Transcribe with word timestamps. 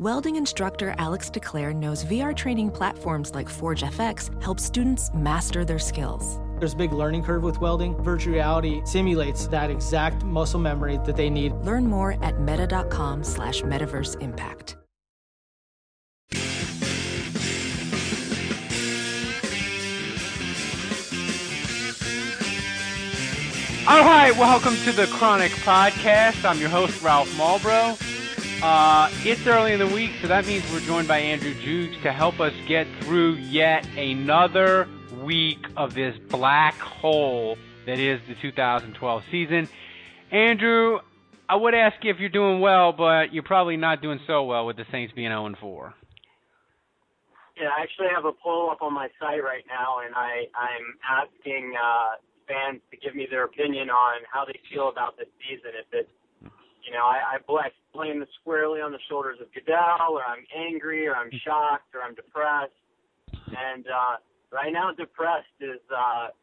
Welding 0.00 0.34
instructor 0.34 0.92
Alex 0.98 1.30
DeClaire 1.30 1.72
knows 1.72 2.04
VR 2.04 2.34
training 2.34 2.68
platforms 2.72 3.32
like 3.32 3.48
Forge 3.48 3.84
FX 3.84 4.42
help 4.42 4.58
students 4.58 5.08
master 5.14 5.64
their 5.64 5.78
skills. 5.78 6.40
There's 6.58 6.72
a 6.72 6.76
big 6.76 6.92
learning 6.92 7.22
curve 7.22 7.44
with 7.44 7.60
welding. 7.60 7.96
Virtual 8.02 8.34
reality 8.34 8.82
simulates 8.84 9.46
that 9.48 9.70
exact 9.70 10.24
muscle 10.24 10.58
memory 10.58 10.98
that 11.04 11.14
they 11.14 11.30
need. 11.30 11.52
Learn 11.62 11.86
more 11.86 12.16
at 12.24 12.40
meta.com 12.40 13.22
slash 13.22 13.62
metaverse 13.62 14.20
impact. 14.20 14.76
All 23.86 24.00
right, 24.02 24.32
welcome 24.36 24.74
to 24.78 24.90
the 24.90 25.06
Chronic 25.06 25.52
Podcast. 25.52 26.44
I'm 26.44 26.58
your 26.58 26.70
host, 26.70 27.00
Ralph 27.00 27.30
Malbrough. 27.34 28.03
Uh, 28.64 29.10
it's 29.26 29.46
early 29.46 29.74
in 29.74 29.78
the 29.78 29.86
week, 29.86 30.10
so 30.22 30.26
that 30.26 30.46
means 30.46 30.64
we're 30.72 30.80
joined 30.80 31.06
by 31.06 31.18
Andrew 31.18 31.52
Juge 31.52 32.00
to 32.02 32.10
help 32.10 32.40
us 32.40 32.54
get 32.66 32.86
through 33.02 33.34
yet 33.34 33.86
another 33.94 34.88
week 35.22 35.58
of 35.76 35.92
this 35.92 36.16
black 36.30 36.72
hole 36.78 37.58
that 37.84 37.98
is 37.98 38.22
the 38.26 38.34
2012 38.40 39.22
season. 39.30 39.68
Andrew, 40.30 40.98
I 41.46 41.56
would 41.56 41.74
ask 41.74 42.02
you 42.02 42.10
if 42.10 42.18
you're 42.18 42.30
doing 42.30 42.60
well, 42.60 42.94
but 42.94 43.34
you're 43.34 43.42
probably 43.42 43.76
not 43.76 44.00
doing 44.00 44.18
so 44.26 44.44
well 44.44 44.64
with 44.64 44.78
the 44.78 44.86
Saints 44.90 45.12
being 45.14 45.28
0 45.28 45.56
4. 45.60 45.94
Yeah, 47.60 47.68
I 47.68 47.82
actually 47.82 48.08
have 48.14 48.24
a 48.24 48.32
poll 48.32 48.70
up 48.70 48.80
on 48.80 48.94
my 48.94 49.08
site 49.20 49.44
right 49.44 49.64
now, 49.68 49.98
and 50.06 50.14
I, 50.14 50.48
I'm 50.56 50.96
asking 51.06 51.74
uh, 51.76 52.16
fans 52.48 52.80
to 52.92 52.96
give 52.96 53.14
me 53.14 53.28
their 53.30 53.44
opinion 53.44 53.90
on 53.90 54.22
how 54.32 54.46
they 54.46 54.58
feel 54.72 54.88
about 54.88 55.18
this 55.18 55.28
season. 55.46 55.72
If 55.78 55.86
it's, 55.92 56.10
you 56.82 56.92
know, 56.92 57.04
I, 57.04 57.36
I 57.36 57.38
blame 57.94 58.18
this 58.18 58.28
squarely 58.42 58.80
on 58.80 58.90
the 58.90 58.98
shoulders 59.08 59.38
of 59.40 59.46
Goodell, 59.54 60.18
or 60.18 60.26
I'm 60.26 60.44
angry, 60.50 61.06
or 61.06 61.14
I'm 61.14 61.30
shocked, 61.46 61.94
or 61.94 62.02
I'm 62.02 62.14
depressed. 62.14 62.74
And 63.30 63.86
uh, 63.86 64.18
right 64.50 64.72
now, 64.72 64.90
depressed 64.92 65.54
is 65.60 65.80
uh, 65.94 66.34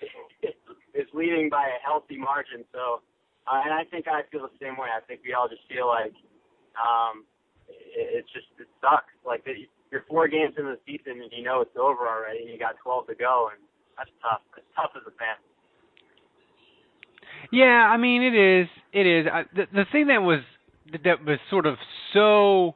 is 0.94 1.06
leading 1.12 1.50
by 1.50 1.66
a 1.66 1.78
healthy 1.84 2.16
margin. 2.16 2.64
So, 2.72 3.02
uh, 3.50 3.60
and 3.64 3.74
I 3.74 3.84
think 3.90 4.06
I 4.06 4.22
feel 4.30 4.42
the 4.42 4.54
same 4.62 4.78
way. 4.78 4.88
I 4.94 5.02
think 5.04 5.20
we 5.26 5.34
all 5.34 5.48
just 5.48 5.66
feel 5.68 5.86
like 5.90 6.14
um, 6.78 7.26
it, 7.68 8.22
it's 8.22 8.30
just 8.32 8.46
it 8.58 8.70
sucks. 8.80 9.12
Like 9.26 9.44
the, 9.44 9.66
you're 9.90 10.06
four 10.08 10.28
games 10.28 10.54
in 10.56 10.64
the 10.64 10.78
season 10.86 11.20
and 11.20 11.30
you 11.34 11.42
know 11.42 11.60
it's 11.60 11.76
over 11.76 12.06
already, 12.06 12.46
and 12.46 12.50
you 12.50 12.58
got 12.58 12.78
12 12.82 13.08
to 13.08 13.14
go, 13.14 13.50
and 13.50 13.60
that's 13.98 14.10
tough. 14.22 14.46
It's 14.56 14.66
tough 14.78 14.94
as 14.94 15.02
a 15.02 15.14
fan. 15.18 15.36
Yeah, 17.50 17.90
I 17.90 17.96
mean 17.96 18.22
it 18.22 18.34
is. 18.34 18.68
It 18.92 19.06
is. 19.06 19.26
I, 19.26 19.44
the 19.54 19.66
the 19.72 19.84
thing 19.90 20.06
that 20.06 20.22
was 20.22 20.40
that 21.04 21.24
was 21.24 21.38
sort 21.50 21.66
of 21.66 21.76
so, 22.12 22.74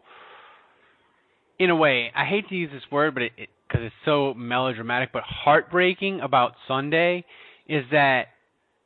in 1.58 1.70
a 1.70 1.76
way, 1.76 2.10
I 2.14 2.24
hate 2.24 2.48
to 2.48 2.54
use 2.54 2.70
this 2.72 2.82
word, 2.90 3.14
but 3.14 3.24
it 3.24 3.32
because 3.68 3.82
it, 3.82 3.86
it's 3.86 3.94
so 4.04 4.34
melodramatic, 4.34 5.10
but 5.12 5.22
heartbreaking 5.24 6.20
about 6.20 6.52
Sunday 6.68 7.24
is 7.68 7.84
that 7.90 8.26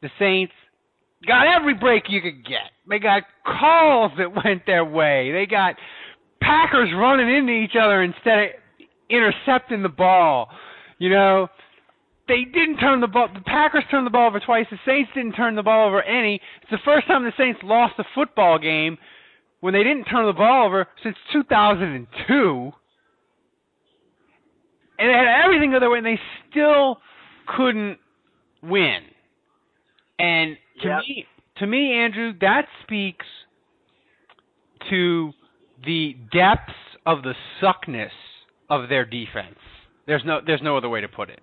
the 0.03 0.11
Saints 0.19 0.53
got 1.27 1.47
every 1.47 1.75
break 1.75 2.05
you 2.09 2.21
could 2.21 2.45
get. 2.45 2.71
They 2.89 2.99
got 2.99 3.25
calls 3.45 4.13
that 4.19 4.35
went 4.45 4.67
their 4.67 4.85
way. 4.85 5.33
They 5.33 5.47
got 5.47 5.75
Packers 6.41 6.91
running 6.97 7.29
into 7.29 7.53
each 7.53 7.77
other 7.81 8.03
instead 8.03 8.39
of 8.39 8.49
intercepting 9.11 9.83
the 9.83 9.89
ball. 9.89 10.49
You 10.99 11.11
know, 11.11 11.49
they 12.29 12.45
didn't 12.45 12.79
turn 12.79 13.01
the 13.01 13.07
ball. 13.07 13.29
The 13.33 13.41
Packers 13.41 13.85
turned 13.91 14.07
the 14.07 14.11
ball 14.11 14.29
over 14.29 14.41
twice. 14.41 14.67
The 14.71 14.79
Saints 14.87 15.11
didn't 15.15 15.33
turn 15.33 15.57
the 15.57 15.63
ball 15.63 15.89
over 15.89 16.03
any. 16.03 16.41
It's 16.63 16.71
the 16.71 16.79
first 16.85 17.07
time 17.07 17.25
the 17.25 17.33
Saints 17.37 17.61
lost 17.65 17.95
a 17.99 18.05
football 18.15 18.59
game 18.59 18.99
when 19.61 19.75
they 19.75 19.83
didn't 19.83 20.05
turn 20.05 20.27
the 20.27 20.33
ball 20.33 20.67
over 20.67 20.87
since 21.03 21.17
2002. 21.33 22.73
And 25.01 25.09
they 25.09 25.13
had 25.13 25.45
everything 25.45 25.75
other 25.75 25.91
way, 25.91 25.99
and 25.99 26.07
they 26.07 26.21
still 26.51 26.99
couldn't 27.47 27.99
win. 28.63 29.01
And 30.19 30.57
to 30.83 30.89
Yep. 30.89 31.01
me, 31.09 31.27
to 31.59 31.67
me, 31.67 31.93
Andrew, 31.93 32.33
that 32.41 32.67
speaks 32.83 33.27
to 34.91 35.33
the 35.85 36.17
depths 36.33 36.73
of 37.07 37.23
the 37.23 37.35
suckness 37.61 38.13
of 38.71 38.89
their 38.89 39.05
defense. 39.05 39.59
There's 40.07 40.25
no, 40.25 40.41
there's 40.45 40.63
no 40.63 40.77
other 40.77 40.89
way 40.89 41.01
to 41.01 41.09
put 41.09 41.31
it. 41.31 41.41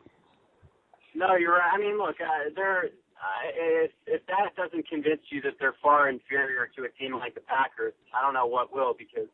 No, 1.14 1.36
you're 1.36 1.54
right. 1.54 1.72
I 1.74 1.78
mean, 1.78 1.98
look, 1.98 2.16
uh, 2.20 2.50
they're 2.56 2.90
uh, 3.16 3.42
if 3.56 3.92
if 4.06 4.22
that 4.28 4.56
doesn't 4.56 4.88
convince 4.88 5.22
you 5.30 5.42
that 5.42 5.56
they're 5.60 5.76
far 5.82 6.10
inferior 6.10 6.70
to 6.76 6.84
a 6.84 6.92
team 7.00 7.16
like 7.16 7.34
the 7.34 7.42
Packers, 7.42 7.94
I 8.14 8.22
don't 8.22 8.34
know 8.34 8.46
what 8.46 8.74
will. 8.74 8.94
Because 8.94 9.32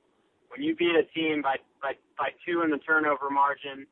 when 0.49 0.61
you 0.61 0.75
beat 0.75 0.93
a 0.93 1.03
team 1.17 1.41
by 1.41 1.57
by 1.81 1.93
by 2.17 2.29
two 2.45 2.61
in 2.61 2.69
the 2.69 2.77
turnover 2.77 3.29
margin, 3.29 3.87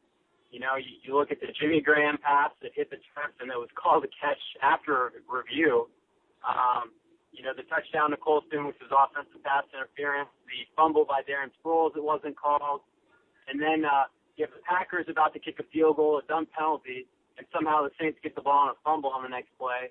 you 0.51 0.59
know, 0.59 0.77
you, 0.77 0.93
you 1.01 1.17
look 1.17 1.31
at 1.31 1.41
the 1.41 1.49
Jimmy 1.59 1.81
Graham 1.81 2.17
pass 2.21 2.51
that 2.61 2.71
hit 2.75 2.89
the 2.89 3.01
turf 3.13 3.33
and 3.41 3.49
that 3.49 3.57
was 3.57 3.69
called 3.73 4.05
a 4.05 4.11
catch 4.21 4.41
after 4.61 5.11
review. 5.25 5.89
Um, 6.45 6.93
you 7.31 7.43
know, 7.43 7.53
the 7.55 7.63
touchdown 7.69 8.11
to 8.11 8.17
Colston, 8.17 8.65
which 8.65 8.77
was 8.81 8.89
offensive 8.89 9.41
pass 9.43 9.63
interference, 9.73 10.29
the 10.45 10.65
fumble 10.75 11.05
by 11.05 11.21
Darren 11.21 11.53
Sproles 11.61 11.93
that 11.93 12.03
wasn't 12.03 12.35
called, 12.37 12.81
and 13.47 13.61
then 13.61 13.85
uh, 13.85 14.09
you 14.35 14.45
have 14.45 14.53
the 14.53 14.63
Packers 14.65 15.05
about 15.09 15.33
to 15.33 15.39
kick 15.39 15.57
a 15.59 15.65
field 15.71 15.97
goal, 15.97 16.17
a 16.17 16.25
dumb 16.27 16.47
penalty, 16.57 17.05
and 17.39 17.47
somehow 17.55 17.87
the 17.87 17.95
Saints 17.95 18.19
get 18.21 18.35
the 18.35 18.43
ball 18.43 18.67
on 18.67 18.75
a 18.75 18.77
fumble 18.83 19.09
on 19.15 19.23
the 19.23 19.31
next 19.31 19.55
play, 19.55 19.87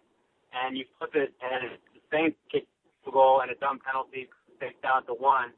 and 0.52 0.76
you 0.76 0.84
flip 1.00 1.16
it, 1.16 1.32
and 1.40 1.80
the 1.96 2.04
Saints 2.12 2.36
kick 2.52 2.68
the 3.08 3.10
goal 3.10 3.40
and 3.40 3.50
a 3.50 3.56
dumb 3.56 3.80
penalty 3.80 4.28
takes 4.60 4.84
out 4.84 5.08
the 5.08 5.16
one, 5.16 5.56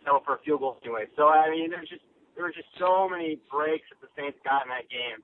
settle 0.00 0.24
for 0.24 0.36
a 0.36 0.40
field 0.40 0.64
goal 0.64 0.80
anyway. 0.80 1.04
So 1.14 1.28
I 1.28 1.52
mean, 1.52 1.68
there's 1.68 1.92
just 1.92 2.02
there 2.34 2.48
were 2.48 2.56
just 2.56 2.72
so 2.80 3.04
many 3.04 3.36
breaks 3.52 3.84
that 3.92 4.00
the 4.00 4.08
Saints 4.16 4.40
got 4.48 4.64
in 4.64 4.72
that 4.72 4.88
game. 4.88 5.20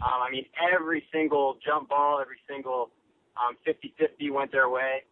Um, 0.00 0.24
I 0.24 0.32
mean, 0.32 0.48
every 0.56 1.04
single 1.12 1.60
jump 1.60 1.92
ball, 1.92 2.20
every 2.20 2.40
single 2.48 2.92
um, 3.36 3.56
50-50 3.64 4.32
went 4.32 4.52
their 4.52 4.68
way, 4.68 5.04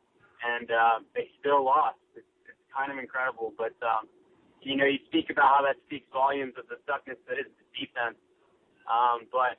and 0.44 0.69
uh, 0.72 1.04
they 1.15 1.28
still 1.41 1.65
lost. 1.65 2.00
It's, 2.16 2.25
it's 2.48 2.65
kind 2.72 2.92
of 2.92 2.97
incredible, 2.97 3.53
but 3.56 3.76
um, 3.84 4.09
you 4.65 4.76
know, 4.76 4.88
you 4.88 5.00
speak 5.09 5.28
about 5.28 5.60
how 5.60 5.62
that 5.65 5.76
speaks 5.84 6.09
volumes 6.12 6.56
of 6.56 6.65
the 6.72 6.81
suckness 6.88 7.21
that 7.28 7.36
is 7.36 7.48
the 7.60 7.65
defense. 7.76 8.16
Um, 8.91 9.27
but 9.33 9.59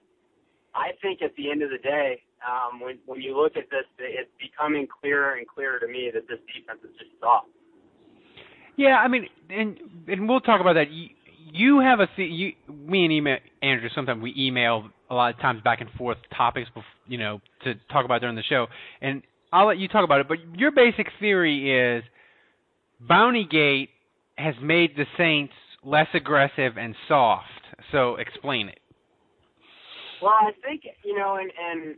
I 0.75 0.91
think 1.01 1.21
at 1.21 1.35
the 1.35 1.49
end 1.49 1.63
of 1.63 1.69
the 1.69 1.77
day, 1.77 2.21
um, 2.45 2.79
when 2.79 2.99
when 3.05 3.21
you 3.21 3.35
look 3.35 3.57
at 3.57 3.69
this, 3.69 3.85
it's 3.97 4.29
becoming 4.39 4.87
clearer 4.87 5.35
and 5.35 5.47
clearer 5.47 5.79
to 5.79 5.87
me 5.87 6.11
that 6.13 6.27
this 6.27 6.39
defense 6.47 6.79
is 6.83 6.91
just 6.99 7.11
soft. 7.19 7.47
Yeah, 8.77 8.97
I 8.97 9.07
mean, 9.07 9.27
and 9.49 9.77
and 10.07 10.27
we'll 10.29 10.41
talk 10.41 10.61
about 10.61 10.73
that. 10.73 10.91
You, 10.91 11.09
you 11.51 11.79
have 11.79 11.99
a 11.99 12.07
you 12.21 12.53
me 12.69 13.05
and 13.05 13.13
email 13.13 13.37
Andrew. 13.61 13.89
Sometimes 13.95 14.21
we 14.21 14.33
email 14.37 14.89
a 15.09 15.15
lot 15.15 15.33
of 15.33 15.39
times 15.39 15.61
back 15.63 15.81
and 15.81 15.89
forth 15.91 16.17
topics, 16.35 16.69
bef- 16.75 16.83
you 17.07 17.17
know, 17.17 17.39
to 17.63 17.75
talk 17.91 18.05
about 18.05 18.21
during 18.21 18.35
the 18.35 18.43
show. 18.43 18.67
And 19.01 19.21
I'll 19.53 19.67
let 19.67 19.77
you 19.77 19.87
talk 19.87 20.03
about 20.03 20.19
it. 20.21 20.27
But 20.27 20.37
your 20.57 20.71
basic 20.71 21.07
theory 21.19 21.71
is 21.71 22.03
Bountygate 23.09 23.89
has 24.37 24.55
made 24.61 24.95
the 24.97 25.05
Saints 25.17 25.53
less 25.83 26.07
aggressive 26.13 26.77
and 26.77 26.95
soft. 27.07 27.45
So 27.91 28.15
explain 28.15 28.69
it. 28.69 28.79
Well, 30.21 30.33
I 30.33 30.51
think 30.63 30.83
you 31.03 31.17
know, 31.17 31.35
and 31.35 31.51
and 31.59 31.95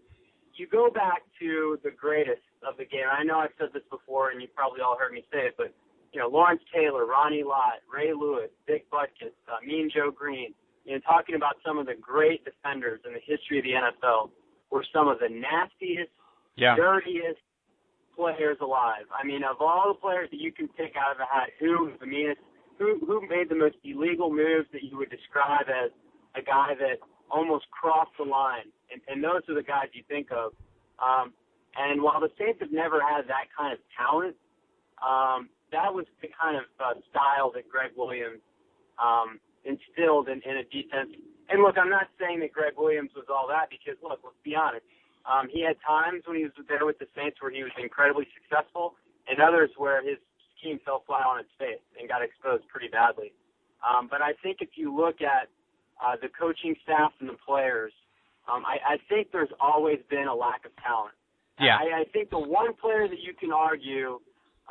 you 0.56 0.68
go 0.68 0.90
back 0.90 1.22
to 1.40 1.80
the 1.84 1.92
greatest 1.92 2.42
of 2.68 2.78
the 2.78 2.86
game. 2.86 3.06
I 3.12 3.24
know 3.24 3.40
I've 3.40 3.54
said 3.60 3.70
this 3.74 3.84
before, 3.90 4.32
and 4.32 4.42
you 4.42 4.48
probably 4.56 4.82
all 4.82 4.98
heard 4.98 5.14
me 5.14 5.24
say 5.32 5.48
it, 5.48 5.56
but 5.58 5.74
you 6.14 6.20
know, 6.20 6.28
Lawrence 6.30 6.62
Taylor, 6.74 7.06
Ronnie 7.06 7.44
Lott, 7.44 7.84
Ray 7.92 8.14
Lewis, 8.14 8.50
Dick 8.66 8.90
Butkus, 8.90 9.36
uh, 9.48 9.64
Mean 9.66 9.90
Joe 9.94 10.10
Green. 10.12 10.54
You 10.86 10.94
know, 10.96 11.00
talking 11.02 11.36
about 11.36 11.58
some 11.66 11.78
of 11.78 11.86
the 11.86 11.96
great 12.00 12.46
defenders 12.46 13.02
in 13.06 13.14
the 13.14 13.20
history 13.20 13.60
of 13.60 13.66
the 13.66 13.76
NFL 13.76 14.32
were 14.72 14.86
some 14.94 15.08
of 15.08 15.20
the 15.20 15.28
nastiest, 15.30 16.12
Yeah. 16.56 16.76
dirtiest 16.76 17.40
players 18.16 18.58
alive. 18.62 19.06
I 19.14 19.26
mean, 19.26 19.44
of 19.44 19.62
all 19.62 19.94
the 19.94 20.00
players 20.00 20.30
that 20.32 20.40
you 20.40 20.52
can 20.52 20.68
pick 20.70 20.96
out 20.96 21.14
of 21.14 21.20
a 21.20 21.26
hat, 21.26 21.52
who 21.60 21.86
was 21.86 21.94
the 22.00 22.08
meanest? 22.08 22.42
Who 22.80 23.00
who 23.06 23.28
made 23.28 23.50
the 23.50 23.56
most 23.56 23.76
illegal 23.84 24.32
moves 24.32 24.68
that 24.72 24.84
you 24.84 24.98
would 24.98 25.10
describe 25.10 25.68
as 25.68 25.92
a 26.36 26.42
guy 26.42 26.74
that 26.80 27.00
almost 27.30 27.66
crossed 27.72 28.12
the 28.18 28.26
line? 28.26 28.72
And, 28.92 29.02
and 29.08 29.24
those 29.24 29.42
are 29.50 29.56
the 29.56 29.64
guys 29.64 29.88
you 29.94 30.04
think 30.08 30.32
of. 30.32 30.54
Um, 31.00 31.34
and 31.78 32.02
while 32.02 32.20
the 32.20 32.32
Saints 32.40 32.60
have 32.62 32.72
never 32.72 33.02
had 33.02 33.28
that 33.28 33.54
kind 33.54 33.74
of 33.74 33.80
talent, 33.94 34.36
um, 34.98 35.50
that 35.72 35.94
was 35.94 36.06
the 36.22 36.30
kind 36.34 36.58
of 36.58 36.66
uh, 36.80 36.98
style 37.12 37.52
that 37.54 37.70
Gregg 37.70 37.92
Williams 37.96 38.42
um, 38.98 39.40
instilled 39.66 40.28
in, 40.30 40.42
in 40.42 40.58
a 40.58 40.66
defense. 40.72 41.14
And 41.50 41.62
look, 41.62 41.78
I'm 41.78 41.90
not 41.90 42.08
saying 42.20 42.40
that 42.42 42.52
Gregg 42.52 42.74
Williams 42.78 43.12
was 43.16 43.26
all 43.30 43.48
that 43.48 43.70
because 43.70 44.00
look, 44.02 44.20
let's 44.24 44.42
be 44.44 44.56
honest. 44.56 44.84
Um, 45.28 45.52
he 45.52 45.62
had 45.62 45.76
times 45.84 46.24
when 46.26 46.40
he 46.40 46.48
was 46.48 46.56
there 46.72 46.88
with 46.88 47.00
the 47.00 47.08
Saints 47.12 47.38
where 47.44 47.52
he 47.52 47.62
was 47.62 47.76
incredibly 47.76 48.26
successful, 48.32 48.96
and 49.28 49.44
others 49.44 49.70
where 49.76 50.00
his 50.00 50.18
scheme 50.56 50.80
fell 50.88 51.04
flat 51.06 51.28
on 51.28 51.44
its 51.44 51.52
face 51.60 51.84
and 52.00 52.08
got 52.08 52.24
exposed 52.24 52.64
pretty 52.72 52.88
badly. 52.88 53.36
Um, 53.84 54.08
but 54.08 54.24
I 54.24 54.34
think 54.42 54.64
if 54.64 54.80
you 54.80 54.96
look 54.96 55.22
at 55.22 55.52
uh, 56.06 56.16
the 56.22 56.30
coaching 56.30 56.76
staff 56.84 57.12
and 57.20 57.30
the 57.30 57.38
players, 57.46 57.94
um, 58.52 58.64
I, 58.66 58.96
I 58.96 58.98
think 59.10 59.32
there's 59.32 59.52
always 59.60 60.00
been 60.10 60.28
a 60.28 60.36
lack 60.36 60.66
of 60.66 60.72
talent. 60.84 61.16
Yeah. 61.60 61.78
I, 61.78 62.02
I 62.02 62.04
think 62.14 62.30
the 62.30 62.40
one 62.40 62.74
player 62.74 63.08
that 63.08 63.20
you 63.20 63.34
can 63.34 63.52
argue 63.52 64.20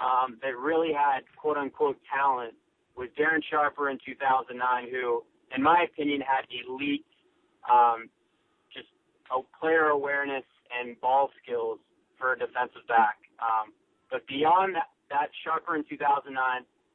um, 0.00 0.38
that 0.42 0.56
really 0.56 0.92
had 0.92 1.20
quote 1.36 1.56
unquote 1.56 1.98
talent 2.12 2.54
was 2.96 3.08
Darren 3.18 3.42
Sharper 3.50 3.90
in 3.90 3.98
2009, 4.04 4.88
who, 4.90 5.22
in 5.54 5.62
my 5.62 5.84
opinion, 5.84 6.20
had 6.20 6.46
elite 6.48 7.04
um, 7.70 8.08
just 8.72 8.88
a 9.34 9.40
player 9.58 9.88
awareness 9.88 10.44
and 10.72 10.98
ball 11.00 11.30
skills 11.42 11.78
for 12.18 12.32
a 12.32 12.38
defensive 12.38 12.86
back. 12.88 13.18
Um, 13.40 13.72
but 14.10 14.26
beyond 14.26 14.76
that, 14.76 14.88
that 15.10 15.28
Sharper 15.44 15.76
in 15.76 15.84
2009, 15.88 16.32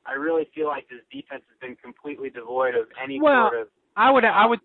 I 0.05 0.13
really 0.13 0.49
feel 0.55 0.67
like 0.67 0.89
this 0.89 1.05
defense 1.11 1.43
has 1.47 1.57
been 1.61 1.75
completely 1.75 2.29
devoid 2.29 2.75
of 2.75 2.87
any 3.01 3.21
Well, 3.21 3.49
sort 3.51 3.61
of 3.61 3.67
I 3.95 4.11
would 4.11 4.25
I 4.25 4.45
would. 4.45 4.59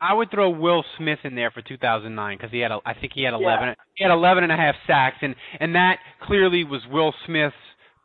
I 0.00 0.12
would 0.14 0.30
throw 0.32 0.50
Will 0.50 0.84
Smith 0.98 1.20
in 1.24 1.34
there 1.36 1.50
for 1.52 1.62
2009 1.62 2.36
because 2.36 2.50
he 2.50 2.58
had 2.58 2.72
a, 2.72 2.78
I 2.84 2.92
think 2.94 3.12
he 3.14 3.22
had 3.22 3.34
11 3.34 3.68
Yeah. 3.68 3.74
he 3.94 4.04
had 4.04 4.12
11 4.12 4.42
and 4.44 4.52
a 4.52 4.56
half 4.56 4.74
sacks 4.86 5.16
and 5.22 5.34
and 5.60 5.74
that 5.74 5.98
clearly 6.22 6.64
was 6.64 6.80
Will 6.90 7.14
Smith's 7.26 7.54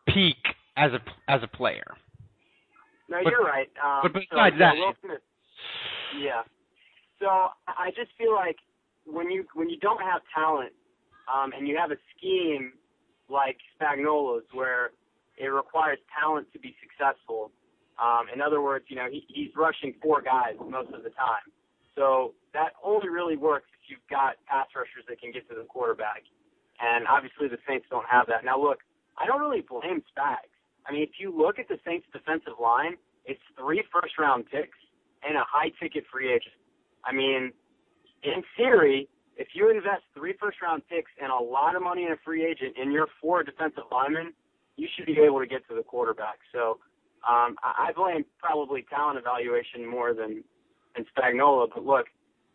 peak 0.08 0.38
as 0.75 0.92
a 0.94 1.00
as 1.31 1.42
a 1.44 1.48
player. 1.48 1.96
No, 3.10 3.19
But- 3.24 3.31
you're 3.31 3.44
right. 3.44 3.69
Um, 3.84 4.00
but 4.04 4.12
so, 4.14 4.19
besides 4.30 4.56
yeah, 4.60 4.72
that- 4.72 4.75
Will 4.78 4.94
Smith. 5.04 5.22
Yeah. 6.20 6.42
So 7.20 7.28
I 7.68 7.90
just 7.96 8.12
feel 8.18 8.34
like 8.34 8.58
when 9.06 9.31
you 9.31 9.46
when 9.56 9.70
you 9.70 9.78
don't 9.78 10.02
have 10.02 10.22
talent, 10.34 10.74
um, 11.34 11.52
and 11.58 11.68
you 11.68 11.78
have 11.78 11.92
a 11.92 11.98
scheme 12.16 12.74
like 13.30 13.58
Spagnuolo's 13.80 14.46
where 14.54 14.92
it 15.38 15.48
requires 15.48 15.98
talent 16.20 16.48
to 16.54 16.60
be 16.60 16.75
successful. 16.81 17.52
Um, 17.98 18.28
in 18.34 18.42
other 18.42 18.62
words, 18.62 18.86
you 18.90 18.96
know 18.96 19.08
he, 19.10 19.26
he's 19.28 19.50
rushing 19.56 19.94
four 20.02 20.22
guys 20.22 20.56
most 20.60 20.94
of 20.94 21.04
the 21.04 21.10
time. 21.12 21.48
So 21.96 22.34
that 22.54 22.78
only 22.84 23.10
really 23.10 23.38
works 23.38 23.68
if 23.82 23.90
you've 23.90 24.08
got 24.10 24.38
pass 24.46 24.68
rushers 24.76 25.04
that 25.10 25.20
can 25.20 25.32
get 25.32 25.50
to 25.50 25.56
the 25.56 25.66
quarterback. 25.66 26.22
And 26.80 27.08
obviously 27.08 27.48
the 27.48 27.58
Saints 27.68 27.88
don't 27.90 28.06
have 28.06 28.28
that. 28.28 28.46
Now 28.46 28.62
look, 28.62 28.86
I 29.18 29.26
don't 29.26 29.42
really 29.42 29.66
blame 29.66 30.06
Spags. 30.14 30.54
I 30.86 30.94
mean, 30.94 31.02
if 31.02 31.18
you 31.20 31.34
look 31.36 31.58
at 31.58 31.68
the 31.68 31.80
Saints 31.84 32.06
defensive 32.14 32.62
line, 32.62 32.96
it's 33.26 33.42
three 33.58 33.84
first 33.92 34.14
round 34.20 34.46
picks 34.46 34.78
and 35.28 35.36
a 35.36 35.44
high 35.44 35.74
ticket 35.82 36.06
free 36.12 36.30
agent. 36.30 36.56
I 37.04 37.12
mean, 37.12 37.52
in 38.24 38.44
theory, 38.56 39.10
if 39.36 39.50
you 39.54 39.70
invest 39.70 40.04
three 40.16 40.34
first 40.40 40.62
round 40.62 40.84
picks 40.90 41.12
and 41.22 41.32
a 41.32 41.44
lot 41.44 41.76
of 41.76 41.82
money 41.82 42.06
in 42.06 42.12
a 42.12 42.20
free 42.24 42.46
agent 42.46 42.76
and 42.80 42.94
you're 42.94 43.08
four 43.22 43.44
defensive 43.44 43.84
linemen, 43.92 44.34
you 44.78 44.88
should 44.96 45.06
be 45.06 45.18
able 45.20 45.40
to 45.40 45.48
get 45.48 45.68
to 45.70 45.76
the 45.76 45.84
quarterback. 45.84 46.38
So 46.54 46.78
um, 47.27 47.56
I 47.63 47.89
I 47.89 47.91
blame 47.94 48.25
probably 48.39 48.85
talent 48.89 49.18
evaluation 49.18 49.85
more 49.85 50.13
than 50.13 50.44
than 50.95 51.06
Spagnuolo. 51.15 51.68
But 51.74 51.85
look, 51.85 52.07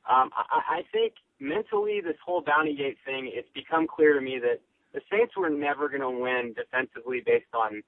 um, 0.08 0.30
I, 0.34 0.78
I 0.78 0.82
think 0.92 1.14
mentally 1.40 2.00
this 2.00 2.16
whole 2.24 2.42
bounty 2.42 2.74
gate 2.74 2.98
thing, 3.04 3.30
it's 3.32 3.48
become 3.54 3.86
clear 3.86 4.14
to 4.14 4.20
me 4.20 4.38
that 4.40 4.60
the 4.92 5.00
Saints 5.10 5.36
were 5.36 5.50
never 5.50 5.88
going 5.88 6.02
to 6.02 6.10
win 6.10 6.54
defensively 6.54 7.22
based 7.24 7.52
on 7.54 7.82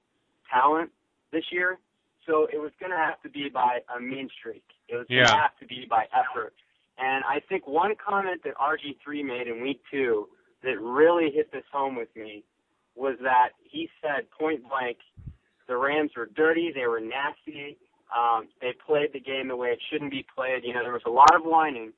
talent 0.51 0.91
this 1.31 1.43
year. 1.51 1.79
So 2.25 2.47
it 2.51 2.57
was 2.57 2.71
going 2.79 2.91
to 2.91 2.97
have 2.97 3.21
to 3.21 3.29
be 3.29 3.49
by 3.49 3.79
a 3.95 3.99
mean 3.99 4.29
streak. 4.39 4.63
It 4.89 4.95
was 4.95 5.05
going 5.07 5.25
to 5.25 5.31
have 5.31 5.57
to 5.59 5.65
be 5.67 5.85
by 5.87 6.05
effort. 6.13 6.53
And 6.97 7.23
I 7.25 7.39
think 7.47 7.67
one 7.67 7.93
comment 7.95 8.41
that 8.43 8.55
RG3 8.55 9.23
made 9.23 9.47
in 9.47 9.61
week 9.61 9.81
two 9.91 10.27
that 10.63 10.81
really 10.81 11.29
hit 11.31 11.51
this 11.51 11.63
home 11.71 11.95
with 11.95 12.09
me 12.15 12.43
was 12.95 13.17
that 13.21 13.49
he 13.61 13.89
said 14.01 14.29
point 14.31 14.61
blank, 14.67 14.97
the 15.67 15.77
Rams 15.77 16.11
were 16.15 16.27
dirty, 16.35 16.71
they 16.73 16.87
were 16.87 16.99
nasty, 16.99 17.77
um, 18.15 18.47
they 18.61 18.73
played 18.85 19.13
the 19.13 19.19
game 19.19 19.47
the 19.47 19.55
way 19.55 19.69
it 19.69 19.79
shouldn't 19.89 20.11
be 20.11 20.25
played. 20.35 20.63
You 20.63 20.73
know, 20.73 20.83
there 20.83 20.93
was 20.93 21.05
a 21.05 21.11
lot 21.11 21.33
of 21.35 21.43
whining, 21.43 21.91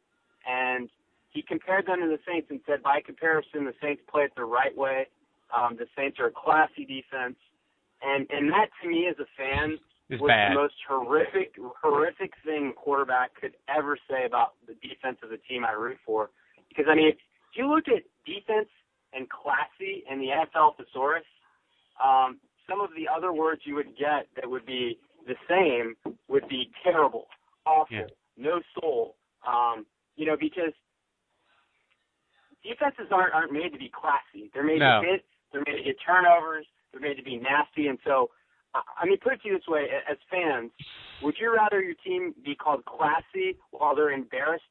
and 0.48 0.90
he 1.30 1.42
compared 1.42 1.86
them 1.86 2.00
to 2.02 2.08
the 2.08 2.20
Saints 2.28 2.48
and 2.50 2.60
said, 2.66 2.82
by 2.82 3.02
comparison, 3.06 3.66
the 3.66 3.74
Saints 3.82 4.02
play 4.10 4.24
it 4.24 4.32
the 4.36 4.46
right 4.46 4.76
way. 4.76 5.08
Um, 5.56 5.78
the 5.78 5.88
Saints 5.96 6.20
are 6.20 6.28
a 6.28 6.32
classy 6.32 6.86
defense, 6.86 7.38
and 8.02 8.28
and 8.30 8.52
that 8.52 8.68
to 8.82 8.90
me 8.90 9.08
as 9.10 9.16
a 9.20 9.28
fan 9.38 9.80
was 10.10 10.28
bad. 10.28 10.52
the 10.52 10.56
most 10.56 10.76
horrific 10.88 11.56
horrific 11.82 12.34
thing 12.44 12.72
a 12.72 12.74
quarterback 12.74 13.32
could 13.40 13.54
ever 13.70 13.98
say 14.10 14.26
about 14.26 14.54
the 14.68 14.76
defense 14.76 15.18
of 15.24 15.30
the 15.30 15.38
team 15.50 15.64
I 15.64 15.72
root 15.72 15.98
for. 16.06 16.30
Because 16.68 16.86
I 16.90 16.96
mean, 16.96 17.08
if 17.08 17.18
you 17.56 17.68
look 17.74 17.88
at 17.88 18.04
defense 18.26 18.70
and 19.14 19.28
classy 19.30 20.04
in 20.10 20.20
the 20.20 20.28
NFL 20.28 20.76
thesaurus, 20.76 21.24
um, 22.04 22.40
some 22.70 22.82
of 22.82 22.90
the 22.96 23.08
other 23.08 23.34
words 23.34 23.62
you 23.66 23.76
would 23.76 23.98
get 23.98 24.28
that 24.36 24.50
would 24.50 24.66
be 24.66 25.00
the 25.26 25.36
same 25.50 25.96
would 26.28 26.48
be 26.48 26.72
terrible, 26.84 27.28
awful, 27.66 27.96
Yeah. 27.96 28.08
no 28.36 28.62
soul. 28.80 29.16
Um, 29.46 29.86
you 30.16 30.26
know, 30.26 30.36
because 30.38 30.74
defenses 32.64 33.08
aren't 33.12 33.34
aren't 33.34 33.52
made 33.52 33.72
to 33.74 33.78
be 33.80 33.90
classy. 33.90 34.50
They're 34.54 34.64
made 34.64 34.80
No. 34.80 35.02
to 35.02 35.08
hit. 35.08 35.26
They're 35.52 35.64
made 35.66 35.78
to 35.78 35.84
get 35.84 36.00
turnovers. 36.00 36.68
They're 36.92 37.02
made 37.02 37.16
to 37.18 37.24
be 37.24 37.38
nasty. 37.38 37.88
And 37.88 38.00
so, 38.04 38.32
I 38.74 39.06
mean, 39.06 39.18
put 39.20 39.34
it 39.34 39.42
to 39.44 39.50
you 39.50 39.58
this 39.58 39.68
way: 39.68 39.90
as 40.08 40.18
fans, 40.30 40.72
would 41.22 41.40
you 41.40 41.54
rather 41.54 41.82
your 41.82 41.96
team 41.96 42.34
be 42.44 42.56
called 42.56 42.84
classy 42.86 43.58
while 43.72 43.96
they're 43.96 44.12
embarrassed 44.12 44.66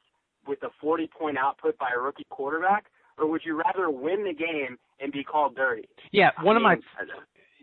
with 0.47 0.63
a 0.63 0.71
40 0.81 1.07
point 1.09 1.39
output 1.39 1.79
by 1.79 1.91
a 1.95 1.99
rookie 1.99 2.27
quarterback, 2.29 2.91
or 3.19 3.27
would 3.27 3.45
you 3.45 3.55
rather 3.55 3.91
win 3.91 4.25
the 4.25 4.35
game 4.35 4.79
and 5.01 5.13
be 5.13 5.25
called 5.25 5.57
dirty? 5.57 5.89
Yeah, 6.13 6.31
one 6.43 6.57
of 6.57 6.63
my 6.63 6.73
I 6.99 7.05
mean, 7.05 7.13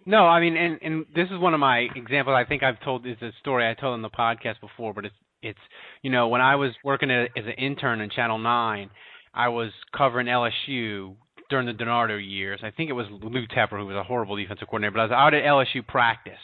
No, 0.06 0.26
I 0.26 0.40
mean, 0.42 0.58
and 0.58 0.80
and 0.82 1.06
this 1.16 1.28
is 1.32 1.40
one 1.40 1.54
of 1.54 1.60
my 1.60 1.88
examples. 1.96 2.36
I 2.36 2.48
think 2.48 2.64
I've 2.64 2.80
told 2.82 3.04
this 3.04 3.18
a 3.22 3.32
story 3.40 3.70
I 3.70 3.74
told 3.74 3.96
in 3.96 4.02
the 4.02 4.10
podcast 4.10 4.60
before, 4.60 4.94
but 4.94 5.06
it's 5.06 5.16
it's 5.42 5.60
you 6.02 6.10
know 6.12 6.28
when 6.28 6.42
I 6.42 6.56
was 6.56 6.72
working 6.84 7.10
as 7.12 7.30
an 7.36 7.54
intern 7.58 8.02
in 8.02 8.10
Channel 8.10 8.38
Nine, 8.38 8.90
I 9.34 9.50
was 9.50 9.72
covering 9.96 10.28
LSU 10.28 11.16
during 11.50 11.68
the 11.68 11.74
DiNardo 11.74 12.20
years. 12.20 12.60
I 12.64 12.72
think 12.72 12.90
it 12.90 12.94
was 12.94 13.08
Lou 13.10 13.48
Tepper 13.48 13.80
who 13.80 13.86
was 13.86 13.96
a 13.96 14.04
horrible 14.04 14.36
defensive 14.36 14.68
coordinator, 14.68 14.92
but 14.92 15.00
I 15.02 15.04
was 15.04 15.12
out 15.12 15.34
at 15.34 15.44
LSU 15.44 15.86
practice, 15.88 16.40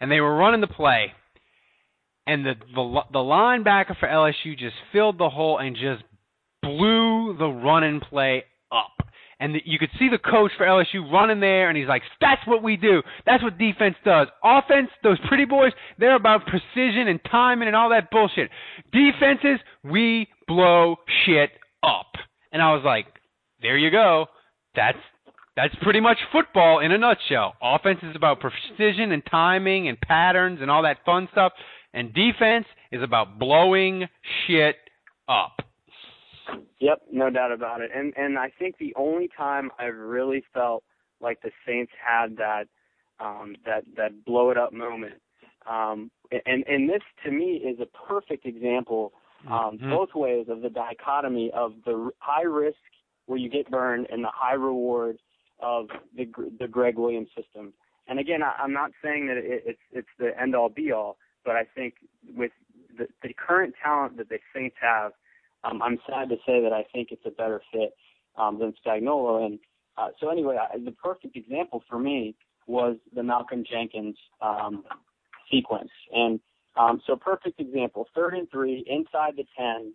and 0.00 0.10
they 0.10 0.20
were 0.20 0.36
running 0.36 0.60
the 0.60 0.66
play, 0.66 1.12
and 2.26 2.44
the 2.44 2.54
the 2.74 3.00
the 3.12 3.18
linebacker 3.18 3.98
for 3.98 4.08
LSU 4.08 4.58
just 4.58 4.76
filled 4.92 5.18
the 5.18 5.30
hole 5.30 5.58
and 5.58 5.76
just 5.76 6.02
blew 6.62 7.36
the 7.38 7.48
running 7.48 8.00
play 8.00 8.44
up. 8.70 9.06
And 9.42 9.56
the, 9.56 9.62
you 9.64 9.76
could 9.76 9.90
see 9.98 10.08
the 10.08 10.18
coach 10.18 10.52
for 10.56 10.64
LSU 10.64 11.10
running 11.10 11.40
there, 11.40 11.68
and 11.68 11.76
he's 11.76 11.88
like, 11.88 12.02
"That's 12.20 12.46
what 12.46 12.62
we 12.62 12.76
do. 12.76 13.02
That's 13.26 13.42
what 13.42 13.58
defense 13.58 13.96
does. 14.04 14.28
Offense, 14.44 14.88
those 15.02 15.18
pretty 15.26 15.46
boys, 15.46 15.72
they're 15.98 16.14
about 16.14 16.46
precision 16.46 17.08
and 17.08 17.18
timing 17.28 17.66
and 17.66 17.74
all 17.74 17.90
that 17.90 18.08
bullshit. 18.12 18.50
Defenses, 18.92 19.58
we 19.82 20.28
blow 20.46 20.94
shit 21.24 21.50
up." 21.82 22.06
And 22.52 22.62
I 22.62 22.72
was 22.72 22.84
like, 22.84 23.06
"There 23.60 23.76
you 23.76 23.90
go. 23.90 24.26
That's 24.76 24.98
that's 25.56 25.74
pretty 25.82 26.00
much 26.00 26.18
football 26.30 26.78
in 26.78 26.92
a 26.92 26.98
nutshell. 26.98 27.56
Offense 27.60 27.98
is 28.04 28.14
about 28.14 28.38
precision 28.38 29.10
and 29.10 29.26
timing 29.28 29.88
and 29.88 30.00
patterns 30.00 30.60
and 30.62 30.70
all 30.70 30.82
that 30.84 31.04
fun 31.04 31.28
stuff, 31.32 31.52
and 31.92 32.14
defense 32.14 32.66
is 32.92 33.02
about 33.02 33.40
blowing 33.40 34.08
shit 34.46 34.76
up." 35.28 35.62
Yep, 36.80 37.02
no 37.10 37.30
doubt 37.30 37.52
about 37.52 37.80
it. 37.80 37.90
And 37.94 38.12
and 38.16 38.38
I 38.38 38.50
think 38.58 38.78
the 38.78 38.94
only 38.96 39.28
time 39.36 39.70
I've 39.78 39.96
really 39.96 40.44
felt 40.52 40.84
like 41.20 41.40
the 41.42 41.50
Saints 41.66 41.92
had 42.04 42.36
that 42.36 42.64
um 43.20 43.56
that 43.64 43.84
that 43.96 44.24
blow 44.24 44.50
it 44.50 44.58
up 44.58 44.72
moment. 44.72 45.14
Um 45.70 46.10
and 46.46 46.64
and 46.66 46.88
this 46.88 47.02
to 47.24 47.30
me 47.30 47.56
is 47.56 47.78
a 47.80 47.86
perfect 47.86 48.46
example 48.46 49.12
um 49.48 49.78
Mhm. 49.78 49.90
both 49.90 50.14
ways 50.14 50.48
of 50.48 50.62
the 50.62 50.70
dichotomy 50.70 51.50
of 51.52 51.74
the 51.84 52.10
high 52.18 52.42
risk 52.42 52.78
where 53.26 53.38
you 53.38 53.48
get 53.48 53.70
burned 53.70 54.06
and 54.10 54.24
the 54.24 54.30
high 54.34 54.54
reward 54.54 55.18
of 55.60 55.88
the 56.16 56.24
Gr- 56.24 56.48
the 56.58 56.66
Gregg 56.68 56.96
Williams 56.98 57.30
system. 57.36 57.72
And 58.08 58.18
again, 58.18 58.42
I, 58.42 58.52
I'm 58.58 58.72
not 58.72 58.90
saying 59.02 59.28
that 59.28 59.36
it, 59.36 59.62
it's 59.64 59.82
it's 59.92 60.08
the 60.18 60.38
end 60.40 60.56
all 60.56 60.68
be 60.68 60.90
all, 60.92 61.18
but 61.44 61.54
I 61.56 61.64
think 61.64 61.94
with 62.34 62.52
the, 62.98 63.06
the 63.22 63.32
current 63.34 63.74
talent 63.82 64.16
that 64.16 64.28
the 64.28 64.38
Saints 64.54 64.76
have, 64.80 65.12
um, 65.64 65.82
I'm 65.82 65.98
sad 66.08 66.28
to 66.30 66.36
say 66.46 66.62
that 66.62 66.72
I 66.72 66.84
think 66.92 67.08
it's 67.10 67.26
a 67.26 67.30
better 67.30 67.62
fit 67.72 67.94
um, 68.36 68.58
than 68.58 68.74
Spagnuolo. 68.84 69.44
And 69.44 69.58
uh, 69.96 70.08
so 70.20 70.28
anyway, 70.28 70.56
I, 70.58 70.78
the 70.78 70.92
perfect 70.92 71.36
example 71.36 71.82
for 71.88 71.98
me 71.98 72.34
was 72.66 72.96
the 73.14 73.22
Malcolm 73.22 73.64
Jenkins 73.70 74.16
um, 74.40 74.84
sequence. 75.50 75.90
And 76.12 76.40
um, 76.76 77.00
so 77.06 77.16
perfect 77.16 77.60
example, 77.60 78.06
third 78.14 78.34
and 78.34 78.50
three, 78.50 78.84
inside 78.88 79.34
the 79.36 79.44
10. 79.58 79.92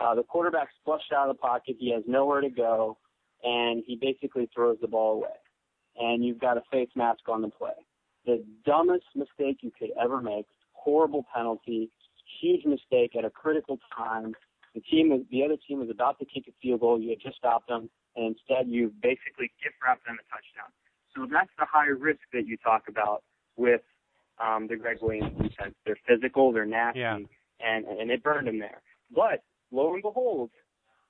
Uh, 0.00 0.14
the 0.14 0.22
quarterback's 0.22 0.72
flushed 0.84 1.12
out 1.12 1.28
of 1.28 1.36
the 1.36 1.40
pocket. 1.40 1.76
He 1.78 1.92
has 1.92 2.02
nowhere 2.06 2.40
to 2.40 2.48
go, 2.48 2.96
and 3.42 3.82
he 3.86 3.96
basically 3.96 4.48
throws 4.54 4.78
the 4.80 4.88
ball 4.88 5.14
away. 5.14 5.28
And 5.98 6.24
you've 6.24 6.38
got 6.38 6.56
a 6.56 6.62
face 6.70 6.88
mask 6.94 7.28
on 7.28 7.42
the 7.42 7.48
play. 7.48 7.72
The 8.24 8.44
dumbest 8.64 9.04
mistake 9.14 9.58
you 9.62 9.72
could 9.76 9.90
ever 10.00 10.22
make, 10.22 10.46
horrible 10.72 11.26
penalty, 11.34 11.90
huge 12.40 12.64
mistake 12.64 13.16
at 13.18 13.24
a 13.24 13.30
critical 13.30 13.78
time. 13.96 14.34
The 14.74 14.80
team, 14.80 15.10
is, 15.12 15.22
the 15.30 15.44
other 15.44 15.56
team 15.66 15.80
was 15.80 15.90
about 15.90 16.18
to 16.20 16.24
kick 16.24 16.44
a 16.48 16.52
field 16.62 16.80
goal. 16.80 17.00
You 17.00 17.10
had 17.10 17.20
just 17.20 17.36
stopped 17.36 17.68
them, 17.68 17.90
and 18.16 18.36
instead 18.36 18.68
you 18.68 18.92
basically 19.02 19.50
gift 19.62 19.74
wrapped 19.84 20.06
them 20.06 20.16
a 20.18 20.24
touchdown. 20.30 20.70
So 21.16 21.26
that's 21.30 21.50
the 21.58 21.66
high 21.66 21.88
risk 21.88 22.20
that 22.32 22.46
you 22.46 22.56
talk 22.56 22.84
about 22.88 23.22
with 23.56 23.80
um, 24.38 24.68
the 24.68 24.76
Gregg 24.76 24.98
Williams 25.02 25.32
defense. 25.42 25.74
They're 25.84 25.98
physical, 26.06 26.52
they're 26.52 26.66
nasty, 26.66 27.00
Yeah. 27.00 27.16
and 27.60 27.84
and 27.84 28.10
it 28.10 28.22
burned 28.22 28.46
him 28.48 28.58
there. 28.60 28.80
But 29.14 29.42
lo 29.72 29.92
and 29.92 30.02
behold, 30.02 30.50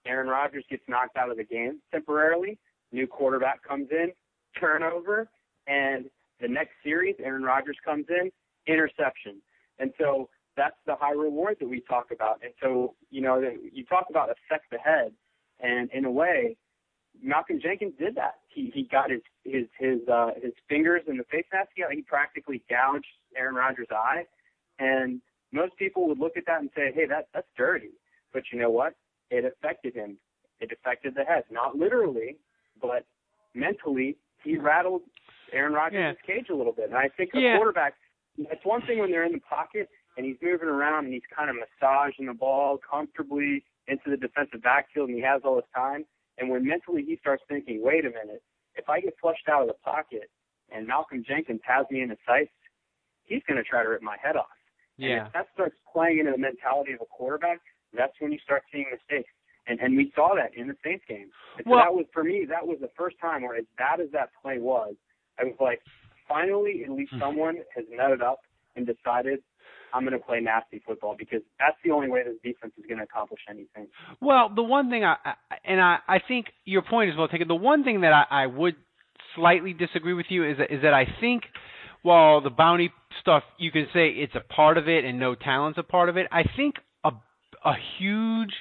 Aaron 0.06 0.28
Rodgers 0.28 0.64
gets 0.70 0.82
knocked 0.88 1.16
out 1.18 1.30
of 1.30 1.36
the 1.36 1.44
game 1.44 1.80
temporarily. 1.92 2.58
New 2.92 3.06
quarterback 3.06 3.62
comes 3.62 3.88
in, 3.90 4.12
turnover, 4.58 5.28
And 5.66 6.06
the 6.40 6.48
next 6.48 6.72
series, 6.82 7.14
Aaron 7.22 7.42
Rodgers 7.42 7.76
comes 7.84 8.06
in, 8.08 8.30
interception. 8.66 9.40
And 9.78 9.92
so 9.98 10.28
that's 10.56 10.76
the 10.86 10.94
high 10.94 11.12
reward 11.12 11.56
that 11.60 11.68
we 11.68 11.80
talk 11.80 12.08
about. 12.12 12.40
And 12.42 12.52
so, 12.62 12.94
you 13.10 13.20
know, 13.20 13.40
you 13.72 13.84
talk 13.84 14.06
about 14.10 14.30
affect 14.30 14.70
the 14.70 14.78
head, 14.78 15.12
and 15.60 15.90
in 15.92 16.04
a 16.04 16.10
way, 16.10 16.56
Malcolm 17.22 17.60
Jenkins 17.62 17.94
did 17.98 18.14
that. 18.16 18.40
He 18.48 18.70
he 18.74 18.84
got 18.84 19.10
his 19.10 19.20
his 19.44 19.66
his 19.78 20.00
uh, 20.08 20.30
his 20.42 20.52
fingers 20.68 21.02
in 21.06 21.16
the 21.16 21.24
face 21.24 21.46
mask. 21.52 21.70
He, 21.74 21.84
he 21.92 22.02
practically 22.02 22.62
gouged 22.68 23.06
Aaron 23.36 23.54
Rodgers' 23.54 23.88
eye, 23.90 24.24
and 24.78 25.20
most 25.52 25.76
people 25.76 26.08
would 26.08 26.18
look 26.18 26.36
at 26.36 26.44
that 26.46 26.60
and 26.60 26.70
say, 26.74 26.92
"Hey, 26.94 27.06
that 27.06 27.28
that's 27.34 27.48
dirty." 27.56 27.90
But 28.32 28.44
you 28.52 28.58
know 28.58 28.70
what? 28.70 28.94
It 29.30 29.44
affected 29.44 29.94
him. 29.94 30.18
It 30.60 30.70
affected 30.72 31.14
the 31.14 31.24
head, 31.24 31.44
not 31.50 31.76
literally, 31.76 32.36
but 32.80 33.06
mentally. 33.54 34.16
He 34.42 34.56
rattled 34.56 35.02
Aaron 35.52 35.72
Rodgers' 35.72 36.16
yeah. 36.16 36.34
cage 36.34 36.46
a 36.50 36.54
little 36.54 36.72
bit. 36.72 36.86
And 36.86 36.96
I 36.96 37.08
think 37.16 37.30
a 37.34 37.40
yeah. 37.40 37.56
quarterback, 37.56 37.94
it's 38.38 38.64
one 38.64 38.82
thing 38.82 38.98
when 38.98 39.10
they're 39.10 39.24
in 39.24 39.32
the 39.32 39.40
pocket 39.40 39.88
and 40.16 40.26
he's 40.26 40.36
moving 40.42 40.68
around 40.68 41.04
and 41.04 41.14
he's 41.14 41.22
kind 41.34 41.50
of 41.50 41.56
massaging 41.56 42.26
the 42.26 42.34
ball 42.34 42.78
comfortably 42.78 43.64
into 43.88 44.10
the 44.10 44.16
defensive 44.16 44.62
backfield 44.62 45.08
and 45.08 45.16
he 45.16 45.22
has 45.22 45.42
all 45.44 45.56
his 45.56 45.64
time. 45.74 46.04
And 46.38 46.48
when 46.48 46.66
mentally 46.66 47.04
he 47.06 47.16
starts 47.20 47.42
thinking, 47.48 47.80
wait 47.82 48.04
a 48.04 48.10
minute, 48.10 48.42
if 48.74 48.88
I 48.88 49.00
get 49.00 49.14
flushed 49.20 49.48
out 49.48 49.62
of 49.62 49.68
the 49.68 49.74
pocket 49.84 50.30
and 50.70 50.86
Malcolm 50.86 51.24
Jenkins 51.26 51.60
has 51.64 51.86
me 51.90 52.02
in 52.02 52.10
his 52.10 52.18
sights, 52.26 52.52
he's 53.24 53.42
going 53.46 53.56
to 53.56 53.64
try 53.64 53.82
to 53.82 53.88
rip 53.88 54.02
my 54.02 54.16
head 54.22 54.36
off. 54.36 54.46
Yeah. 54.96 55.08
And 55.08 55.26
if 55.26 55.32
that 55.32 55.46
starts 55.54 55.76
playing 55.92 56.18
into 56.18 56.32
the 56.32 56.38
mentality 56.38 56.92
of 56.92 57.00
a 57.00 57.06
quarterback, 57.06 57.60
that's 57.96 58.12
when 58.20 58.32
you 58.32 58.38
start 58.44 58.62
seeing 58.72 58.86
mistakes. 58.90 59.30
And 59.66 59.78
and 59.80 59.96
we 59.96 60.10
saw 60.14 60.34
that 60.34 60.56
in 60.56 60.68
the 60.68 60.74
Saints 60.82 61.04
game. 61.08 61.28
And 61.58 61.64
so 61.64 61.70
well, 61.70 61.80
that 61.80 61.92
was 61.92 62.06
for 62.12 62.24
me, 62.24 62.46
that 62.48 62.66
was 62.66 62.78
the 62.80 62.90
first 62.96 63.16
time 63.20 63.42
where 63.42 63.56
as 63.56 63.66
bad 63.76 64.00
as 64.00 64.08
that 64.12 64.30
play 64.42 64.58
was, 64.58 64.94
I 65.38 65.44
was 65.44 65.54
like, 65.60 65.80
finally 66.26 66.82
at 66.84 66.90
least 66.90 67.12
hmm. 67.12 67.20
someone 67.20 67.56
has 67.74 67.84
nutted 67.92 68.22
up 68.22 68.40
and 68.76 68.86
decided 68.86 69.40
I'm 69.92 70.04
going 70.04 70.18
to 70.18 70.24
play 70.24 70.40
nasty 70.40 70.82
football 70.86 71.14
because 71.18 71.40
that's 71.58 71.76
the 71.84 71.90
only 71.90 72.08
way 72.08 72.22
this 72.24 72.36
defense 72.42 72.72
is 72.78 72.84
going 72.86 72.98
to 72.98 73.04
accomplish 73.04 73.40
anything. 73.48 73.86
Well, 74.20 74.50
the 74.54 74.62
one 74.62 74.90
thing 74.90 75.04
I, 75.04 75.16
I 75.24 75.34
and 75.64 75.80
I, 75.80 75.98
I 76.08 76.18
think 76.26 76.46
your 76.64 76.82
point 76.82 77.10
is 77.10 77.16
well 77.16 77.28
taken. 77.28 77.48
The 77.48 77.54
one 77.54 77.84
thing 77.84 78.02
that 78.02 78.12
I, 78.12 78.24
I 78.42 78.46
would 78.46 78.76
slightly 79.34 79.72
disagree 79.72 80.14
with 80.14 80.26
you 80.28 80.48
is 80.48 80.58
that, 80.58 80.72
is 80.72 80.82
that 80.82 80.94
I 80.94 81.06
think 81.20 81.44
while 82.02 82.40
the 82.40 82.50
bounty 82.50 82.90
stuff 83.20 83.42
you 83.58 83.70
can 83.70 83.86
say 83.92 84.08
it's 84.08 84.34
a 84.34 84.40
part 84.40 84.78
of 84.78 84.88
it 84.88 85.04
and 85.04 85.18
no 85.18 85.34
talent's 85.34 85.78
a 85.78 85.82
part 85.82 86.08
of 86.08 86.16
it, 86.16 86.26
I 86.32 86.44
think 86.56 86.76
a 87.04 87.10
a 87.64 87.74
huge 87.98 88.54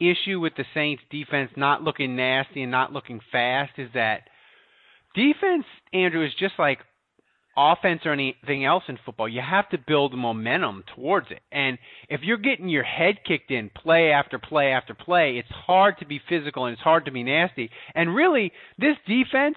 issue 0.00 0.40
with 0.40 0.54
the 0.56 0.64
Saints 0.74 1.02
defense 1.10 1.50
not 1.56 1.82
looking 1.82 2.16
nasty 2.16 2.62
and 2.62 2.70
not 2.70 2.92
looking 2.92 3.20
fast 3.32 3.72
is 3.78 3.88
that 3.94 4.28
defense, 5.14 5.64
Andrew, 5.92 6.24
is 6.24 6.32
just 6.38 6.54
like 6.58 6.78
offense 7.56 8.02
or 8.04 8.12
anything 8.12 8.64
else 8.64 8.84
in 8.88 8.98
football, 9.04 9.28
you 9.28 9.40
have 9.40 9.68
to 9.70 9.78
build 9.78 10.16
momentum 10.16 10.84
towards 10.94 11.30
it. 11.30 11.40
And 11.50 11.78
if 12.08 12.20
you're 12.22 12.36
getting 12.36 12.68
your 12.68 12.84
head 12.84 13.16
kicked 13.26 13.50
in 13.50 13.70
play 13.70 14.10
after 14.10 14.38
play 14.38 14.72
after 14.72 14.94
play, 14.94 15.38
it's 15.38 15.48
hard 15.48 15.98
to 15.98 16.06
be 16.06 16.20
physical 16.28 16.66
and 16.66 16.74
it's 16.74 16.82
hard 16.82 17.04
to 17.06 17.10
be 17.10 17.22
nasty. 17.22 17.70
And 17.94 18.14
really, 18.14 18.52
this 18.78 18.96
defense, 19.06 19.56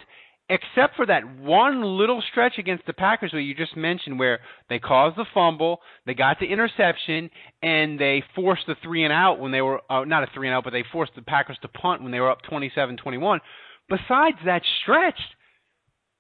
except 0.50 0.96
for 0.96 1.06
that 1.06 1.38
one 1.38 1.84
little 1.84 2.24
stretch 2.32 2.58
against 2.58 2.86
the 2.88 2.94
Packers 2.94 3.34
where 3.34 3.42
you 3.42 3.54
just 3.54 3.78
mentioned 3.78 4.18
where 4.18 4.40
they 4.70 4.80
caused 4.80 5.18
the 5.18 5.26
fumble, 5.34 5.80
they 6.06 6.14
got 6.14 6.40
the 6.40 6.48
interception, 6.48 7.30
and 7.62 8.00
they 8.00 8.24
forced 8.36 8.66
the 8.68 8.76
three 8.82 9.04
and 9.04 9.14
out 9.14 9.40
when 9.40 9.52
they 9.52 9.62
were 9.62 9.82
uh, 9.90 10.06
not 10.06 10.24
a 10.24 10.28
three 10.34 10.48
and 10.48 10.56
out, 10.56 10.64
but 10.64 10.74
they 10.74 10.84
forced 10.92 11.14
the 11.16 11.22
Packers 11.22 11.58
to 11.62 11.68
punt 11.68 12.02
when 12.02 12.12
they 12.12 12.20
were 12.20 12.32
up 12.32 12.40
27-21. 12.50 13.40
Besides 13.90 14.38
that 14.46 14.62
stretch, 14.82 15.20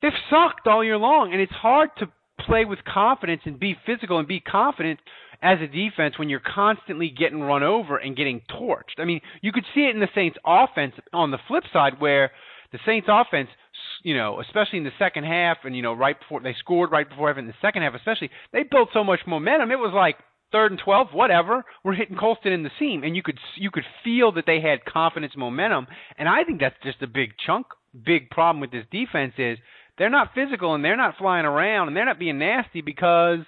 they've 0.02 0.12
sucked 0.30 0.68
all 0.68 0.84
year 0.84 0.98
long, 0.98 1.32
and 1.32 1.42
it's 1.42 1.52
hard 1.52 1.90
to 2.00 2.08
play 2.46 2.66
with 2.66 2.80
confidence 2.86 3.42
and 3.46 3.60
be 3.60 3.76
physical 3.86 4.18
and 4.20 4.28
be 4.28 4.40
confident 4.40 5.00
as 5.42 5.60
a 5.62 5.68
defense 5.68 6.18
when 6.18 6.30
you're 6.30 6.42
constantly 6.42 7.10
getting 7.10 7.42
run 7.42 7.64
over 7.64 7.98
and 7.98 8.16
getting 8.16 8.42
torched. 8.50 8.98
I 8.98 9.06
mean, 9.06 9.22
you 9.42 9.52
could 9.52 9.66
see 9.74 9.82
it 9.82 9.96
in 9.96 10.02
the 10.02 10.10
Saints 10.14 10.38
offense 10.46 10.94
on 11.14 11.32
the 11.32 11.38
flip 11.48 11.64
side 11.72 12.00
where 12.00 12.32
the 12.72 12.80
Saints 12.86 13.08
offense, 13.10 13.50
you 14.04 14.16
know, 14.16 14.42
especially 14.42 14.80
in 14.80 14.84
the 14.84 14.92
second 15.00 15.24
half 15.24 15.58
and 15.64 15.76
you 15.76 15.82
know 15.82 15.94
right 15.94 16.20
before 16.20 16.42
they 16.42 16.56
scored 16.60 16.92
right 16.92 17.08
before 17.08 17.32
in 17.38 17.48
the 17.48 17.54
second 17.62 17.84
half 17.84 17.96
especially, 17.96 18.30
they 18.52 18.64
built 18.64 18.90
so 18.94 19.04
much 19.04 19.20
momentum. 19.26 19.72
It 19.72 19.80
was 19.80 19.94
like 19.96 20.18
third 20.52 20.72
and 20.72 20.82
12, 20.84 21.10
whatever. 21.14 21.64
We're 21.84 21.94
hitting 21.94 22.18
Colston 22.18 22.52
in 22.52 22.64
the 22.64 22.72
seam 22.78 23.04
and 23.04 23.16
you 23.16 23.24
could 23.24 23.40
you 23.56 23.72
could 23.72 23.86
feel 24.04 24.32
that 24.34 24.46
they 24.46 24.60
had 24.60 24.84
confidence 24.86 25.34
momentum 25.38 25.88
and 26.18 26.28
I 26.28 26.44
think 26.44 26.60
that's 26.60 26.76
just 26.84 27.02
a 27.02 27.08
big 27.08 27.32
chunk 27.46 27.68
big 28.06 28.30
problem 28.30 28.60
with 28.62 28.72
this 28.72 28.86
defense 28.92 29.34
is 29.38 29.58
they're 30.00 30.10
not 30.10 30.34
physical 30.34 30.74
and 30.74 30.84
they're 30.84 30.98
not 30.98 31.18
flying 31.18 31.46
around 31.46 31.90
and 31.90 31.96
they're 31.96 32.06
not 32.06 32.18
being 32.18 32.40
nasty 32.40 32.82
because 32.82 33.40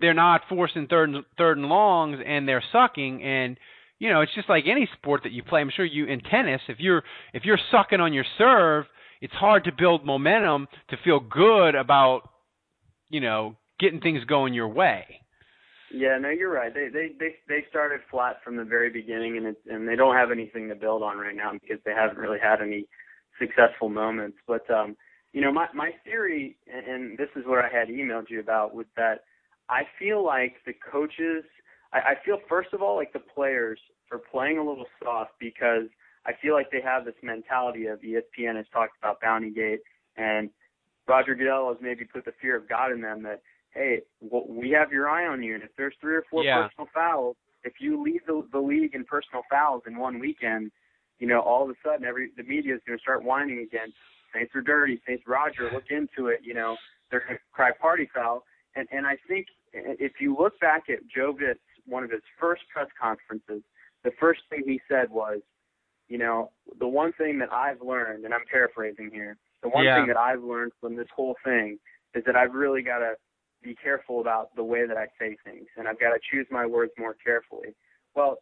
they're 0.00 0.14
not 0.14 0.40
forcing 0.48 0.86
third 0.88 1.10
and 1.10 1.24
third 1.38 1.58
and 1.58 1.68
longs 1.68 2.18
and 2.26 2.48
they're 2.48 2.64
sucking. 2.72 3.22
And 3.22 3.58
you 3.98 4.10
know 4.10 4.22
it's 4.22 4.34
just 4.34 4.48
like 4.48 4.64
any 4.66 4.88
sport 4.96 5.22
that 5.22 5.32
you 5.32 5.44
play. 5.44 5.60
I'm 5.60 5.70
sure 5.74 5.84
you 5.84 6.06
in 6.06 6.20
tennis 6.20 6.62
if 6.68 6.80
you're 6.80 7.04
if 7.32 7.44
you're 7.44 7.60
sucking 7.70 8.00
on 8.00 8.12
your 8.12 8.24
serve 8.38 8.86
it's 9.20 9.32
hard 9.34 9.64
to 9.64 9.72
build 9.72 10.04
momentum 10.04 10.68
to 10.90 10.96
feel 11.04 11.20
good 11.20 11.74
about 11.74 12.22
you 13.10 13.20
know 13.20 13.56
getting 13.78 14.00
things 14.00 14.24
going 14.24 14.54
your 14.54 14.68
way. 14.68 15.04
Yeah 15.92 16.16
no 16.18 16.30
you're 16.30 16.52
right. 16.52 16.72
They 16.72 16.88
they 16.88 17.08
they 17.20 17.34
they 17.46 17.64
started 17.68 18.00
flat 18.10 18.36
from 18.42 18.56
the 18.56 18.64
very 18.64 18.88
beginning 18.88 19.36
and 19.36 19.46
it's 19.46 19.60
and 19.68 19.86
they 19.86 19.96
don't 19.96 20.16
have 20.16 20.30
anything 20.30 20.68
to 20.70 20.74
build 20.74 21.02
on 21.02 21.18
right 21.18 21.36
now 21.36 21.52
because 21.52 21.78
they 21.84 21.92
haven't 21.92 22.16
really 22.16 22.38
had 22.42 22.62
any 22.62 22.86
successful 23.38 23.90
moments. 23.90 24.38
But 24.46 24.70
um 24.70 24.96
you 25.36 25.42
know, 25.42 25.52
my 25.52 25.66
my 25.74 25.90
theory, 26.02 26.56
and 26.66 27.18
this 27.18 27.28
is 27.36 27.44
what 27.44 27.62
I 27.62 27.68
had 27.68 27.88
emailed 27.88 28.30
you 28.30 28.40
about, 28.40 28.74
was 28.74 28.86
that 28.96 29.24
I 29.68 29.82
feel 29.98 30.24
like 30.24 30.54
the 30.64 30.72
coaches, 30.72 31.44
I, 31.92 31.98
I 31.98 32.14
feel 32.24 32.38
first 32.48 32.72
of 32.72 32.80
all 32.80 32.96
like 32.96 33.12
the 33.12 33.18
players 33.18 33.78
are 34.10 34.18
playing 34.18 34.56
a 34.56 34.64
little 34.66 34.86
soft 35.04 35.32
because 35.38 35.88
I 36.24 36.32
feel 36.40 36.54
like 36.54 36.70
they 36.70 36.80
have 36.80 37.04
this 37.04 37.16
mentality 37.22 37.84
of 37.84 38.00
ESPN 38.00 38.56
has 38.56 38.64
talked 38.72 38.96
about 38.98 39.20
Bounty 39.20 39.50
Gate, 39.50 39.80
and 40.16 40.48
Roger 41.06 41.34
Goodell 41.34 41.68
has 41.68 41.76
maybe 41.82 42.06
put 42.06 42.24
the 42.24 42.32
fear 42.40 42.56
of 42.56 42.66
God 42.66 42.90
in 42.90 43.02
them 43.02 43.22
that 43.24 43.42
hey, 43.74 44.00
we 44.22 44.70
have 44.70 44.90
your 44.90 45.06
eye 45.06 45.26
on 45.26 45.42
you, 45.42 45.52
and 45.52 45.62
if 45.62 45.68
there's 45.76 45.92
three 46.00 46.16
or 46.16 46.24
four 46.30 46.44
yeah. 46.44 46.62
personal 46.62 46.88
fouls, 46.94 47.36
if 47.62 47.74
you 47.78 48.02
lead 48.02 48.22
the, 48.26 48.42
the 48.52 48.58
league 48.58 48.94
in 48.94 49.04
personal 49.04 49.42
fouls 49.50 49.82
in 49.86 49.98
one 49.98 50.18
weekend, 50.18 50.70
you 51.18 51.26
know, 51.26 51.40
all 51.40 51.62
of 51.64 51.68
a 51.68 51.74
sudden 51.84 52.06
every 52.06 52.30
the 52.38 52.42
media 52.42 52.74
is 52.74 52.80
going 52.86 52.96
to 52.98 53.02
start 53.02 53.22
whining 53.22 53.58
again. 53.58 53.92
Saints 54.34 54.54
are 54.54 54.62
dirty. 54.62 55.00
Saints 55.06 55.24
Roger, 55.26 55.70
look 55.72 55.90
into 55.90 56.28
it. 56.28 56.40
You 56.42 56.54
know, 56.54 56.76
they're 57.10 57.20
going 57.20 57.36
to 57.36 57.42
cry 57.52 57.70
party 57.80 58.08
foul. 58.14 58.44
And 58.74 58.86
and 58.90 59.06
I 59.06 59.16
think 59.28 59.46
if 59.72 60.12
you 60.20 60.36
look 60.38 60.58
back 60.60 60.84
at 60.88 60.98
Joe 61.14 61.32
Vitt's, 61.32 61.60
one 61.86 62.02
of 62.02 62.10
his 62.10 62.22
first 62.38 62.62
press 62.72 62.88
conferences, 63.00 63.62
the 64.04 64.10
first 64.18 64.40
thing 64.50 64.62
he 64.66 64.80
said 64.88 65.10
was, 65.10 65.40
you 66.08 66.18
know, 66.18 66.50
the 66.78 66.88
one 66.88 67.12
thing 67.12 67.38
that 67.38 67.52
I've 67.52 67.80
learned, 67.82 68.24
and 68.24 68.34
I'm 68.34 68.44
paraphrasing 68.50 69.10
here, 69.12 69.36
the 69.62 69.68
one 69.68 69.84
yeah. 69.84 69.96
thing 69.96 70.06
that 70.08 70.16
I've 70.16 70.42
learned 70.42 70.72
from 70.80 70.96
this 70.96 71.08
whole 71.14 71.36
thing 71.44 71.78
is 72.14 72.24
that 72.26 72.36
I've 72.36 72.54
really 72.54 72.82
got 72.82 72.98
to 72.98 73.14
be 73.62 73.74
careful 73.74 74.20
about 74.20 74.54
the 74.54 74.62
way 74.62 74.86
that 74.86 74.96
I 74.96 75.06
say 75.18 75.36
things, 75.44 75.66
and 75.76 75.88
I've 75.88 75.98
got 75.98 76.10
to 76.10 76.20
choose 76.30 76.46
my 76.50 76.66
words 76.66 76.92
more 76.98 77.14
carefully. 77.14 77.74
Well, 78.14 78.38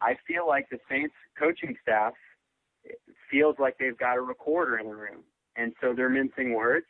I 0.00 0.14
feel 0.26 0.46
like 0.46 0.68
the 0.70 0.78
Saints 0.90 1.14
coaching 1.38 1.76
staff 1.82 2.12
feels 3.30 3.56
like 3.58 3.76
they've 3.78 3.98
got 3.98 4.16
a 4.16 4.20
recorder 4.20 4.78
in 4.78 4.88
the 4.88 4.94
room, 4.94 5.22
and 5.56 5.72
so 5.80 5.92
they're 5.94 6.08
mincing 6.08 6.54
words, 6.54 6.86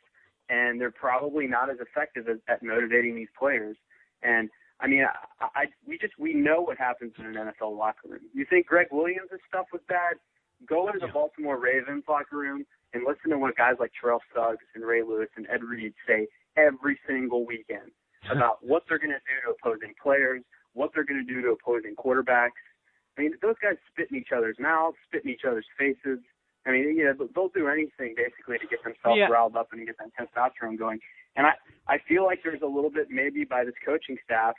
and 0.49 0.79
they're 0.79 0.91
probably 0.91 1.47
not 1.47 1.69
as 1.69 1.77
effective 1.79 2.27
as, 2.27 2.37
at 2.47 2.63
motivating 2.63 3.15
these 3.15 3.29
players. 3.37 3.77
And 4.23 4.49
I 4.79 4.87
mean, 4.87 5.05
I, 5.39 5.45
I 5.55 5.65
we 5.87 5.97
just 5.97 6.13
we 6.17 6.33
know 6.33 6.61
what 6.61 6.77
happens 6.77 7.13
in 7.17 7.25
an 7.25 7.33
NFL 7.35 7.77
locker 7.77 8.07
room. 8.07 8.21
You 8.33 8.45
think 8.49 8.67
Gregg 8.67 8.87
Williams' 8.91 9.29
stuff 9.47 9.67
was 9.71 9.81
bad? 9.87 10.15
Go 10.67 10.87
into 10.87 10.99
the 10.99 11.11
Baltimore 11.11 11.59
Ravens 11.59 12.03
locker 12.07 12.37
room 12.37 12.65
and 12.93 13.03
listen 13.07 13.31
to 13.31 13.37
what 13.37 13.55
guys 13.55 13.75
like 13.79 13.91
Terrell 13.99 14.21
Suggs 14.33 14.65
and 14.75 14.85
Ray 14.85 15.03
Lewis 15.03 15.29
and 15.37 15.47
Ed 15.49 15.63
Reed 15.63 15.93
say 16.07 16.27
every 16.57 16.99
single 17.07 17.45
weekend 17.45 17.91
about 18.31 18.57
what 18.61 18.83
they're 18.87 18.99
going 18.99 19.11
to 19.11 19.17
do 19.17 19.47
to 19.47 19.55
opposing 19.55 19.93
players, 20.01 20.43
what 20.73 20.91
they're 20.93 21.05
going 21.05 21.25
to 21.25 21.33
do 21.33 21.41
to 21.41 21.55
opposing 21.55 21.95
quarterbacks, 21.95 22.59
I 23.19 23.23
mean, 23.23 23.33
those 23.41 23.55
guys 23.61 23.75
spit 23.91 24.07
in 24.11 24.17
each 24.17 24.29
other's 24.35 24.55
mouths, 24.59 24.95
spit 25.05 25.25
in 25.25 25.31
each 25.31 25.41
other's 25.45 25.65
faces. 25.77 26.19
I 26.65 26.71
mean, 26.71 26.95
you 26.95 27.03
know, 27.03 27.27
they'll 27.35 27.49
do 27.49 27.67
anything 27.67 28.15
basically 28.15 28.57
to 28.59 28.67
get 28.67 28.81
themselves 28.83 29.19
yeah. 29.19 29.27
riled 29.27 29.57
up 29.57 29.69
and 29.73 29.85
get 29.85 29.97
that 29.99 30.11
testosterone 30.15 30.79
going. 30.79 30.99
And 31.35 31.45
I, 31.45 31.51
I 31.87 31.97
feel 32.07 32.23
like 32.23 32.39
there's 32.43 32.61
a 32.61 32.67
little 32.67 32.89
bit 32.89 33.07
maybe 33.09 33.43
by 33.43 33.65
this 33.65 33.73
coaching 33.85 34.17
staff 34.23 34.55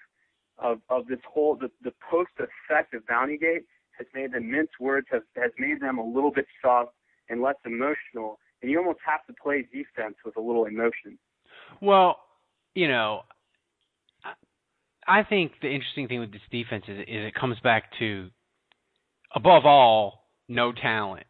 of 0.59 0.81
of 0.91 1.07
this 1.07 1.21
whole 1.27 1.57
the 1.57 1.71
the 1.83 1.93
post 2.11 2.33
effect 2.37 2.93
of 2.93 3.03
Bountygate 3.07 3.65
has 3.97 4.07
made 4.15 4.33
them 4.33 4.51
mince 4.51 4.71
words, 4.79 5.07
has 5.11 5.23
has 5.37 5.53
made 5.59 5.81
them 5.81 5.99
a 5.99 6.05
little 6.05 6.31
bit 6.31 6.47
soft 6.61 6.93
and 7.31 7.41
less 7.41 7.57
emotional. 7.65 8.39
And 8.61 8.71
you 8.71 8.79
almost 8.79 9.01
have 9.07 9.25
to 9.27 9.33
play 9.43 9.63
defense 9.63 10.17
with 10.23 10.37
a 10.37 10.41
little 10.41 10.67
emotion. 10.67 11.19
Well, 11.81 12.19
you 12.75 12.89
know, 12.89 13.23
I 15.09 15.23
think 15.23 15.53
the 15.63 15.69
interesting 15.69 16.09
thing 16.09 16.21
with 16.21 16.33
this 16.33 16.43
defense 16.51 16.85
is, 16.89 16.99
is 17.01 17.07
it 17.09 17.35
comes 17.35 17.59
back 17.61 17.85
to 18.01 18.29
above 19.35 19.67
all, 19.67 20.27
no 20.49 20.73
talent. 20.73 21.27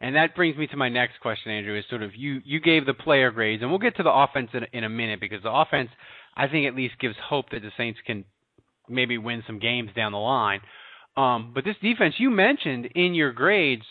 And 0.00 0.14
that 0.14 0.36
brings 0.36 0.56
me 0.56 0.66
to 0.68 0.76
my 0.76 0.88
next 0.88 1.20
question, 1.20 1.50
Andrew. 1.50 1.76
Is 1.76 1.84
sort 1.90 2.02
of 2.02 2.14
you 2.14 2.40
you 2.44 2.60
gave 2.60 2.86
the 2.86 2.94
player 2.94 3.30
grades, 3.30 3.62
and 3.62 3.70
we'll 3.70 3.80
get 3.80 3.96
to 3.96 4.02
the 4.04 4.12
offense 4.12 4.50
in, 4.54 4.64
in 4.72 4.84
a 4.84 4.88
minute 4.88 5.20
because 5.20 5.42
the 5.42 5.52
offense, 5.52 5.90
I 6.36 6.46
think, 6.46 6.68
at 6.68 6.76
least 6.76 7.00
gives 7.00 7.16
hope 7.22 7.50
that 7.50 7.62
the 7.62 7.72
Saints 7.76 7.98
can 8.06 8.24
maybe 8.88 9.18
win 9.18 9.42
some 9.46 9.58
games 9.58 9.90
down 9.96 10.12
the 10.12 10.18
line. 10.18 10.60
Um, 11.16 11.50
but 11.52 11.64
this 11.64 11.74
defense, 11.82 12.14
you 12.18 12.30
mentioned 12.30 12.86
in 12.94 13.14
your 13.14 13.32
grades 13.32 13.82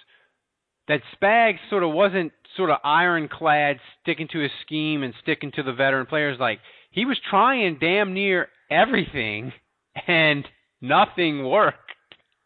that 0.88 1.02
Spags 1.16 1.60
sort 1.70 1.84
of 1.84 1.92
wasn't 1.92 2.32
sort 2.56 2.70
of 2.70 2.78
ironclad, 2.86 3.78
sticking 4.02 4.30
to 4.32 4.40
his 4.40 4.52
scheme 4.66 5.04
and 5.04 5.14
sticking 5.22 5.52
to 5.52 5.64
the 5.64 5.74
veteran 5.74 6.06
players. 6.06 6.40
Like 6.40 6.60
he 6.92 7.06
was 7.06 7.18
trying 7.30 7.80
damn 7.82 8.14
near 8.14 8.48
everything, 8.72 9.52
and 10.08 10.46
nothing 10.82 11.46
worked. 11.46 11.87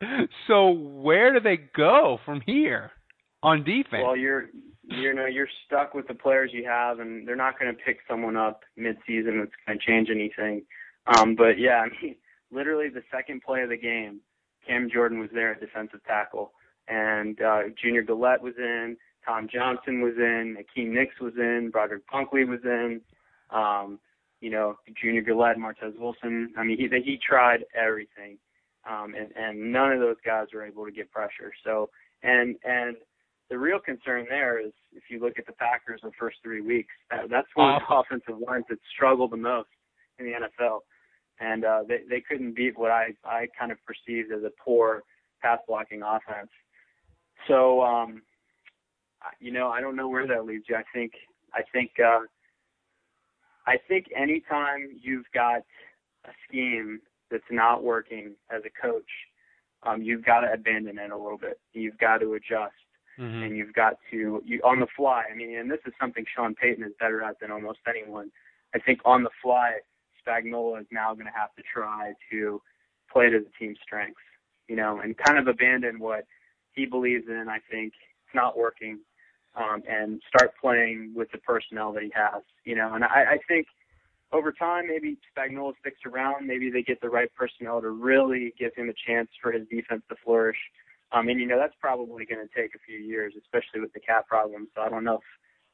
So 0.47 0.69
where 0.69 1.33
do 1.33 1.39
they 1.39 1.57
go 1.57 2.19
from 2.25 2.41
here 2.45 2.91
on 3.43 3.63
defense? 3.63 4.03
Well, 4.03 4.17
you're 4.17 4.47
you 4.83 5.13
know 5.13 5.25
you're 5.25 5.47
stuck 5.65 5.93
with 5.93 6.07
the 6.07 6.13
players 6.13 6.51
you 6.53 6.65
have, 6.65 6.99
and 6.99 7.27
they're 7.27 7.35
not 7.35 7.59
going 7.59 7.73
to 7.73 7.83
pick 7.83 7.99
someone 8.09 8.35
up 8.35 8.61
mid-season 8.75 9.39
that's 9.39 9.51
going 9.65 9.79
to 9.79 9.85
change 9.85 10.09
anything. 10.09 10.63
Um, 11.07 11.35
but 11.35 11.57
yeah, 11.57 11.81
I 11.85 12.03
mean, 12.03 12.15
literally 12.51 12.89
the 12.89 13.03
second 13.11 13.43
play 13.43 13.61
of 13.61 13.69
the 13.69 13.77
game, 13.77 14.19
Cam 14.67 14.89
Jordan 14.91 15.19
was 15.19 15.29
there 15.33 15.51
at 15.51 15.59
defensive 15.59 16.03
tackle, 16.05 16.51
and 16.87 17.41
uh, 17.41 17.59
Junior 17.81 18.03
Galette 18.03 18.41
was 18.41 18.55
in, 18.57 18.97
Tom 19.25 19.47
Johnson 19.51 20.01
was 20.01 20.13
in, 20.17 20.57
Akiem 20.57 20.97
Hicks 20.97 21.19
was 21.21 21.33
in, 21.37 21.69
Broderick 21.71 22.03
Bunkley 22.11 22.47
was 22.47 22.59
in. 22.63 23.01
Um, 23.51 23.99
you 24.39 24.49
know, 24.49 24.77
Junior 24.99 25.21
Galette, 25.21 25.57
Martez 25.57 25.97
Wilson. 25.99 26.53
I 26.57 26.63
mean, 26.63 26.77
he 26.77 26.87
he 27.03 27.19
tried 27.25 27.63
everything, 27.75 28.37
um, 28.89 29.13
and 29.15 29.31
and 29.35 29.71
none 29.71 29.91
of 29.91 29.99
those 29.99 30.17
guys 30.25 30.47
were 30.53 30.65
able 30.65 30.85
to 30.85 30.91
get 30.91 31.11
pressure. 31.11 31.51
So, 31.63 31.89
and 32.23 32.55
and 32.63 32.95
the 33.49 33.57
real 33.57 33.79
concern 33.79 34.25
there 34.29 34.59
is 34.65 34.71
if 34.93 35.03
you 35.09 35.19
look 35.19 35.37
at 35.37 35.45
the 35.45 35.53
Packers 35.53 36.01
the 36.03 36.11
first 36.19 36.37
three 36.43 36.61
weeks, 36.61 36.93
that, 37.09 37.29
that's 37.29 37.47
one 37.55 37.75
of 37.75 37.81
the 37.87 37.95
offensive 37.95 38.41
lines 38.45 38.65
that 38.69 38.79
struggled 38.95 39.31
the 39.31 39.37
most 39.37 39.69
in 40.19 40.25
the 40.25 40.31
NFL, 40.31 40.79
and 41.39 41.65
uh, 41.65 41.83
they 41.87 41.99
they 42.09 42.21
couldn't 42.21 42.55
beat 42.55 42.77
what 42.77 42.91
I 42.91 43.09
I 43.25 43.47
kind 43.57 43.71
of 43.71 43.77
perceived 43.85 44.31
as 44.31 44.43
a 44.43 44.51
poor 44.63 45.03
pass 45.41 45.59
blocking 45.67 46.01
offense. 46.01 46.49
So, 47.47 47.81
um, 47.81 48.21
you 49.39 49.51
know, 49.51 49.69
I 49.69 49.81
don't 49.81 49.95
know 49.95 50.07
where 50.07 50.27
that 50.27 50.45
leaves 50.45 50.65
you. 50.69 50.75
I 50.75 50.83
think 50.93 51.13
I 51.53 51.61
think. 51.73 51.91
Uh, 51.99 52.21
I 53.67 53.77
think 53.87 54.07
anytime 54.17 54.89
you've 55.01 55.25
got 55.35 55.61
a 56.25 56.31
scheme 56.47 56.99
that's 57.31 57.43
not 57.49 57.83
working 57.83 58.35
as 58.49 58.61
a 58.65 58.81
coach, 58.81 59.09
um, 59.83 60.01
you've 60.01 60.25
got 60.25 60.41
to 60.41 60.53
abandon 60.53 60.99
it 60.99 61.11
a 61.11 61.17
little 61.17 61.37
bit. 61.37 61.59
You've 61.73 61.97
got 61.97 62.19
to 62.19 62.33
adjust, 62.33 62.75
mm-hmm. 63.19 63.43
and 63.43 63.57
you've 63.57 63.73
got 63.73 63.97
to 64.11 64.41
you 64.45 64.61
on 64.63 64.79
the 64.79 64.87
fly. 64.95 65.23
I 65.31 65.35
mean, 65.35 65.57
and 65.57 65.71
this 65.71 65.79
is 65.85 65.93
something 65.99 66.25
Sean 66.35 66.53
Payton 66.53 66.83
is 66.83 66.93
better 66.99 67.23
at 67.23 67.39
than 67.39 67.51
almost 67.51 67.79
anyone. 67.87 68.31
I 68.75 68.79
think 68.79 68.99
on 69.05 69.23
the 69.23 69.31
fly, 69.41 69.77
Spagnuolo 70.25 70.79
is 70.79 70.87
now 70.91 71.13
going 71.13 71.25
to 71.25 71.39
have 71.39 71.53
to 71.55 71.63
try 71.73 72.13
to 72.31 72.61
play 73.11 73.29
to 73.29 73.39
the 73.39 73.51
team's 73.59 73.79
strengths, 73.83 74.21
you 74.67 74.75
know, 74.75 74.99
and 75.03 75.17
kind 75.17 75.39
of 75.39 75.47
abandon 75.47 75.99
what 75.99 76.25
he 76.73 76.85
believes 76.85 77.25
in. 77.27 77.47
I 77.49 77.59
think 77.69 77.93
it's 78.25 78.35
not 78.35 78.57
working 78.57 78.99
um, 79.55 79.81
and 79.89 80.21
start 80.27 80.53
playing 80.61 81.13
with 81.15 81.31
the 81.31 81.39
personnel 81.39 81.91
that 81.93 82.03
he 82.03 82.11
has. 82.13 82.43
You 82.65 82.75
know, 82.75 82.93
and 82.93 83.03
I, 83.03 83.25
I 83.31 83.37
think 83.47 83.67
over 84.33 84.51
time 84.51 84.87
maybe 84.87 85.17
Spagnuolo 85.35 85.73
sticks 85.79 85.99
around. 86.05 86.47
Maybe 86.47 86.69
they 86.69 86.81
get 86.81 87.01
the 87.01 87.09
right 87.09 87.29
personnel 87.35 87.81
to 87.81 87.89
really 87.89 88.53
give 88.57 88.73
him 88.75 88.89
a 88.89 88.93
chance 89.07 89.29
for 89.41 89.51
his 89.51 89.67
defense 89.69 90.03
to 90.09 90.15
flourish. 90.23 90.57
Um, 91.11 91.27
and 91.27 91.39
you 91.39 91.47
know 91.47 91.57
that's 91.57 91.75
probably 91.79 92.25
going 92.25 92.45
to 92.45 92.61
take 92.61 92.73
a 92.75 92.79
few 92.85 92.97
years, 92.97 93.33
especially 93.37 93.81
with 93.81 93.91
the 93.93 93.99
cap 93.99 94.27
problem. 94.27 94.67
So 94.73 94.81
I 94.81 94.89
don't 94.89 95.03
know 95.03 95.15
if 95.15 95.21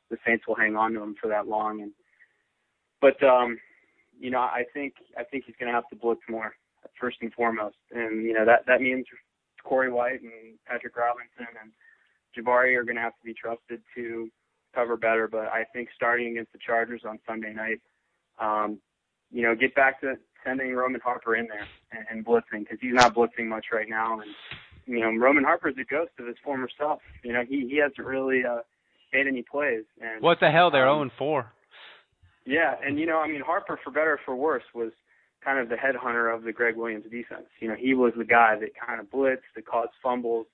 the 0.10 0.18
Saints 0.26 0.48
will 0.48 0.56
hang 0.56 0.76
on 0.76 0.94
to 0.94 1.02
him 1.02 1.16
for 1.22 1.28
that 1.28 1.48
long. 1.48 1.82
And 1.82 1.92
but 3.02 3.22
um, 3.24 3.60
you 4.20 4.32
know 4.32 4.40
I 4.40 4.64
think 4.74 4.96
I 5.18 5.24
think 5.24 5.44
he's 5.46 5.56
going 5.60 5.72
to 5.72 5.76
have 5.76 5.88
to 5.90 5.96
blitz 5.96 6.22
more 6.28 6.54
first 7.00 7.18
and 7.22 7.32
foremost. 7.34 7.78
And 7.92 8.24
you 8.24 8.34
know 8.34 8.46
that 8.46 8.66
that 8.66 8.82
means 8.82 9.06
Corey 9.64 9.92
White 9.92 10.22
and 10.22 10.58
Patrick 10.66 10.96
Robinson 10.96 11.54
and 11.62 11.72
Jabari 12.36 12.76
are 12.76 12.84
going 12.84 12.96
to 12.96 13.02
have 13.02 13.18
to 13.18 13.26
be 13.26 13.34
trusted 13.34 13.82
to 13.96 14.30
cover 14.74 14.98
better. 14.98 15.28
But 15.28 15.48
I 15.48 15.66
think 15.74 15.90
starting 15.96 16.32
against 16.32 16.52
the 16.54 16.60
Chargers 16.66 17.02
on 17.08 17.20
Sunday 17.28 17.54
night, 17.54 17.82
um, 18.40 18.80
you 19.32 19.44
know, 19.44 19.56
get 19.56 19.76
back 19.76 20.02
to 20.02 20.16
sending 20.46 20.74
Roman 20.74 21.02
Harper 21.02 21.36
in 21.36 21.48
there 21.48 21.68
and, 21.92 22.06
and 22.10 22.26
blitzing 22.26 22.60
because 22.60 22.78
he's 22.82 22.94
not 22.94 23.16
blitzing 23.16 23.48
much 23.48 23.68
right 23.72 23.90
now. 23.90 24.20
And 24.20 24.32
you 24.86 25.00
know, 25.00 25.12
Roman 25.18 25.44
Harper 25.44 25.70
is 25.70 25.76
a 25.80 25.84
ghost 25.84 26.12
of 26.20 26.28
his 26.28 26.38
former 26.44 26.70
self. 26.78 27.00
You 27.24 27.34
know, 27.34 27.44
he 27.48 27.68
he 27.70 27.78
hasn't 27.78 28.06
really 28.06 28.44
uh, 28.46 28.60
made 29.14 29.28
any 29.28 29.44
plays. 29.44 29.84
And 30.02 30.22
what 30.22 30.40
the 30.40 30.50
hell? 30.50 30.72
They're 30.72 30.88
um, 30.88 31.10
0 31.10 31.12
4. 31.18 31.54
Yeah, 32.46 32.76
and 32.84 32.98
you 32.98 33.06
know, 33.06 33.20
I 33.20 33.28
mean, 33.28 33.42
Harper, 33.46 33.80
for 33.84 33.92
better 33.92 34.14
or 34.14 34.20
for 34.26 34.36
worse, 34.36 34.64
was 34.74 34.92
kind 35.44 35.60
of 35.60 35.70
the 35.70 35.76
headhunter 35.76 36.34
of 36.34 36.44
the 36.44 36.54
Gregg 36.54 36.78
Williams 36.78 37.04
defense. 37.04 37.48
You 37.60 37.68
know, 37.68 37.76
he 37.78 37.94
was 37.94 38.14
the 38.18 38.24
guy 38.24 38.56
that 38.60 38.70
kind 38.86 39.02
of 39.02 39.08
blitzed, 39.08 39.44
that 39.56 39.66
caused 39.66 39.92
fumbles, 40.02 40.48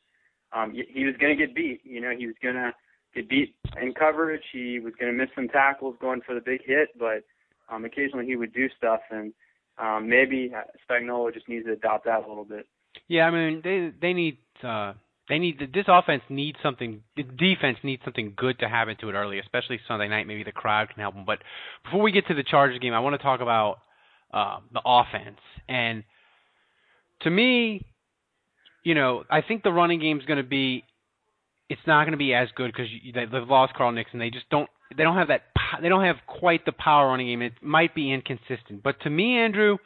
um, 0.54 0.72
he 0.72 1.06
was 1.06 1.16
going 1.20 1.36
to 1.36 1.48
get 1.48 1.56
beat. 1.56 1.82
You 1.84 2.02
know, 2.02 2.12
he 2.18 2.28
was 2.28 2.36
going 2.42 2.56
to 2.56 2.72
get 3.16 3.28
beat 3.28 3.56
in 3.82 3.94
coverage. 3.94 4.44
He 4.52 4.80
was 4.80 4.94
going 5.00 5.12
to 5.12 5.18
miss 5.18 5.30
some 5.36 5.48
tackles 5.48 5.96
going 6.00 6.22
for 6.26 6.36
the 6.36 6.42
big 6.42 6.62
hit, 6.66 6.90
but 6.98 7.24
um, 7.70 7.86
occasionally 7.86 8.26
he 8.26 8.36
would 8.36 8.54
do 8.54 8.68
stuff, 8.78 9.02
and 9.12 9.34
um, 9.78 10.10
maybe 10.10 10.52
Spagnuolo 10.90 11.34
just 11.34 11.48
needs 11.50 11.66
to 11.66 11.74
adopt 11.74 12.06
that 12.06 12.26
a 12.26 12.28
little 12.28 12.46
bit. 12.46 12.68
Yeah, 13.08 13.26
I 13.26 13.32
mean 13.32 13.62
they 13.64 13.92
they 14.02 14.14
need 14.14 14.38
uh, 14.64 14.94
they 15.30 15.40
need 15.40 15.60
this 15.74 15.86
offense 15.88 16.24
needs 16.30 16.58
something. 16.62 17.02
The 17.16 17.24
defense 17.24 17.78
needs 17.84 18.04
something 18.04 18.34
good 18.36 18.60
to 18.60 18.68
happen 18.68 18.98
to 19.02 19.10
it 19.10 19.14
early, 19.14 19.40
especially 19.40 19.80
Sunday 19.88 20.08
night. 20.08 20.28
Maybe 20.28 20.44
the 20.44 20.52
crowd 20.52 20.90
can 20.90 21.00
help 21.00 21.16
them. 21.16 21.26
But 21.26 21.40
before 21.84 22.02
we 22.02 22.12
get 22.12 22.28
to 22.28 22.34
the 22.34 22.44
Chargers 22.44 22.80
game, 22.80 22.94
I 22.94 23.00
want 23.00 23.14
to 23.14 23.24
talk 23.24 23.40
about 23.40 23.80
uh, 24.34 24.58
the 24.72 24.82
offense. 24.86 25.40
And 25.70 26.04
to 27.22 27.30
me, 27.30 27.86
you 28.84 28.96
know, 28.96 29.24
I 29.30 29.42
think 29.42 29.64
the 29.64 29.72
running 29.72 30.00
game 30.00 30.20
is 30.20 30.26
going 30.26 30.38
to 30.38 30.48
be. 30.48 30.84
It's 31.70 31.82
not 31.88 32.04
going 32.04 32.12
to 32.12 32.18
be 32.18 32.34
as 32.34 32.50
good 32.56 32.72
because 32.72 32.88
they, 33.14 33.26
they've 33.26 33.48
lost 33.48 33.74
Carl 33.74 33.92
Nixon. 33.92 34.20
They 34.20 34.30
just 34.30 34.50
don't. 34.50 34.70
They 34.96 35.04
don't 35.04 35.18
have 35.18 35.30
that. 35.30 35.42
They 35.82 35.90
don't 35.90 36.04
have 36.04 36.18
quite 36.28 36.66
the 36.66 36.72
power 36.72 37.08
running 37.08 37.28
game. 37.28 37.42
It 37.42 37.54
might 37.62 37.96
be 37.96 38.12
inconsistent. 38.12 38.84
But 38.84 39.02
to 39.02 39.10
me, 39.10 39.38
Andrew, 39.38 39.78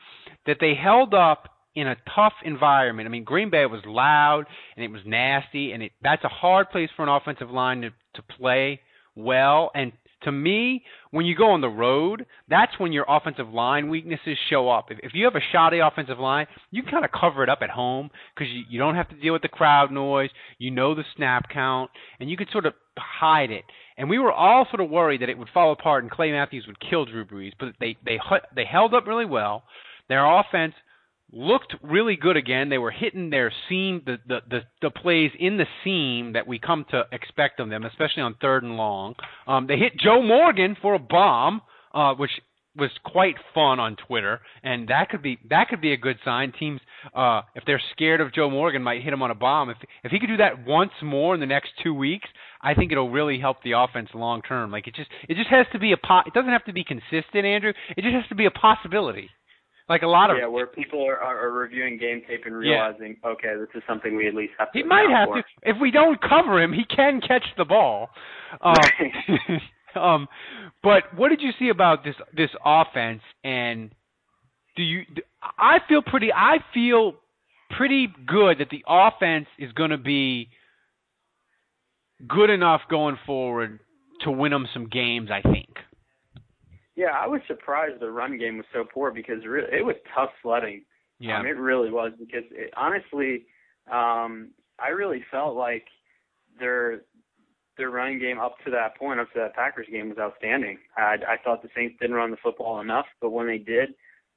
that 0.46 0.58
they 0.60 0.74
held 0.74 1.14
up 1.14 1.50
in 1.76 1.88
a 1.88 1.96
tough 2.16 2.34
environment. 2.44 3.08
I 3.08 3.12
mean, 3.12 3.24
Green 3.24 3.52
Bay 3.52 3.66
was 3.68 3.82
loud 3.86 4.46
and 4.76 4.84
it 4.84 4.92
was 4.92 5.02
nasty, 5.06 5.72
and 5.72 5.84
it 5.84 5.92
that's 6.02 6.24
a 6.24 6.30
hard 6.30 6.70
place 6.72 6.90
for 6.96 7.04
an 7.04 7.10
offensive 7.10 7.52
line 7.52 7.82
to 7.82 7.90
to 8.16 8.22
play 8.22 8.82
well. 9.16 9.72
And 9.76 9.92
to 10.24 10.32
me, 10.32 10.84
when 11.12 11.26
you 11.26 11.36
go 11.36 11.52
on 11.52 11.62
the 11.62 11.70
road, 11.70 12.26
that's 12.50 12.72
when 12.80 12.92
your 12.92 13.06
offensive 13.08 13.50
line 13.50 13.90
weaknesses 13.90 14.38
show 14.50 14.70
up. 14.70 14.88
If, 14.90 15.00
if 15.04 15.12
you 15.14 15.26
have 15.26 15.36
a 15.36 15.42
shoddy 15.52 15.80
offensive 15.80 16.20
line, 16.20 16.48
you 16.72 16.84
kind 16.84 17.06
of 17.06 17.12
cover 17.12 17.44
it 17.44 17.50
up 17.50 17.60
at 17.62 17.70
home 17.70 18.10
because 18.36 18.52
you, 18.52 18.64
you 18.70 18.80
don't 18.80 18.96
have 18.96 19.10
to 19.10 19.16
deal 19.16 19.34
with 19.34 19.44
the 19.44 19.48
crowd 19.48 19.92
noise. 19.92 20.30
You 20.58 20.72
know 20.72 20.96
the 20.96 21.04
snap 21.16 21.50
count, 21.50 21.92
and 22.20 22.30
you 22.30 22.38
can 22.38 22.48
sort 22.52 22.66
of 22.66 22.74
hide 22.98 23.52
it. 23.52 23.64
And 23.98 24.10
we 24.10 24.20
were 24.20 24.32
all 24.32 24.68
sort 24.70 24.82
of 24.82 24.90
worried 24.90 25.22
that 25.22 25.30
it 25.30 25.38
would 25.38 25.50
fall 25.54 25.72
apart 25.72 26.04
and 26.04 26.12
Clay 26.12 26.32
Matthews 26.32 26.66
would 26.68 26.80
kill 26.80 27.06
Drew 27.06 27.26
Brees, 27.26 27.54
but 27.60 27.70
they 27.80 27.98
they 28.06 28.20
they 28.56 28.66
held 28.66 28.94
up 28.94 29.08
really 29.08 29.26
well. 29.26 29.64
Their 30.10 30.26
offense 30.26 30.74
looked 31.32 31.76
really 31.82 32.16
good 32.16 32.38
again. 32.38 32.70
They 32.70 32.78
were 32.78 32.92
hitting 32.92 33.30
their 33.30 33.52
seam, 33.68 34.02
the, 34.06 34.18
the 34.28 34.40
the 34.50 34.60
the 34.82 34.90
plays 34.90 35.32
in 35.40 35.58
the 35.58 35.66
seam 35.84 36.34
that 36.34 36.48
we 36.48 36.60
come 36.60 36.86
to 36.92 37.04
expect 37.12 37.60
of 37.60 37.70
them, 37.70 37.84
especially 37.84 38.24
on 38.24 38.36
third 38.42 38.64
and 38.64 38.78
long. 38.78 39.16
Um, 39.48 39.68
they 39.68 39.78
hit 39.78 40.00
Joe 40.00 40.22
Morgan 40.22 40.78
for 40.82 40.94
a 40.94 41.00
bomb, 41.00 41.62
uh, 41.94 42.14
which 42.14 42.32
was 42.78 42.92
quite 43.04 43.36
fun 43.54 43.80
on 43.80 43.96
Twitter, 44.08 44.40
and 44.64 44.88
that 44.88 45.10
could 45.10 45.22
be 45.22 45.40
that 45.50 45.68
could 45.70 45.82
be 45.82 45.94
a 45.94 45.98
good 45.98 46.18
sign. 46.24 46.54
Teams, 46.58 46.80
uh, 47.14 47.42
if 47.56 47.64
they're 47.66 47.82
scared 47.92 48.22
of 48.22 48.34
Joe 48.34 48.50
Morgan, 48.50 48.84
might 48.84 49.02
hit 49.02 49.12
him 49.12 49.22
on 49.22 49.32
a 49.32 49.36
bomb. 49.36 49.70
If 49.70 49.78
if 50.04 50.12
he 50.12 50.20
could 50.20 50.28
do 50.28 50.38
that 50.38 50.66
once 50.66 50.92
more 51.02 51.34
in 51.34 51.40
the 51.40 51.46
next 51.46 51.72
two 51.84 51.94
weeks, 51.94 52.30
I 52.62 52.74
think 52.74 52.92
it'll 52.92 53.10
really 53.10 53.40
help 53.40 53.58
the 53.64 53.74
offense 53.74 54.10
long 54.14 54.42
term. 54.44 54.72
Like 54.72 54.88
it 54.88 54.96
just 54.96 55.10
it 55.28 55.36
just 55.36 55.50
has 55.50 55.66
to 55.74 55.80
be 55.80 55.92
a 55.92 55.98
po- 55.98 56.24
it 56.26 56.34
doesn't 56.34 56.52
have 56.52 56.66
to 56.66 56.74
be 56.74 56.84
consistent, 56.84 57.46
Andrew. 57.46 57.74
It 57.98 58.02
just 58.02 58.14
has 58.14 58.28
to 58.30 58.36
be 58.36 58.46
a 58.46 58.52
possibility. 58.52 59.30
Like 59.90 60.02
a 60.02 60.08
lot 60.08 60.30
of 60.30 60.38
yeah, 60.38 60.48
where 60.48 60.68
people 60.68 61.06
are, 61.06 61.18
are 61.18 61.50
reviewing 61.50 61.98
game 61.98 62.22
tape 62.28 62.42
and 62.46 62.54
realizing, 62.54 63.16
yeah. 63.24 63.30
okay, 63.30 63.54
this 63.58 63.70
is 63.74 63.84
something 63.88 64.18
we 64.18 64.28
at 64.28 64.34
least 64.34 64.52
have 64.60 64.72
to. 64.74 64.78
He 64.78 64.84
might 64.84 65.10
have 65.10 65.30
for. 65.30 65.38
to. 65.38 65.44
If 65.62 65.78
we 65.82 65.92
don't 65.92 66.20
cover 66.20 66.62
him, 66.62 66.74
he 66.74 66.84
can 66.84 67.22
catch 67.22 67.46
the 67.58 67.64
ball. 67.64 68.10
Um, 68.60 68.76
um, 70.02 70.28
but 70.84 71.04
what 71.16 71.30
did 71.30 71.42
you 71.42 71.52
see 71.58 71.70
about 71.70 72.04
this 72.04 72.16
this 72.36 72.50
offense? 72.66 73.22
And 73.46 73.92
do 74.76 74.84
you? 74.84 75.04
I 75.42 75.78
feel 75.88 76.02
pretty. 76.02 76.34
I 76.34 76.58
feel 76.74 77.14
pretty 77.78 78.08
good 78.26 78.60
that 78.60 78.70
the 78.70 78.84
offense 78.86 79.48
is 79.58 79.72
going 79.72 79.92
to 79.92 79.98
be 79.98 80.50
good 82.28 82.50
enough 82.50 82.82
going 82.90 83.18
forward 83.26 83.80
to 84.26 84.32
win 84.32 84.52
them 84.52 84.68
some 84.74 84.90
games. 84.90 85.30
I 85.32 85.42
think. 85.42 85.70
Yeah, 86.98 87.14
I 87.16 87.28
was 87.28 87.42
surprised 87.48 88.00
the 88.00 88.10
run 88.10 88.40
game 88.40 88.58
was 88.58 88.66
so 88.74 88.84
poor 88.84 89.12
because 89.12 89.38
it 89.44 89.86
was 89.86 89.96
tough 90.16 90.32
sledding. 90.42 90.84
Yeah, 91.20 91.40
um, 91.40 91.46
it 91.46 91.56
really 91.56 91.92
was 91.92 92.12
because 92.18 92.44
it, 92.52 92.74
honestly, 92.76 93.46
um, 93.92 94.50
I 94.80 94.90
really 94.90 95.24
felt 95.30 95.56
like 95.56 95.86
their 96.60 97.02
their 97.78 97.92
running 97.92 98.18
game 98.18 98.40
up 98.40 98.56
to 98.66 98.72
that 98.72 98.98
point, 98.98 99.20
up 99.20 99.32
to 99.34 99.40
that 99.40 99.54
Packers 99.54 99.86
game, 99.92 100.10
was 100.10 100.18
outstanding. 100.18 100.80
I, 100.98 101.18
I 101.28 101.38
thought 101.44 101.62
the 101.62 101.70
Saints 101.76 101.96
didn't 102.02 102.16
run 102.16 102.32
the 102.32 102.38
football 102.38 102.82
enough, 102.82 103.06
but 103.22 103.30
when 103.30 103.46
they 103.46 103.60
did, 103.60 103.90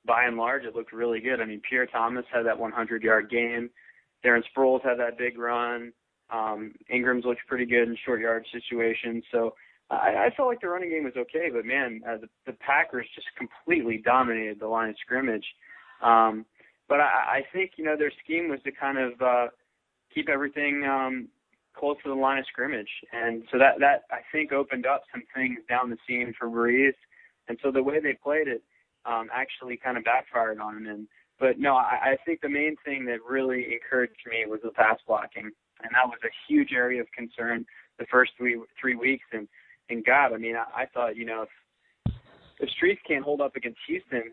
by 0.07 0.25
and 0.25 0.37
large, 0.37 0.65
it 0.65 0.77
looked 0.77 0.93
really 0.93 1.21
good. 1.21 1.41
I 1.41 1.47
mean, 1.47 1.63
Pierre 1.67 1.87
Thomas 1.87 2.27
had 2.31 2.45
that 2.45 2.59
100-yard 2.59 3.31
game. 3.31 3.71
Darren 4.23 4.43
Sproles 4.55 4.85
had 4.85 4.99
that 4.99 5.17
big 5.17 5.39
run. 5.39 5.95
Um, 6.29 6.75
Ingram's 6.91 7.25
looked 7.25 7.41
pretty 7.49 7.65
good 7.65 7.89
in 7.89 7.97
short 8.05 8.21
yard 8.21 8.45
situations. 8.53 9.25
So 9.33 9.55
I, 9.91 10.27
I 10.27 10.31
felt 10.37 10.49
like 10.49 10.61
the 10.61 10.69
running 10.69 10.91
game 10.91 11.05
was 11.05 11.15
okay, 11.17 11.51
but 11.53 11.65
man, 11.65 12.01
uh, 12.09 12.19
the, 12.19 12.29
the 12.47 12.53
Packers 12.53 13.07
just 13.15 13.27
completely 13.37 13.99
dominated 13.99 14.61
the 14.61 14.69
line 14.69 14.91
of 14.91 14.97
scrimmage. 15.01 15.45
Um, 16.03 16.47
but 16.89 17.01
I, 17.01 17.39
I 17.39 17.43
think 17.53 17.73
you 17.77 17.85
know 17.85 17.97
their 17.97 18.13
scheme 18.23 18.49
was 18.49 18.61
to 18.65 18.73
kind 18.73 18.99
of 18.99 19.21
uh, 19.21 19.47
keep 20.15 20.29
everything 20.29 20.85
um, 20.85 21.29
close 21.77 21.97
to 22.05 22.09
the 22.09 22.15
line 22.15 22.39
of 22.39 22.47
scrimmage, 22.47 22.91
and 23.13 23.43
so 23.51 23.59
that 23.59 23.81
that 23.81 24.03
I 24.11 24.21
think 24.33 24.53
opened 24.53 24.87
up 24.87 25.03
some 25.13 25.23
things 25.35 25.59
down 25.69 25.91
the 25.91 25.97
seam 26.07 26.33
for 26.39 26.49
Brees, 26.49 26.95
and 27.49 27.59
so 27.63 27.71
the 27.71 27.83
way 27.83 28.01
they 28.01 28.15
played 28.15 28.49
it 28.49 28.63
um, 29.05 29.29
actually 29.33 29.77
kind 29.77 29.97
of 29.97 30.05
backfired 30.05 30.61
on 30.61 30.79
him. 30.79 30.87
And 30.87 31.07
but 31.39 31.59
no, 31.59 31.77
I, 31.77 32.13
I 32.13 32.17
think 32.25 32.41
the 32.43 32.49
main 32.49 32.77
thing 32.85 33.07
that 33.07 33.19
really 33.29 33.73
encouraged 33.73 34.21
me 34.27 34.45
was 34.47 34.61
the 34.63 34.71
pass 34.71 34.99
blocking, 35.07 35.51
and 35.83 35.91
that 35.95 36.07
was 36.07 36.19
a 36.25 36.31
huge 36.49 36.73
area 36.73 37.01
of 37.01 37.09
concern 37.17 37.67
the 37.99 38.07
first 38.11 38.33
three 38.37 38.61
three 38.81 38.95
weeks. 38.95 39.25
And 39.33 39.49
and 39.91 40.05
God, 40.05 40.33
I 40.33 40.39
mean, 40.39 40.57
I, 40.57 40.83
I 40.83 40.87
thought 40.87 41.17
you 41.17 41.25
know 41.25 41.43
if 41.43 42.15
if 42.61 42.69
Strief 42.71 42.99
can't 43.07 43.25
hold 43.25 43.41
up 43.41 43.57
against 43.57 43.79
Houston, 43.89 44.33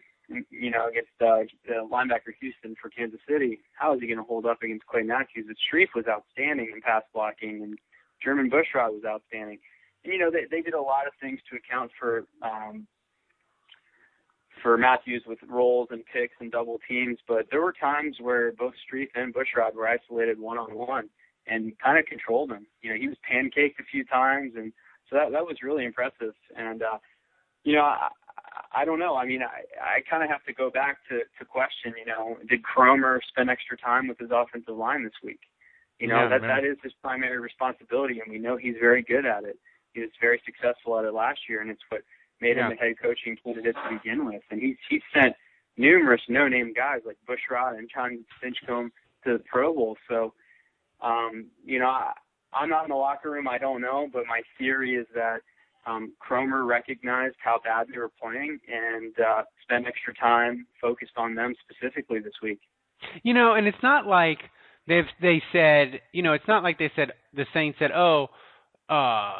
you 0.49 0.71
know, 0.71 0.87
against 0.87 1.09
uh, 1.21 1.47
the 1.65 1.87
linebacker 1.89 2.35
Houston 2.41 2.75
for 2.81 2.89
Kansas 2.89 3.19
City, 3.27 3.59
how 3.73 3.93
is 3.93 4.01
he 4.01 4.07
going 4.07 4.17
to 4.17 4.23
hold 4.23 4.45
up 4.45 4.61
against 4.61 4.85
Clay 4.85 5.03
Matthews? 5.03 5.45
But 5.47 5.55
Strief 5.57 5.87
was 5.95 6.05
outstanding 6.07 6.71
in 6.73 6.81
pass 6.81 7.03
blocking, 7.13 7.63
and 7.63 7.77
Jermon 8.25 8.51
Bushrod 8.51 8.93
was 8.93 9.03
outstanding. 9.05 9.59
And 10.03 10.13
you 10.13 10.19
know, 10.19 10.29
they 10.31 10.45
they 10.49 10.61
did 10.61 10.73
a 10.73 10.81
lot 10.81 11.07
of 11.07 11.13
things 11.21 11.39
to 11.49 11.57
account 11.57 11.91
for 11.99 12.25
um, 12.41 12.87
for 14.61 14.77
Matthews 14.77 15.23
with 15.25 15.39
rolls 15.47 15.89
and 15.91 16.03
picks 16.11 16.33
and 16.39 16.51
double 16.51 16.79
teams, 16.87 17.19
but 17.27 17.47
there 17.51 17.61
were 17.61 17.73
times 17.73 18.17
where 18.19 18.51
both 18.53 18.73
Strief 18.73 19.07
and 19.15 19.33
Bushrod 19.33 19.75
were 19.75 19.87
isolated 19.87 20.39
one 20.39 20.57
on 20.57 20.75
one 20.75 21.09
and 21.45 21.73
kind 21.79 21.97
of 21.97 22.05
controlled 22.05 22.51
him. 22.51 22.65
You 22.81 22.91
know, 22.91 22.99
he 22.99 23.07
was 23.07 23.17
pancaked 23.29 23.79
a 23.79 23.85
few 23.89 24.03
times, 24.03 24.53
and 24.55 24.73
so 25.09 25.15
that 25.17 25.31
that 25.31 25.45
was 25.45 25.57
really 25.63 25.85
impressive. 25.85 26.33
And 26.55 26.81
uh, 26.83 26.97
you 27.63 27.75
know, 27.75 27.83
I, 27.83 28.09
I 28.73 28.85
don't 28.85 28.99
know. 28.99 29.15
I 29.15 29.25
mean, 29.25 29.41
I 29.43 29.63
I 29.81 30.01
kind 30.09 30.23
of 30.23 30.29
have 30.29 30.43
to 30.45 30.53
go 30.53 30.69
back 30.69 30.97
to 31.09 31.19
to 31.39 31.45
question. 31.45 31.93
You 31.97 32.05
know, 32.05 32.37
did 32.49 32.61
Kromer 32.63 33.19
spend 33.27 33.49
extra 33.49 33.77
time 33.77 34.07
with 34.07 34.19
his 34.19 34.29
offensive 34.31 34.75
line 34.75 35.03
this 35.03 35.13
week? 35.23 35.39
You 35.99 36.07
know, 36.07 36.23
Yeah, 36.23 36.29
that 36.29 36.41
man. 36.41 36.49
that 36.49 36.63
is 36.63 36.77
his 36.83 36.93
primary 37.01 37.39
responsibility, 37.39 38.19
and 38.19 38.31
we 38.31 38.39
know 38.39 38.55
he's 38.57 38.75
very 38.79 39.01
good 39.01 39.25
at 39.25 39.43
it. 39.43 39.57
He 39.93 40.01
was 40.01 40.11
very 40.21 40.39
successful 40.45 40.99
at 40.99 41.05
it 41.05 41.13
last 41.13 41.39
year, 41.49 41.61
and 41.61 41.71
it's 41.71 41.81
what 41.89 42.01
made 42.39 42.57
him 42.57 42.65
Yeah. 42.65 42.69
the 42.69 42.75
head 42.75 42.95
coaching 43.01 43.35
candidate 43.43 43.75
to 43.75 43.97
begin 43.97 44.25
with. 44.25 44.43
And 44.51 44.61
he's 44.61 44.77
he's 44.89 45.01
sent 45.13 45.35
numerous 45.75 46.21
no-name 46.29 46.73
guys 46.73 47.01
like 47.05 47.17
Bushrod 47.27 47.77
and 47.77 47.89
Jon 47.93 48.23
Stinchcomb 48.37 48.89
to 49.23 49.37
the 49.37 49.43
Pro 49.51 49.73
Bowl. 49.73 49.97
So, 50.09 50.33
um, 51.01 51.47
you 51.65 51.79
know, 51.79 51.87
I, 51.87 52.13
I'm 52.59 52.69
not 52.69 52.83
in 52.83 52.89
the 52.89 52.95
locker 52.95 53.31
room. 53.31 53.47
I 53.47 53.57
don't 53.57 53.81
know, 53.81 54.07
but 54.11 54.23
my 54.27 54.41
theory 54.57 54.95
is 54.95 55.07
that 55.13 55.39
um, 55.85 56.13
Kromer 56.21 56.67
recognized 56.67 57.35
how 57.43 57.59
bad 57.63 57.87
they 57.91 57.97
were 57.97 58.11
playing 58.21 58.59
and 58.67 59.13
uh, 59.19 59.43
spent 59.63 59.87
extra 59.87 60.13
time 60.15 60.67
focused 60.81 61.13
on 61.17 61.35
them 61.35 61.53
specifically 61.69 62.19
this 62.19 62.33
week. 62.43 62.59
You 63.23 63.33
know, 63.33 63.53
and 63.53 63.67
it's 63.67 63.77
not 63.83 64.05
like 64.05 64.39
they've 64.87 65.05
they 65.21 65.41
said, 65.51 66.01
you 66.11 66.23
know, 66.23 66.33
it's 66.33 66.47
not 66.47 66.63
like 66.63 66.79
they 66.79 66.91
said 66.95 67.11
the 67.33 67.45
Saints 67.53 67.77
said, 67.79 67.91
"Oh, 67.91 68.27
uh 68.89 69.33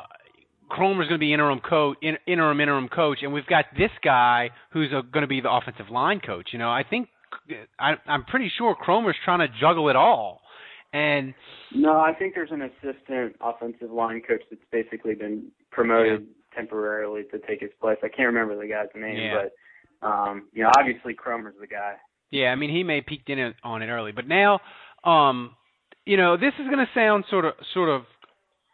Kromer's 0.70 1.08
going 1.08 1.12
to 1.12 1.18
be 1.18 1.32
interim 1.32 1.62
coach, 1.62 1.98
in, 2.02 2.18
interim 2.28 2.60
interim 2.60 2.90
coach, 2.90 3.20
and 3.22 3.32
we've 3.32 3.46
got 3.46 3.66
this 3.78 3.92
guy 4.04 4.50
who's 4.72 4.92
going 4.92 5.22
to 5.22 5.28
be 5.28 5.42
the 5.42 5.52
offensive 5.52 5.90
line 5.90 6.20
coach." 6.20 6.50
You 6.54 6.60
know, 6.60 6.70
I 6.70 6.84
think 6.88 7.10
I, 7.80 7.94
I'm 8.06 8.26
pretty 8.26 8.52
sure 8.58 8.76
Kromer's 8.76 9.16
trying 9.24 9.40
to 9.40 9.48
juggle 9.60 9.90
it 9.90 9.96
all, 9.96 10.42
and 10.94 11.34
No, 11.74 12.00
I 12.00 12.14
think 12.14 12.34
there's 12.36 12.52
an 12.52 12.62
assistant 12.62 13.36
offensive 13.42 13.92
line 13.92 14.22
coach 14.28 14.42
that's 14.50 14.62
basically 14.72 15.16
been 15.16 15.52
promoted 15.72 16.28
temporarily 16.56 17.24
to 17.32 17.40
take 17.40 17.62
his 17.62 17.70
place. 17.80 17.98
I 18.04 18.08
can't 18.08 18.28
remember 18.28 18.56
the 18.60 18.68
guy's 18.68 18.88
name, 18.96 19.18
Yeah. 19.18 19.44
but 20.02 20.08
um, 20.08 20.48
you 20.54 20.64
know, 20.64 20.72
obviously 20.78 21.14
Kromer's 21.16 21.56
the 21.60 21.68
guy. 21.68 21.96
Yeah, 22.32 22.48
I 22.50 22.56
mean 22.56 22.70
he 22.70 22.84
may 22.84 23.02
peeked 23.02 23.30
in 23.30 23.54
on 23.64 23.82
it 23.82 23.88
early, 23.88 24.12
but 24.12 24.28
now, 24.28 24.60
um, 25.04 25.56
you 26.06 26.18
know, 26.18 26.38
this 26.38 26.54
is 26.60 26.66
going 26.68 26.86
to 26.86 26.90
sound 26.94 27.26
sort 27.30 27.46
of, 27.46 27.54
sort 27.74 27.90
of, 27.90 28.04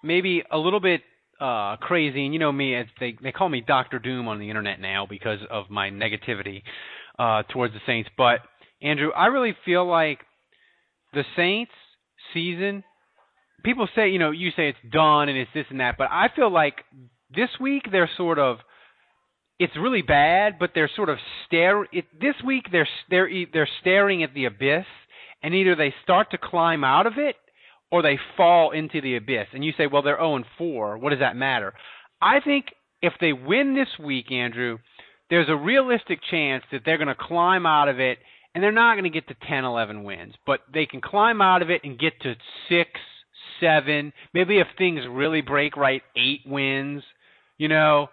maybe 0.04 0.44
a 0.52 0.58
little 0.58 0.80
bit 0.80 1.02
uh 1.40 1.78
crazy. 1.78 2.26
And 2.26 2.34
you 2.34 2.40
know 2.40 2.52
me, 2.52 2.76
as 2.76 2.86
they 3.00 3.16
they 3.22 3.32
call 3.32 3.50
me 3.50 3.62
Doctor 3.62 4.00
Doom 4.00 4.28
on 4.28 4.40
the 4.40 4.50
internet 4.50 4.80
now 4.80 5.08
because 5.10 5.40
of 5.50 5.70
my 5.70 5.90
negativity 5.90 6.62
uh 7.18 7.44
towards 7.52 7.74
the 7.74 7.80
Saints. 7.88 8.10
But 8.18 8.40
Andrew, 8.82 9.12
I 9.12 9.28
really 9.28 9.56
feel 9.66 9.86
like 9.86 10.20
the 11.14 11.24
Saints 11.36 11.72
season. 12.34 12.84
People 13.64 13.88
say, 13.96 14.10
you 14.10 14.20
know, 14.20 14.32
you 14.32 14.50
say 14.56 14.70
it's 14.70 14.92
done 14.92 15.30
and 15.30 15.38
it's 15.38 15.52
this 15.54 15.66
and 15.70 15.80
that, 15.80 15.96
but 15.98 16.08
I 16.12 16.28
feel 16.36 16.52
like 16.52 16.76
this 17.34 17.50
week 17.60 17.84
they're 17.92 18.10
sort 18.18 18.40
of 18.40 18.58
it's 19.60 19.74
really 19.78 20.02
bad, 20.02 20.58
but 20.60 20.72
they're 20.74 20.90
sort 20.96 21.10
of 21.10 21.18
stare. 21.46 21.84
It, 21.92 22.06
this 22.20 22.36
week 22.46 22.66
they're 22.72 22.88
they're 23.10 23.30
they're 23.52 23.70
staring 23.82 24.24
at 24.24 24.34
the 24.34 24.46
abyss, 24.46 24.86
and 25.42 25.54
either 25.54 25.76
they 25.76 25.94
start 26.04 26.32
to 26.32 26.38
climb 26.38 26.84
out 26.84 27.08
of 27.08 27.14
it, 27.18 27.36
or 27.92 28.02
they 28.02 28.20
fall 28.36 28.72
into 28.72 29.02
the 29.02 29.16
abyss. 29.16 29.48
And 29.54 29.64
you 29.64 29.72
say, 29.78 29.88
well, 29.88 30.02
they're 30.02 30.18
zero 30.18 30.36
and 30.36 30.46
four. 30.58 30.98
What 30.98 31.12
does 31.12 31.20
that 31.20 31.36
matter? 31.36 31.74
I 32.22 32.40
think 32.40 32.66
if 33.02 33.14
they 33.22 33.34
win 33.34 33.76
this 33.76 34.04
week, 34.04 34.32
Andrew, 34.32 34.80
there's 35.30 35.50
a 35.50 35.56
realistic 35.56 36.20
chance 36.30 36.64
that 36.72 36.82
they're 36.86 36.98
going 36.98 37.08
to 37.08 37.16
climb 37.16 37.66
out 37.66 37.90
of 37.90 38.00
it, 38.00 38.18
and 38.54 38.64
they're 38.64 38.72
not 38.72 38.96
going 38.96 39.04
to 39.04 39.10
get 39.10 39.28
to 39.28 39.36
10, 39.48 39.64
11 39.64 40.04
wins, 40.04 40.34
but 40.46 40.62
they 40.72 40.86
can 40.86 41.02
climb 41.02 41.42
out 41.42 41.62
of 41.62 41.70
it 41.70 41.82
and 41.84 42.00
get 42.00 42.20
to 42.22 42.36
six, 42.70 42.90
seven, 43.60 44.14
maybe 44.34 44.60
if 44.60 44.68
things 44.78 45.02
really 45.10 45.42
break 45.42 45.76
right, 45.76 46.02
eight 46.16 46.42
wins. 46.46 47.04
You 47.58 47.68
know, 47.68 48.08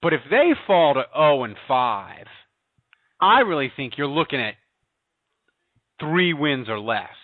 but 0.00 0.12
if 0.12 0.20
they 0.30 0.52
fall 0.66 0.94
to 0.94 1.04
0 1.14 1.44
and 1.44 1.56
5, 1.68 2.26
I 3.20 3.40
really 3.40 3.70
think 3.74 3.94
you're 3.96 4.08
looking 4.08 4.40
at 4.40 4.54
three 6.00 6.32
wins 6.32 6.68
or 6.68 6.80
less. 6.80 7.14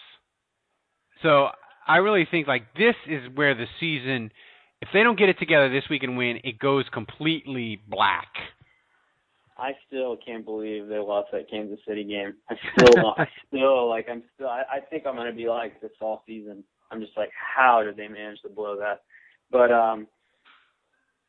So 1.23 1.49
I 1.87 1.97
really 1.97 2.27
think 2.31 2.47
like 2.47 2.75
this 2.75 2.95
is 3.09 3.23
where 3.35 3.55
the 3.55 3.67
season, 3.81 4.31
if 4.81 4.89
they 4.93 5.03
don't 5.03 5.19
get 5.19 5.29
it 5.29 5.39
together 5.41 5.69
this 5.69 5.89
week 5.91 6.05
and 6.05 6.17
win, 6.17 6.39
it 6.45 6.59
goes 6.59 6.85
completely 6.93 7.81
black. 7.89 8.29
I 9.59 9.73
still 9.87 10.17
can't 10.25 10.45
believe 10.45 10.87
they 10.87 10.99
lost 10.99 11.29
that 11.33 11.51
Kansas 11.51 11.81
City 11.87 12.05
game. 12.05 12.35
I 12.49 12.55
still, 12.77 13.15
I 13.17 13.27
still 13.49 13.89
like, 13.89 14.07
I'm 14.09 14.23
still, 14.35 14.49
I, 14.49 14.63
I 14.71 14.81
think 14.81 15.05
I'm 15.07 15.17
gonna 15.17 15.33
be 15.33 15.49
like 15.49 15.81
this 15.81 15.91
all 16.01 16.23
season. 16.27 16.63
I'm 16.91 17.01
just 17.01 17.17
like, 17.17 17.31
how 17.35 17.83
did 17.85 17.97
they 17.97 18.09
manage 18.09 18.41
to 18.43 18.49
blow 18.49 18.77
that? 18.79 19.03
But 19.51 19.73
um, 19.73 20.07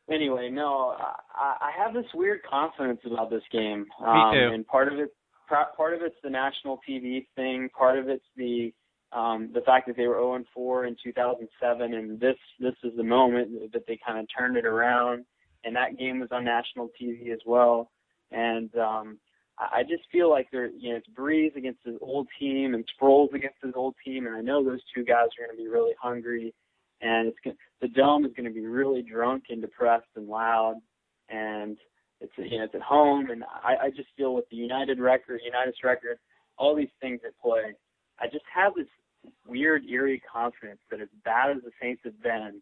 anyway, 0.09 0.49
no, 0.51 0.95
I, 1.33 1.55
I 1.61 1.71
have 1.77 1.93
this 1.93 2.05
weird 2.13 2.41
confidence 2.49 3.01
about 3.05 3.29
this 3.29 3.43
game. 3.51 3.85
Um, 4.05 4.33
too. 4.33 4.53
And 4.53 4.67
part 4.67 4.91
of 4.91 4.99
it, 4.99 5.09
part 5.47 5.75
part 5.75 5.93
of 5.93 6.01
it's 6.01 6.15
the 6.23 6.29
national 6.29 6.79
TV 6.87 7.25
thing. 7.35 7.69
Part 7.77 7.97
of 7.97 8.09
it's 8.09 8.25
the 8.37 8.73
um, 9.11 9.49
the 9.53 9.61
fact 9.61 9.87
that 9.87 9.97
they 9.97 10.05
were 10.05 10.15
0 10.15 10.35
and 10.35 10.45
4 10.53 10.85
in 10.85 10.95
2007, 11.03 11.93
and 11.93 12.19
this 12.19 12.37
this 12.59 12.75
is 12.83 12.95
the 12.95 13.03
moment 13.03 13.73
that 13.73 13.85
they 13.87 13.99
kind 14.05 14.19
of 14.19 14.27
turned 14.37 14.55
it 14.55 14.65
around. 14.65 15.25
And 15.65 15.75
that 15.75 15.97
game 15.97 16.21
was 16.21 16.29
on 16.31 16.45
national 16.45 16.89
TV 17.01 17.33
as 17.33 17.39
well. 17.45 17.91
And 18.31 18.75
um, 18.77 19.17
I 19.59 19.83
just 19.83 20.03
feel 20.11 20.29
like 20.29 20.47
they're, 20.51 20.69
you 20.69 20.91
know, 20.91 20.97
it's 20.97 21.07
Brees 21.09 21.55
against 21.55 21.79
his 21.83 21.95
old 22.01 22.27
team 22.39 22.73
and 22.73 22.85
Sproles 22.99 23.33
against 23.33 23.57
his 23.61 23.73
old 23.75 23.95
team, 24.05 24.25
and 24.25 24.35
I 24.35 24.41
know 24.41 24.63
those 24.63 24.81
two 24.95 25.03
guys 25.03 25.27
are 25.37 25.45
going 25.45 25.57
to 25.57 25.61
be 25.61 25.67
really 25.67 25.93
hungry, 26.01 26.53
and 27.01 27.27
it's 27.27 27.37
gonna, 27.43 27.57
the 27.81 27.89
dome 27.89 28.25
is 28.25 28.31
going 28.37 28.47
to 28.47 28.53
be 28.53 28.65
really 28.65 29.01
drunk 29.01 29.45
and 29.49 29.61
depressed 29.61 30.07
and 30.15 30.27
loud, 30.27 30.75
and 31.29 31.77
it's 32.21 32.31
you 32.37 32.57
know 32.57 32.63
it's 32.65 32.75
at 32.75 32.81
home, 32.81 33.31
and 33.31 33.43
I, 33.43 33.87
I 33.87 33.89
just 33.89 34.09
feel 34.15 34.33
with 34.33 34.47
the 34.49 34.55
United 34.55 34.99
record, 34.99 35.41
United's 35.43 35.83
record, 35.83 36.19
all 36.57 36.73
these 36.73 36.87
things 37.01 37.19
at 37.25 37.37
play, 37.41 37.73
I 38.19 38.27
just 38.27 38.45
have 38.53 38.73
this 38.75 38.87
weird 39.45 39.83
eerie 39.85 40.21
confidence 40.31 40.79
that 40.89 41.01
as 41.01 41.09
bad 41.25 41.51
as 41.51 41.63
the 41.63 41.71
Saints 41.81 42.01
have 42.05 42.21
been, 42.21 42.61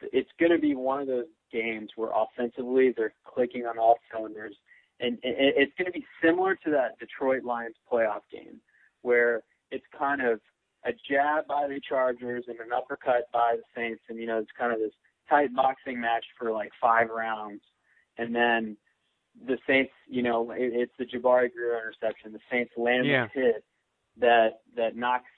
it's 0.00 0.30
going 0.38 0.52
to 0.52 0.58
be 0.58 0.74
one 0.74 1.00
of 1.00 1.06
those 1.06 1.26
games 1.52 1.90
where 1.96 2.10
offensively 2.14 2.94
they're 2.96 3.14
clicking 3.26 3.66
on 3.66 3.78
all 3.78 3.98
cylinders 4.10 4.54
and 5.00 5.18
it- 5.22 5.54
it's 5.56 5.74
going 5.74 5.86
to 5.86 5.92
be 5.92 6.06
similar 6.22 6.54
to 6.56 6.70
that 6.70 6.98
Detroit 6.98 7.44
Lions 7.44 7.76
playoff 7.90 8.22
game, 8.30 8.60
where 9.02 9.42
it's 9.70 9.86
kind 9.96 10.22
of 10.22 10.40
a 10.84 10.92
jab 11.08 11.46
by 11.46 11.66
the 11.66 11.80
Chargers 11.80 12.44
and 12.48 12.58
an 12.60 12.72
uppercut 12.72 13.30
by 13.32 13.56
the 13.56 13.62
Saints, 13.74 14.02
and 14.08 14.18
you 14.18 14.26
know 14.26 14.38
it's 14.38 14.52
kind 14.52 14.72
of 14.72 14.78
this 14.78 14.92
tight 15.28 15.52
boxing 15.54 16.00
match 16.00 16.24
for 16.38 16.50
like 16.52 16.70
five 16.80 17.10
rounds, 17.10 17.62
and 18.18 18.34
then 18.34 18.76
the 19.46 19.58
Saints, 19.66 19.92
you 20.08 20.22
know, 20.22 20.50
it, 20.52 20.72
it's 20.72 20.92
the 20.98 21.04
Jabari 21.04 21.52
Greer 21.52 21.76
interception. 21.78 22.32
The 22.32 22.40
Saints 22.50 22.72
land 22.76 23.06
Yeah. 23.06 23.24
this 23.26 23.32
hit 23.34 23.64
that 24.18 24.60
that 24.76 24.96
knocks, 24.96 25.28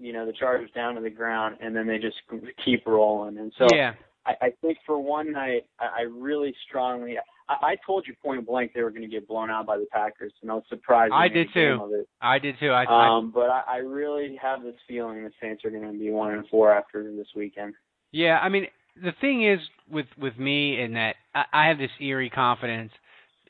you 0.00 0.12
know, 0.12 0.26
the 0.26 0.32
Chargers 0.32 0.70
down 0.72 0.96
to 0.96 1.00
the 1.00 1.10
ground, 1.10 1.58
and 1.60 1.76
then 1.76 1.86
they 1.86 1.98
just 1.98 2.16
keep 2.64 2.84
rolling. 2.86 3.38
And 3.38 3.52
so 3.56 3.68
yeah. 3.72 3.94
I, 4.26 4.34
I 4.40 4.50
think 4.60 4.78
for 4.84 4.98
one 4.98 5.30
night, 5.30 5.66
I, 5.78 5.86
I 5.86 6.00
really 6.02 6.54
strongly. 6.66 7.16
I, 7.48 7.54
I 7.62 7.76
told 7.86 8.06
you 8.06 8.14
point 8.22 8.46
blank 8.46 8.72
they 8.74 8.82
were 8.82 8.90
going 8.90 9.02
to 9.02 9.08
get 9.08 9.26
blown 9.26 9.50
out 9.50 9.66
by 9.66 9.78
the 9.78 9.86
Packers, 9.90 10.32
and 10.42 10.50
I 10.50 10.54
was 10.54 10.64
surprised. 10.68 11.12
I 11.12 11.28
did 11.28 11.48
too. 11.52 12.04
I 12.20 12.38
did 12.38 12.56
too. 12.60 12.70
I, 12.70 13.16
um, 13.16 13.30
but 13.34 13.50
I, 13.50 13.62
I 13.66 13.76
really 13.78 14.38
have 14.40 14.62
this 14.62 14.74
feeling 14.86 15.24
the 15.24 15.30
Saints 15.40 15.64
are 15.64 15.70
going 15.70 15.90
to 15.90 15.98
be 15.98 16.10
one 16.10 16.34
and 16.34 16.46
four 16.48 16.72
after 16.72 17.14
this 17.14 17.28
weekend. 17.34 17.74
Yeah, 18.12 18.38
I 18.38 18.48
mean, 18.48 18.66
the 19.02 19.12
thing 19.20 19.46
is 19.46 19.60
with 19.90 20.06
with 20.18 20.38
me 20.38 20.80
in 20.80 20.94
that 20.94 21.16
I, 21.34 21.44
I 21.52 21.68
have 21.68 21.78
this 21.78 21.90
eerie 22.00 22.30
confidence 22.30 22.92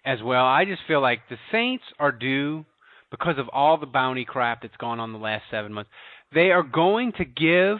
as 0.04 0.18
well. 0.22 0.44
I 0.44 0.64
just 0.64 0.82
feel 0.86 1.00
like 1.00 1.20
the 1.28 1.36
Saints 1.52 1.84
are 1.98 2.12
due 2.12 2.64
because 3.10 3.38
of 3.38 3.48
all 3.52 3.78
the 3.78 3.86
bounty 3.86 4.24
crap 4.24 4.62
that's 4.62 4.76
gone 4.76 5.00
on 5.00 5.12
the 5.12 5.18
last 5.18 5.44
seven 5.50 5.72
months. 5.72 5.90
They 6.34 6.50
are 6.50 6.62
going 6.62 7.12
to 7.18 7.24
give 7.24 7.78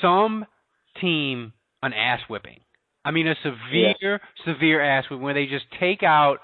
some 0.00 0.46
team 1.00 1.52
an 1.82 1.92
ass 1.92 2.20
whipping. 2.28 2.60
I 3.04 3.10
mean, 3.10 3.26
a 3.26 3.34
severe, 3.42 3.94
yeah. 4.00 4.18
severe 4.44 4.82
ass 4.82 5.04
whipping 5.10 5.24
where 5.24 5.34
they 5.34 5.46
just 5.46 5.64
take 5.78 6.02
out 6.02 6.38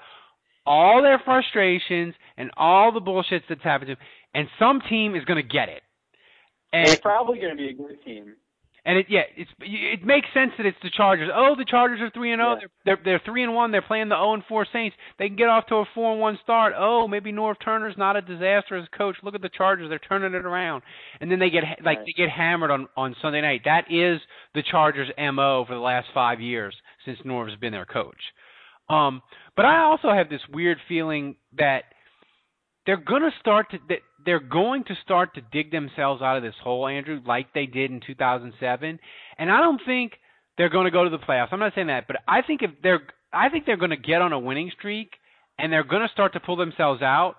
all 0.65 1.01
their 1.01 1.19
frustrations 1.23 2.13
and 2.37 2.51
all 2.57 2.91
the 2.91 2.99
bullshit 2.99 3.43
that's 3.47 3.63
happened 3.63 3.89
to 3.89 3.95
them, 3.95 4.03
and 4.33 4.47
some 4.59 4.81
team 4.89 5.15
is 5.15 5.23
going 5.25 5.41
to 5.41 5.47
get 5.47 5.69
it. 5.69 5.81
And 6.73 6.89
it's 6.89 7.01
probably 7.01 7.39
going 7.39 7.51
to 7.51 7.57
be 7.57 7.69
a 7.69 7.73
good 7.73 8.03
team. 8.03 8.35
And 8.87 8.99
it 8.99 9.07
yeah, 9.09 9.23
it's 9.35 9.51
it 9.59 10.05
makes 10.05 10.29
sense 10.33 10.51
that 10.57 10.65
it's 10.65 10.77
the 10.81 10.89
Chargers. 10.89 11.29
Oh, 11.35 11.55
the 11.57 11.65
Chargers 11.65 11.99
are 11.99 12.09
three 12.09 12.31
and 12.31 12.39
zero. 12.39 12.55
Oh. 12.55 12.67
They're 12.85 12.99
they're 13.03 13.21
three 13.25 13.43
and 13.43 13.53
one. 13.53 13.73
They're 13.73 13.81
playing 13.81 14.07
the 14.07 14.15
zero 14.15 14.33
and 14.33 14.43
four 14.47 14.65
Saints. 14.71 14.95
They 15.19 15.27
can 15.27 15.35
get 15.35 15.49
off 15.49 15.67
to 15.67 15.75
a 15.75 15.85
four 15.93 16.13
and 16.13 16.21
one 16.21 16.39
start. 16.41 16.71
Oh, 16.77 17.05
maybe 17.05 17.33
Norv 17.33 17.55
Turner's 17.61 17.97
not 17.97 18.15
a 18.15 18.21
disaster 18.21 18.77
as 18.77 18.87
coach. 18.97 19.17
Look 19.23 19.35
at 19.35 19.41
the 19.41 19.49
Chargers. 19.49 19.89
They're 19.89 19.99
turning 19.99 20.33
it 20.33 20.45
around. 20.45 20.83
And 21.19 21.29
then 21.29 21.37
they 21.37 21.49
get 21.49 21.65
like 21.83 22.05
they 22.05 22.13
get 22.15 22.29
hammered 22.29 22.71
on 22.71 22.87
on 22.95 23.13
Sunday 23.21 23.41
night. 23.41 23.63
That 23.65 23.91
is 23.91 24.21
the 24.55 24.63
Chargers' 24.63 25.09
mo 25.17 25.65
for 25.67 25.73
the 25.73 25.81
last 25.81 26.07
five 26.13 26.39
years 26.39 26.73
since 27.03 27.19
Norv's 27.25 27.57
been 27.57 27.73
their 27.73 27.85
coach. 27.85 28.21
Um, 28.89 29.21
but 29.57 29.65
I 29.65 29.81
also 29.81 30.13
have 30.13 30.29
this 30.29 30.39
weird 30.53 30.77
feeling 30.87 31.35
that 31.57 31.83
they're 32.85 32.95
gonna 32.95 33.31
start 33.41 33.69
to 33.71 33.79
that 33.89 33.99
they're 34.27 34.39
going 34.41 34.83
to 34.83 34.93
start 35.03 35.33
to 35.35 35.41
dig 35.53 35.71
themselves 35.71 36.21
out 36.21 36.35
of 36.35 36.43
this 36.43 36.53
hole, 36.61 36.85
Andrew, 36.85 37.21
like 37.25 37.53
they 37.53 37.65
did 37.65 37.91
in 37.91 38.01
2007. 38.05 38.99
And 39.39 39.49
I 39.51 39.61
don't 39.61 39.81
think 39.85 40.11
they're 40.57 40.67
going 40.67 40.83
to 40.83 40.91
go 40.91 41.05
to 41.05 41.09
the 41.09 41.17
playoffs. 41.17 41.47
I'm 41.53 41.59
not 41.59 41.71
saying 41.73 41.87
that, 41.87 42.07
but 42.07 42.17
I 42.27 42.41
think 42.41 42.61
if 42.61 42.71
they're, 42.83 42.99
I 43.31 43.47
think 43.47 43.65
they're 43.65 43.77
going 43.77 43.91
to 43.91 43.95
get 43.95 44.21
on 44.21 44.33
a 44.33 44.39
winning 44.39 44.69
streak, 44.77 45.11
and 45.57 45.71
they're 45.71 45.85
going 45.85 46.01
to 46.01 46.11
start 46.11 46.33
to 46.33 46.41
pull 46.41 46.57
themselves 46.57 47.01
out. 47.01 47.35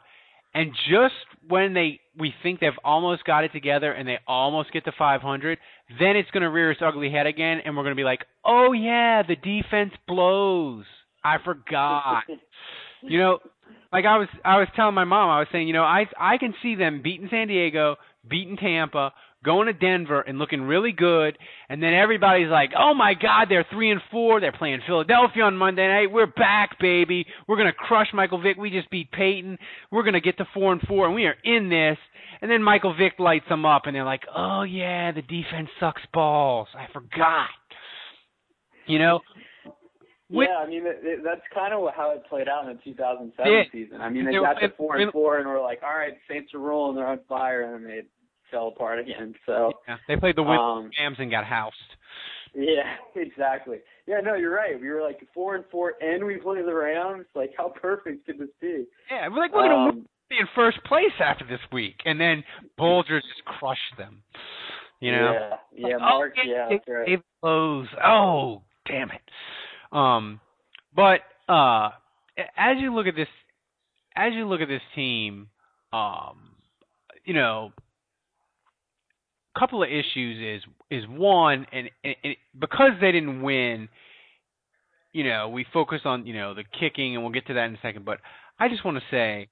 And 0.55 0.73
just 0.91 1.15
when 1.47 1.75
they 1.75 2.01
we 2.19 2.33
think 2.43 2.59
they've 2.59 2.73
almost 2.83 3.23
got 3.25 3.45
it 3.45 3.53
together 3.53 3.93
and 3.93 4.09
they 4.09 4.19
almost 4.27 4.73
get 4.73 4.87
to 4.87 4.93
500, 4.99 5.59
then 6.01 6.17
it's 6.17 6.31
going 6.31 6.43
to 6.43 6.49
rear 6.49 6.71
its 6.71 6.81
ugly 6.83 7.11
head 7.11 7.27
again, 7.27 7.61
and 7.65 7.77
we're 7.77 7.83
going 7.83 7.95
to 7.95 8.01
be 8.01 8.05
like, 8.05 8.25
oh 8.47 8.73
yeah, 8.73 9.23
the 9.23 9.37
defense 9.37 9.93
blows. 10.07 10.87
I 11.23 11.37
forgot. 11.45 12.25
you 13.03 13.19
know, 13.19 13.39
like 13.93 14.05
I 14.05 14.19
was 14.19 14.29
I 14.45 14.59
was 14.59 14.69
telling 14.77 14.95
my 14.95 15.05
mom, 15.05 15.31
I 15.31 15.39
was 15.41 15.49
saying, 15.53 15.67
you 15.67 15.75
know, 15.75 15.83
I 15.83 16.07
I 16.19 16.39
can 16.39 16.55
see 16.63 16.75
them 16.75 17.03
beating 17.03 17.29
San 17.31 17.49
Diego, 17.49 17.97
beating 18.29 18.57
Tampa, 18.57 19.13
going 19.45 19.67
to 19.67 19.73
Denver 19.73 20.21
and 20.21 20.39
looking 20.39 20.63
really 20.63 20.93
good, 20.93 21.39
and 21.69 21.83
then 21.83 21.95
everybody's 21.95 22.49
like, 22.51 22.71
"Oh 22.77 22.93
my 22.95 23.15
God, 23.15 23.47
they're 23.49 23.67
three 23.71 23.91
and 23.91 24.01
four. 24.11 24.41
They're 24.41 24.53
playing 24.53 24.81
Philadelphia 24.87 25.45
on 25.45 25.57
Monday 25.57 25.87
night. 25.87 26.13
We're 26.13 26.27
back, 26.27 26.79
baby. 26.81 27.27
We're 27.47 27.57
gonna 27.57 27.73
crush 27.73 28.09
Michael 28.13 28.41
Vick. 28.43 28.57
We 28.57 28.71
just 28.71 28.91
beat 28.91 29.11
Peyton. 29.13 29.59
We're 29.91 30.03
gonna 30.03 30.21
get 30.21 30.39
to 30.39 30.45
four 30.53 30.73
and 30.73 30.83
four, 30.83 31.07
and 31.07 31.15
we 31.15 31.27
are 31.27 31.37
in 31.45 31.69
this." 31.69 31.99
And 32.41 32.51
then 32.51 32.63
Michael 32.63 32.95
Vick 32.95 33.15
lights 33.19 33.49
them 33.49 33.65
up, 33.65 33.87
and 33.87 33.95
they're 33.95 34.05
like, 34.05 34.25
"Oh 34.35 34.63
yeah, 34.63 35.13
the 35.13 35.23
defense 35.23 35.71
sucks 35.81 36.03
balls. 36.13 36.69
I 36.75 36.87
forgot." 36.93 37.49
You 38.87 38.99
know, 38.99 39.21
with, 40.31 40.49
yeah, 40.51 40.63
I 40.63 40.69
mean 40.69 40.87
it, 40.87 41.01
it, 41.03 41.21
that's 41.25 41.41
kind 41.55 41.73
of 41.73 41.81
how 41.97 42.13
it 42.13 42.23
played 42.29 42.49
out 42.49 42.69
in 42.69 42.77
the 42.77 42.83
2007 42.85 43.53
yeah, 43.53 43.63
season. 43.73 44.01
I 44.01 44.11
mean 44.11 44.27
they 44.27 44.33
got 44.33 44.61
to 44.61 44.69
four 44.77 44.97
and 44.97 45.13
four, 45.13 45.39
and 45.39 45.49
we're 45.49 45.63
like, 45.63 45.81
all 45.83 45.97
right, 45.97 46.15
Saints 46.29 46.53
are 46.55 46.61
rolling, 46.61 46.97
they're 46.97 47.07
on 47.07 47.21
fire, 47.29 47.63
and 47.63 47.85
then 47.85 47.91
they 47.91 48.03
fell 48.51 48.69
apart 48.69 48.99
again. 48.99 49.35
So 49.47 49.73
yeah, 49.87 49.97
they 50.07 50.17
played 50.17 50.37
the 50.37 50.43
win 50.43 50.59
um, 50.59 50.91
Rams 50.99 51.17
and 51.19 51.31
got 51.31 51.45
housed. 51.45 51.77
Yeah, 52.55 52.97
exactly. 53.17 53.79
Yeah, 54.07 54.21
no, 54.23 54.35
you're 54.35 54.55
right. 54.55 54.81
We 54.81 54.89
were 54.89 55.03
like 55.03 55.21
four 55.35 55.57
and 55.57 55.65
four, 55.71 55.95
and 56.01 56.25
we 56.25 56.37
played 56.37 56.65
the 56.65 56.75
Rams. 56.75 57.27
Like, 57.35 57.53
how 57.57 57.69
perfect 57.81 58.27
could 58.27 58.39
this 58.39 58.49
be? 58.61 58.85
Yeah, 59.11 59.29
we're 59.29 59.39
like 59.39 59.55
we're 59.55 59.69
gonna 59.69 59.91
um, 59.91 60.07
be 60.29 60.37
in 60.39 60.47
first 60.55 60.79
place 60.85 61.05
after 61.25 61.47
this 61.47 61.61
week, 61.73 61.97
and 62.05 62.21
then 62.21 62.45
Bulger 62.77 63.21
just 63.21 63.45
crushed 63.45 63.97
them. 63.97 64.23
You 65.01 65.13
know? 65.13 65.33
Yeah, 65.33 65.89
yeah, 65.91 65.97
Mark. 65.99 66.35
Oh, 66.37 66.43
yeah, 66.45 66.69
that's 66.71 66.85
right. 66.89 67.23
Oh, 68.05 68.63
damn 68.87 69.11
it. 69.11 69.21
Um, 69.93 70.41
but 70.95 71.21
uh, 71.49 71.91
as 72.57 72.77
you 72.79 72.95
look 72.95 73.07
at 73.07 73.17
this, 73.17 73.29
as 74.17 74.33
you 74.35 74.47
look 74.47 74.61
at 74.61 74.69
this 74.69 74.83
team, 74.95 75.49
um, 75.93 76.57
you 77.25 77.35
know, 77.35 77.73
a 79.55 79.59
couple 79.59 79.83
of 79.83 79.89
issues 79.89 80.63
is 80.63 80.71
is 80.91 81.05
one, 81.09 81.67
and, 81.73 81.91
and, 82.05 82.17
and 82.25 82.37
because 82.59 82.93
they 83.01 83.13
didn't 83.13 83.43
win, 83.43 83.89
you 85.13 85.25
know, 85.25 85.49
we 85.49 85.67
focus 85.73 86.01
on 86.05 86.27
you 86.27 86.35
know 86.35 86.55
the 86.55 86.65
kicking, 86.79 87.15
and 87.15 87.23
we'll 87.23 87.33
get 87.33 87.47
to 87.47 87.55
that 87.55 87.65
in 87.65 87.75
a 87.75 87.81
second. 87.83 88.05
But 88.05 88.19
I 88.59 88.69
just 88.69 88.85
want 88.85 88.97
to 88.99 89.03
say 89.11 89.49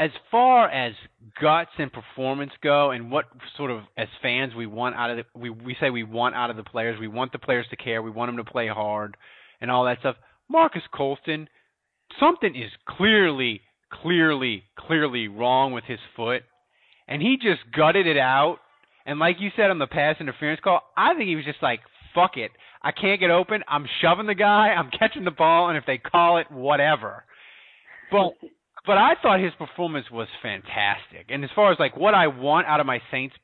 as 0.00 0.10
far 0.30 0.66
as 0.70 0.94
guts 1.42 1.72
and 1.78 1.92
performance 1.92 2.52
go, 2.62 2.90
and 2.90 3.10
what 3.10 3.26
sort 3.58 3.70
of 3.70 3.82
as 3.98 4.08
fans 4.22 4.54
we 4.54 4.64
want 4.64 4.96
out 4.96 5.10
of 5.10 5.18
the 5.18 5.24
we 5.38 5.50
we 5.50 5.76
say 5.78 5.90
we 5.90 6.04
want 6.04 6.34
out 6.34 6.48
of 6.48 6.56
the 6.56 6.62
players, 6.62 6.98
we 6.98 7.06
want 7.06 7.32
the 7.32 7.38
players 7.38 7.66
to 7.68 7.76
care, 7.76 8.00
we 8.00 8.10
want 8.10 8.30
them 8.30 8.42
to 8.42 8.50
play 8.50 8.66
hard, 8.66 9.18
and 9.60 9.70
all 9.70 9.84
that 9.84 9.98
stuff. 10.00 10.16
Marques 10.48 10.82
Colston, 10.94 11.48
something 12.18 12.56
is 12.56 12.70
clearly, 12.88 13.60
clearly, 13.92 14.64
clearly 14.78 15.28
wrong 15.28 15.72
with 15.72 15.84
his 15.84 16.00
foot, 16.16 16.44
and 17.06 17.20
he 17.20 17.36
just 17.36 17.60
gutted 17.76 18.06
it 18.06 18.16
out. 18.16 18.56
And 19.04 19.18
like 19.18 19.36
you 19.38 19.50
said 19.54 19.70
on 19.70 19.78
the 19.78 19.86
pass 19.86 20.16
interference 20.18 20.60
call, 20.64 20.80
I 20.96 21.12
think 21.14 21.28
he 21.28 21.36
was 21.36 21.44
just 21.44 21.62
like, 21.62 21.80
"Fuck 22.14 22.38
it, 22.38 22.52
I 22.80 22.92
can't 22.92 23.20
get 23.20 23.30
open. 23.30 23.62
I'm 23.68 23.86
shoving 24.00 24.26
the 24.26 24.34
guy. 24.34 24.68
I'm 24.68 24.90
catching 24.98 25.24
the 25.24 25.30
ball, 25.30 25.68
and 25.68 25.76
if 25.76 25.84
they 25.84 25.98
call 25.98 26.38
it, 26.38 26.50
whatever." 26.50 27.24
But 28.10 28.32
but 28.90 28.98
I 28.98 29.12
thought 29.22 29.38
his 29.38 29.52
performance 29.56 30.10
was 30.10 30.26
fantastic. 30.42 31.26
And 31.28 31.44
as 31.44 31.50
far 31.54 31.70
as 31.70 31.78
like 31.78 31.96
what 31.96 32.12
I 32.12 32.26
want 32.26 32.66
out 32.66 32.80
of 32.80 32.86
my 32.86 32.98
Saints 33.12 33.36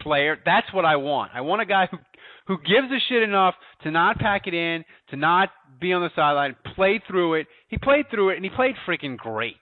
player, 0.00 0.38
that's 0.46 0.72
what 0.72 0.84
I 0.84 0.94
want. 0.94 1.32
I 1.34 1.40
want 1.40 1.60
a 1.60 1.66
guy 1.66 1.88
who 1.90 1.98
who 2.46 2.58
gives 2.58 2.86
a 2.86 3.00
shit 3.08 3.24
enough 3.24 3.56
to 3.82 3.90
not 3.90 4.20
pack 4.20 4.46
it 4.46 4.54
in, 4.54 4.84
to 5.10 5.16
not 5.16 5.48
be 5.80 5.92
on 5.92 6.02
the 6.02 6.10
sideline, 6.14 6.54
play 6.76 7.02
through 7.08 7.34
it. 7.34 7.48
He 7.66 7.78
played 7.78 8.04
through 8.12 8.30
it 8.30 8.36
and 8.36 8.44
he 8.44 8.50
played 8.54 8.76
freaking 8.86 9.16
great. 9.16 9.56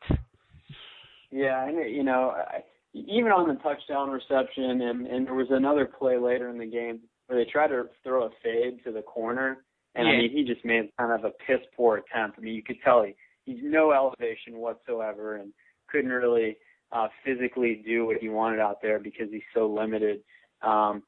Yeah, 1.30 1.66
and 1.66 1.90
you 1.90 2.04
know, 2.04 2.34
I, 2.36 2.58
even 2.92 3.32
on 3.32 3.48
the 3.48 3.54
touchdown 3.62 4.10
reception, 4.10 4.82
and 4.82 5.06
and 5.06 5.26
there 5.26 5.34
was 5.34 5.48
another 5.48 5.86
play 5.86 6.18
later 6.18 6.50
in 6.50 6.58
the 6.58 6.66
game 6.66 7.00
where 7.28 7.42
they 7.42 7.50
tried 7.50 7.68
to 7.68 7.84
throw 8.04 8.24
a 8.24 8.30
fade 8.44 8.84
to 8.84 8.92
the 8.92 9.00
corner, 9.00 9.64
and 9.94 10.06
yeah. 10.06 10.12
I 10.12 10.18
mean 10.18 10.32
he 10.32 10.44
just 10.44 10.66
made 10.66 10.90
kind 10.98 11.18
of 11.18 11.24
a 11.24 11.32
piss 11.46 11.64
poor 11.74 11.96
attempt. 11.96 12.38
I 12.38 12.42
mean 12.42 12.52
you 12.52 12.62
could 12.62 12.76
tell 12.84 13.04
he 13.04 13.14
he's 13.44 13.60
no 13.62 13.92
elevation 13.92 14.58
whatsoever 14.58 15.36
and 15.36 15.52
couldn't 15.88 16.10
really 16.10 16.56
uh, 16.92 17.08
physically 17.24 17.82
do 17.86 18.06
what 18.06 18.18
he 18.18 18.28
wanted 18.28 18.60
out 18.60 18.80
there 18.82 18.98
because 18.98 19.28
he's 19.30 19.42
so 19.54 19.66
limited. 19.66 20.20
Um, 20.62 21.02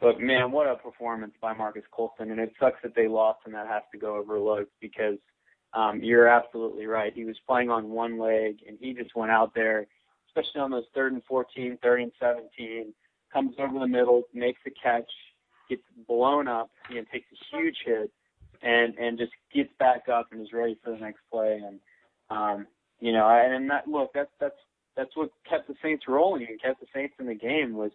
but 0.00 0.20
man, 0.20 0.52
what 0.52 0.68
a 0.68 0.76
performance 0.76 1.34
by 1.40 1.54
Marques 1.54 1.84
Colston, 1.90 2.30
and 2.30 2.40
it 2.40 2.52
sucks 2.60 2.78
that 2.82 2.94
they 2.94 3.08
lost 3.08 3.40
and 3.46 3.54
that 3.54 3.66
has 3.66 3.82
to 3.92 3.98
go 3.98 4.16
overlooked 4.16 4.72
because 4.80 5.18
um, 5.74 6.00
you're 6.02 6.28
absolutely 6.28 6.86
right. 6.86 7.12
He 7.14 7.24
was 7.24 7.36
playing 7.46 7.70
on 7.70 7.90
one 7.90 8.18
leg 8.18 8.58
and 8.66 8.78
he 8.80 8.94
just 8.94 9.14
went 9.16 9.32
out 9.32 9.54
there, 9.54 9.86
especially 10.28 10.60
on 10.60 10.70
those 10.70 10.84
third 10.94 11.12
and 11.12 11.22
14, 11.24 11.78
third 11.82 12.00
and 12.00 12.12
17, 12.20 12.92
comes 13.32 13.54
over 13.58 13.78
the 13.78 13.88
middle, 13.88 14.22
makes 14.32 14.60
a 14.66 14.70
catch, 14.70 15.10
gets 15.68 15.82
blown 16.06 16.48
up, 16.48 16.70
you 16.88 16.96
know, 16.96 17.04
takes 17.12 17.26
a 17.32 17.56
huge 17.56 17.76
hit, 17.84 18.10
and 18.62 18.94
and 18.96 19.18
just 19.18 19.32
gets 19.54 19.70
back 19.78 20.08
up 20.08 20.28
and 20.32 20.40
is 20.40 20.52
ready 20.52 20.78
for 20.82 20.90
the 20.92 20.98
next 20.98 21.20
play. 21.30 21.60
And 21.64 21.80
um, 22.30 22.66
you 23.00 23.12
know, 23.12 23.26
and, 23.28 23.70
that 23.70 23.88
look, 23.88 24.10
that's 24.14 24.30
that's 24.40 24.56
that's 24.96 25.16
what 25.16 25.30
kept 25.48 25.68
the 25.68 25.74
Saints 25.82 26.04
rolling 26.08 26.46
and 26.48 26.60
kept 26.60 26.80
the 26.80 26.86
Saints 26.94 27.14
in 27.18 27.26
the 27.26 27.34
game 27.34 27.74
was 27.74 27.92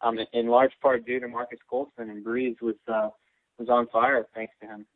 um, 0.00 0.18
in 0.32 0.48
large 0.48 0.72
part 0.80 1.04
due 1.04 1.20
to 1.20 1.28
Marques 1.28 1.58
Colston 1.68 2.10
and 2.10 2.24
Brees 2.24 2.60
was 2.62 2.76
uh, 2.92 3.10
was 3.58 3.68
on 3.68 3.86
fire 3.88 4.26
thanks 4.34 4.54
to 4.60 4.66
him. 4.66 4.86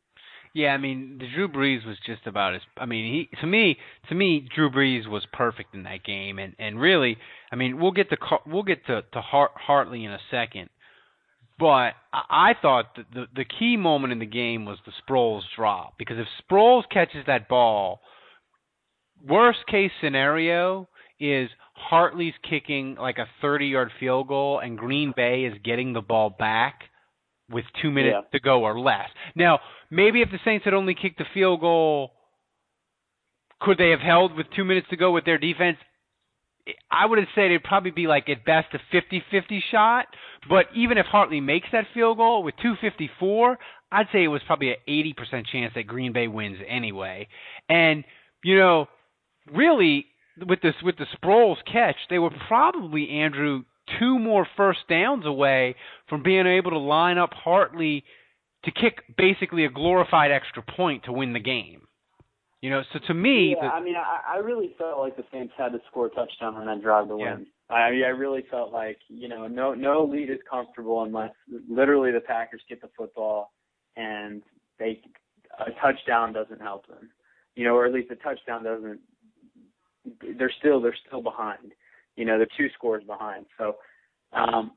Yeah, 0.55 0.69
I 0.75 0.77
mean, 0.77 1.17
the 1.19 1.27
Drew 1.33 1.47
Brees 1.47 1.85
was 1.85 1.97
just 2.05 2.27
about 2.27 2.53
as. 2.53 2.61
I 2.77 2.85
mean, 2.85 3.11
he 3.11 3.37
to 3.41 3.47
me, 3.47 3.77
to 4.09 4.15
me, 4.15 4.47
Drew 4.55 4.69
Brees 4.69 5.09
was 5.09 5.25
perfect 5.33 5.73
in 5.73 5.83
that 5.83 6.03
game, 6.03 6.37
and 6.37 6.55
and 6.59 6.79
really, 6.79 7.17
I 7.51 7.55
mean, 7.55 7.79
we'll 7.79 7.91
get 7.91 8.09
to 8.11 8.17
we'll 8.45 8.63
get 8.63 8.85
to 8.85 9.01
to 9.01 9.21
Hart, 9.21 9.51
Hartley 9.55 10.05
in 10.05 10.11
a 10.11 10.19
second, 10.29 10.69
but 11.59 11.93
I 12.13 12.53
thought 12.61 12.95
that 12.95 13.05
the 13.13 13.25
the 13.35 13.45
key 13.45 13.77
moment 13.77 14.13
in 14.13 14.19
the 14.19 14.25
game 14.25 14.65
was 14.65 14.77
the 14.85 14.91
Sproles 15.03 15.43
drop 15.55 15.93
because 15.97 16.17
if 16.17 16.27
Sproles 16.43 16.83
catches 16.91 17.25
that 17.27 17.47
ball, 17.47 18.01
worst 19.27 19.59
case 19.67 19.91
scenario 20.01 20.87
is 21.19 21.49
Hartley's 21.75 22.33
kicking 22.49 22.95
like 22.95 23.17
a 23.17 23.27
30 23.41 23.67
yard 23.67 23.91
field 23.99 24.27
goal 24.27 24.59
and 24.59 24.77
Green 24.77 25.13
Bay 25.15 25.43
is 25.45 25.53
getting 25.63 25.93
the 25.93 26.01
ball 26.01 26.29
back 26.29 26.81
with 27.49 27.65
two 27.81 27.91
minutes 27.91 28.17
Yeah. 28.23 28.29
to 28.31 28.39
go 28.43 28.63
or 28.63 28.79
less. 28.79 29.09
Now, 29.35 29.59
maybe 29.89 30.21
if 30.21 30.31
the 30.31 30.39
Saints 30.43 30.65
had 30.65 30.73
only 30.73 30.95
kicked 30.95 31.19
the 31.19 31.25
field 31.33 31.61
goal, 31.61 32.13
could 33.61 33.77
they 33.77 33.91
have 33.91 33.99
held 34.01 34.35
with 34.35 34.47
two 34.55 34.65
minutes 34.65 34.87
to 34.89 34.97
go 34.97 35.11
with 35.11 35.23
their 35.25 35.37
defense? 35.37 35.77
I 36.89 37.05
would 37.05 37.19
have 37.19 37.27
said 37.35 37.45
it'd 37.45 37.63
probably 37.63 37.91
be 37.91 38.07
like 38.07 38.29
at 38.29 38.45
best 38.45 38.73
a 38.73 38.95
50-50 38.95 39.59
shot. 39.71 40.05
But 40.47 40.67
even 40.75 40.97
if 40.97 41.05
Hartley 41.05 41.41
makes 41.41 41.67
that 41.71 41.85
field 41.93 42.17
goal 42.17 42.43
with 42.43 42.55
254, 42.61 43.57
I'd 43.91 44.07
say 44.11 44.23
it 44.23 44.27
was 44.27 44.41
probably 44.47 44.69
an 44.69 44.77
80% 44.87 45.45
chance 45.51 45.73
that 45.75 45.87
Green 45.87 46.13
Bay 46.13 46.27
wins 46.27 46.57
anyway. 46.67 47.27
And 47.69 48.03
you 48.43 48.57
know, 48.57 48.87
really 49.51 50.07
with 50.45 50.61
this 50.61 50.75
with 50.83 50.95
the 50.97 51.05
Sproles 51.17 51.57
catch, 51.71 51.95
they 52.09 52.19
were 52.19 52.31
probably 52.47 53.09
Andrew 53.09 53.63
two 53.99 54.17
more 54.17 54.47
first 54.57 54.79
downs 54.89 55.25
away 55.25 55.75
from 56.07 56.23
being 56.23 56.47
able 56.47 56.71
to 56.71 56.77
line 56.77 57.17
up 57.17 57.33
Hartley 57.33 58.03
to 58.65 58.71
kick 58.71 59.03
basically 59.17 59.65
a 59.65 59.69
glorified 59.69 60.31
extra 60.31 60.63
point 60.63 61.03
to 61.03 61.11
win 61.11 61.33
the 61.33 61.39
game. 61.39 61.81
You 62.63 62.69
know, 62.69 62.81
so 62.93 62.99
to 63.07 63.13
me, 63.13 63.57
yeah, 63.57 63.67
the, 63.67 63.75
I 63.75 63.83
mean, 63.83 63.95
I, 63.97 64.35
I 64.35 64.37
really 64.37 64.73
felt 64.77 64.97
like 64.97 65.17
the 65.17 65.25
Saints 65.33 65.51
had 65.57 65.73
to 65.73 65.79
score 65.89 66.05
a 66.05 66.09
touchdown 66.11 66.55
on 66.55 66.65
that 66.67 66.81
drive 66.81 67.09
to 67.09 67.17
Yeah. 67.19 67.33
win. 67.35 67.47
I 67.69 67.91
mean, 67.91 68.05
I 68.05 68.07
really 68.07 68.43
felt 68.49 68.71
like 68.71 68.99
you 69.09 69.27
know, 69.27 69.47
no 69.47 69.73
no 69.73 70.05
lead 70.05 70.29
is 70.29 70.39
comfortable 70.49 71.03
unless 71.03 71.31
literally 71.67 72.11
the 72.11 72.21
Packers 72.21 72.61
get 72.69 72.79
the 72.79 72.87
football 72.95 73.51
and 73.97 74.43
they 74.79 75.01
a 75.59 75.71
touchdown 75.81 76.31
doesn't 76.31 76.61
help 76.61 76.87
them. 76.87 77.09
You 77.55 77.65
know, 77.65 77.75
or 77.75 77.85
at 77.85 77.91
least 77.91 78.11
a 78.11 78.15
touchdown 78.15 78.63
doesn't. 78.63 79.01
They're 80.37 80.53
still 80.59 80.79
they're 80.79 80.95
still 81.05 81.21
behind. 81.21 81.73
You 82.15 82.23
know, 82.23 82.37
they're 82.37 82.47
two 82.57 82.69
scores 82.75 83.03
behind. 83.03 83.45
So, 83.57 83.75
um, 84.31 84.71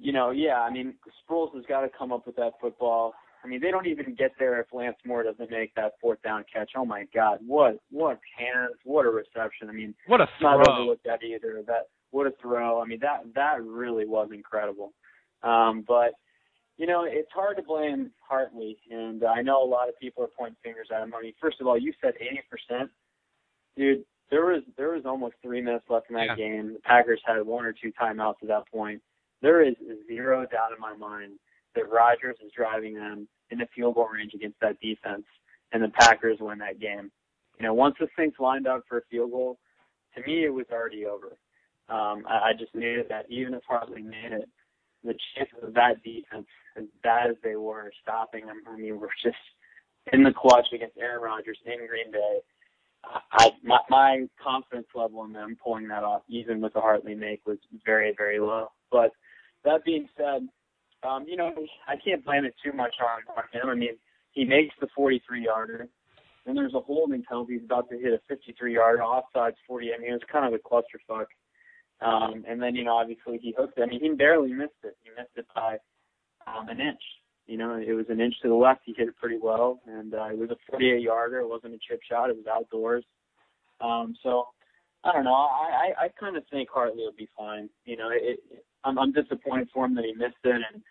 you 0.00 0.12
know, 0.12 0.30
yeah, 0.30 0.60
I 0.60 0.72
mean, 0.72 0.94
Sproles 1.22 1.54
has 1.54 1.64
got 1.68 1.82
to 1.82 1.88
come 1.96 2.10
up 2.10 2.26
with 2.26 2.34
that 2.34 2.54
football. 2.60 3.14
I 3.42 3.48
mean, 3.48 3.60
they 3.60 3.70
don't 3.70 3.86
even 3.86 4.14
get 4.14 4.32
there 4.38 4.60
if 4.60 4.66
Lance 4.72 4.96
Moore 5.04 5.22
doesn't 5.22 5.50
make 5.50 5.74
that 5.74 5.92
fourth 6.00 6.20
down 6.22 6.44
catch. 6.52 6.72
Oh 6.76 6.84
my 6.84 7.04
God, 7.14 7.38
what 7.46 7.78
what 7.90 8.18
hands, 8.36 8.74
what 8.84 9.06
a 9.06 9.10
reception! 9.10 9.68
I 9.68 9.72
mean, 9.72 9.94
what 10.06 10.20
a 10.20 10.24
it's 10.24 10.32
not 10.42 10.60
overlooked 10.66 11.04
that 11.04 11.22
either. 11.22 11.62
That 11.66 11.88
what 12.10 12.26
a 12.26 12.32
throw! 12.40 12.80
I 12.82 12.84
mean, 12.84 12.98
that 13.00 13.22
that 13.34 13.62
really 13.62 14.06
was 14.06 14.28
incredible. 14.32 14.92
Um, 15.42 15.84
but 15.88 16.12
you 16.76 16.86
know, 16.86 17.04
it's 17.06 17.30
hard 17.32 17.56
to 17.56 17.62
blame 17.62 18.10
Hartley, 18.20 18.78
and 18.90 19.24
I 19.24 19.42
know 19.42 19.62
a 19.62 19.68
lot 19.68 19.88
of 19.88 19.98
people 19.98 20.24
are 20.24 20.30
pointing 20.38 20.56
fingers 20.62 20.88
at 20.94 21.02
him. 21.02 21.14
I 21.14 21.22
mean, 21.22 21.34
first 21.40 21.60
of 21.60 21.66
all, 21.66 21.78
you 21.78 21.92
said 22.00 22.14
80%, 22.70 22.88
dude. 23.76 24.04
There 24.30 24.46
was 24.46 24.62
there 24.76 24.90
was 24.90 25.02
almost 25.06 25.34
three 25.42 25.60
minutes 25.60 25.86
left 25.88 26.08
in 26.08 26.14
that 26.16 26.26
Yeah. 26.26 26.34
game. 26.36 26.74
The 26.74 26.80
Packers 26.80 27.20
had 27.24 27.44
one 27.44 27.64
or 27.64 27.72
two 27.72 27.90
timeouts 27.92 28.36
at 28.42 28.48
that 28.48 28.68
point. 28.70 29.02
There 29.42 29.60
is 29.62 29.74
zero 30.06 30.46
doubt 30.46 30.72
in 30.72 30.80
my 30.80 30.94
mind 30.94 31.32
that 31.74 31.90
Rodgers 31.90 32.36
is 32.44 32.52
driving 32.56 32.94
them 32.94 33.28
in 33.50 33.58
the 33.58 33.66
field 33.74 33.94
goal 33.94 34.08
range 34.08 34.32
against 34.34 34.60
that 34.60 34.80
defense, 34.80 35.24
and 35.72 35.82
the 35.82 35.88
Packers 35.88 36.38
win 36.40 36.58
that 36.58 36.80
game. 36.80 37.10
You 37.58 37.66
know, 37.66 37.74
once 37.74 37.96
the 38.00 38.08
Saints 38.16 38.36
lined 38.38 38.66
up 38.66 38.82
for 38.88 38.98
a 38.98 39.02
field 39.10 39.30
goal, 39.30 39.58
to 40.16 40.22
me 40.22 40.44
it 40.44 40.52
was 40.52 40.66
already 40.72 41.06
over. 41.06 41.38
Um, 41.88 42.24
I, 42.28 42.50
I 42.50 42.52
just 42.58 42.74
knew 42.74 43.02
that 43.08 43.26
even 43.28 43.54
if 43.54 43.62
Hartley 43.68 44.02
made 44.02 44.32
it, 44.32 44.48
the 45.02 45.14
chances 45.34 45.58
of 45.62 45.74
that 45.74 46.02
defense, 46.02 46.46
as 46.76 46.84
bad 47.02 47.30
as 47.30 47.36
they 47.42 47.56
were, 47.56 47.90
stopping 48.02 48.46
them, 48.46 48.62
I 48.66 48.76
mean, 48.76 48.98
were 49.00 49.10
just 49.22 49.36
in 50.12 50.22
the 50.22 50.32
clutch 50.32 50.66
against 50.74 50.98
Aaron 50.98 51.22
Rodgers 51.22 51.58
in 51.64 51.86
Green 51.86 52.10
Bay. 52.12 52.38
I 53.32 53.50
my, 53.62 53.78
my 53.88 54.26
confidence 54.42 54.88
level 54.94 55.24
in 55.24 55.32
them 55.32 55.56
pulling 55.62 55.88
that 55.88 56.04
off, 56.04 56.22
even 56.28 56.60
with 56.60 56.74
the 56.74 56.80
Hartley 56.80 57.14
make, 57.14 57.40
was 57.46 57.56
very 57.84 58.14
very 58.16 58.38
low. 58.38 58.68
But 58.90 59.12
that 59.64 59.84
being 59.84 60.06
said, 60.18 60.46
um, 61.08 61.24
you 61.26 61.36
know 61.36 61.52
I 61.88 61.96
can't 61.96 62.24
blame 62.24 62.44
it 62.44 62.54
too 62.62 62.72
much 62.72 62.94
on, 63.00 63.36
on 63.36 63.44
him. 63.52 63.68
I 63.68 63.74
mean, 63.74 63.96
he 64.32 64.44
makes 64.44 64.74
the 64.80 64.88
43 64.94 65.44
yarder. 65.44 65.88
Then 66.46 66.54
there's 66.54 66.74
a 66.74 66.80
holding 66.80 67.22
penalty. 67.22 67.54
He's 67.54 67.64
about 67.64 67.88
to 67.90 67.98
hit 67.98 68.12
a 68.12 68.20
53 68.28 68.74
yarder 68.74 69.02
offsides 69.02 69.56
40. 69.66 69.92
I 69.92 69.98
mean, 69.98 70.10
it 70.10 70.12
was 70.12 70.22
kind 70.30 70.46
of 70.46 70.58
a 70.58 70.58
clusterfuck. 70.58 71.26
Um, 72.02 72.44
and 72.48 72.62
then 72.62 72.74
you 72.74 72.84
know 72.84 72.96
obviously 72.96 73.38
he 73.42 73.54
hooked 73.56 73.78
it. 73.78 73.82
I 73.82 73.86
mean, 73.86 74.00
he 74.00 74.08
barely 74.10 74.52
missed 74.52 74.80
it. 74.84 74.96
He 75.02 75.10
missed 75.10 75.36
it 75.36 75.46
by 75.54 75.76
um, 76.46 76.68
an 76.68 76.80
inch. 76.80 77.02
You 77.46 77.58
know, 77.58 77.74
it 77.74 77.92
was 77.92 78.06
an 78.08 78.20
inch 78.20 78.34
to 78.42 78.48
the 78.48 78.54
left. 78.54 78.82
He 78.84 78.94
hit 78.96 79.08
it 79.08 79.16
pretty 79.16 79.38
well, 79.42 79.80
and 79.86 80.14
uh, 80.14 80.26
it 80.26 80.38
was 80.38 80.50
a 80.50 80.56
48 80.70 81.02
yarder. 81.02 81.40
It 81.40 81.48
wasn't 81.48 81.74
a 81.74 81.78
chip 81.78 82.00
shot. 82.08 82.30
It 82.30 82.36
was 82.36 82.46
outdoors. 82.46 83.04
Um, 83.80 84.14
so 84.22 84.46
I 85.04 85.12
don't 85.12 85.24
know. 85.24 85.34
I 85.34 85.92
I, 85.98 86.04
I 86.04 86.08
kind 86.18 86.36
of 86.36 86.44
think 86.50 86.68
Hartley 86.72 87.02
will 87.02 87.12
be 87.12 87.28
fine. 87.36 87.68
You 87.84 87.96
know, 87.96 88.08
it, 88.10 88.40
it, 88.50 88.64
I'm 88.84 88.98
I'm 88.98 89.12
disappointed 89.12 89.68
for 89.74 89.84
him 89.84 89.94
that 89.96 90.04
he 90.04 90.12
missed 90.12 90.36
it, 90.44 90.62
and 90.72 90.82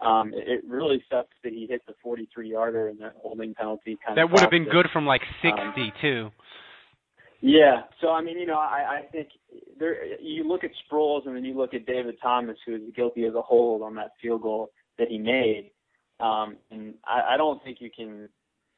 um, 0.00 0.32
it, 0.34 0.62
really 0.68 1.02
sucks 1.10 1.34
that 1.44 1.52
he 1.52 1.66
hit 1.68 1.82
the 1.86 1.94
43 2.02 2.50
yarder 2.50 2.88
and 2.88 2.98
that 3.00 3.14
holding 3.22 3.54
penalty 3.54 3.96
kind 4.04 4.18
that 4.18 4.24
of. 4.24 4.30
would 4.32 4.40
have 4.40 4.50
been 4.50 4.64
it. 4.64 4.70
good 4.70 4.86
from 4.92 5.06
like 5.06 5.22
Um, 5.44 5.72
60 5.74 5.92
too. 6.00 6.30
Yeah. 7.40 7.82
So 8.00 8.10
I 8.10 8.22
mean, 8.22 8.38
you 8.38 8.46
know, 8.46 8.58
I, 8.58 9.00
I 9.00 9.02
think 9.12 9.28
there. 9.78 10.04
You 10.20 10.48
look 10.48 10.64
at 10.64 10.70
Sproles 10.90 11.26
and 11.26 11.36
then 11.36 11.44
you 11.44 11.56
look 11.56 11.74
at 11.74 11.84
David 11.86 12.16
Thomas, 12.22 12.56
who 12.66 12.74
is 12.76 12.82
guilty 12.96 13.24
as 13.26 13.34
a 13.34 13.42
hold 13.42 13.82
on 13.82 13.94
that 13.96 14.12
field 14.20 14.42
goal 14.42 14.70
that 14.98 15.08
he 15.08 15.18
made. 15.18 15.70
Um, 16.20 16.56
and 16.70 16.94
I, 17.06 17.34
I 17.34 17.36
don't 17.36 17.62
think 17.62 17.78
you 17.80 17.90
can 17.94 18.28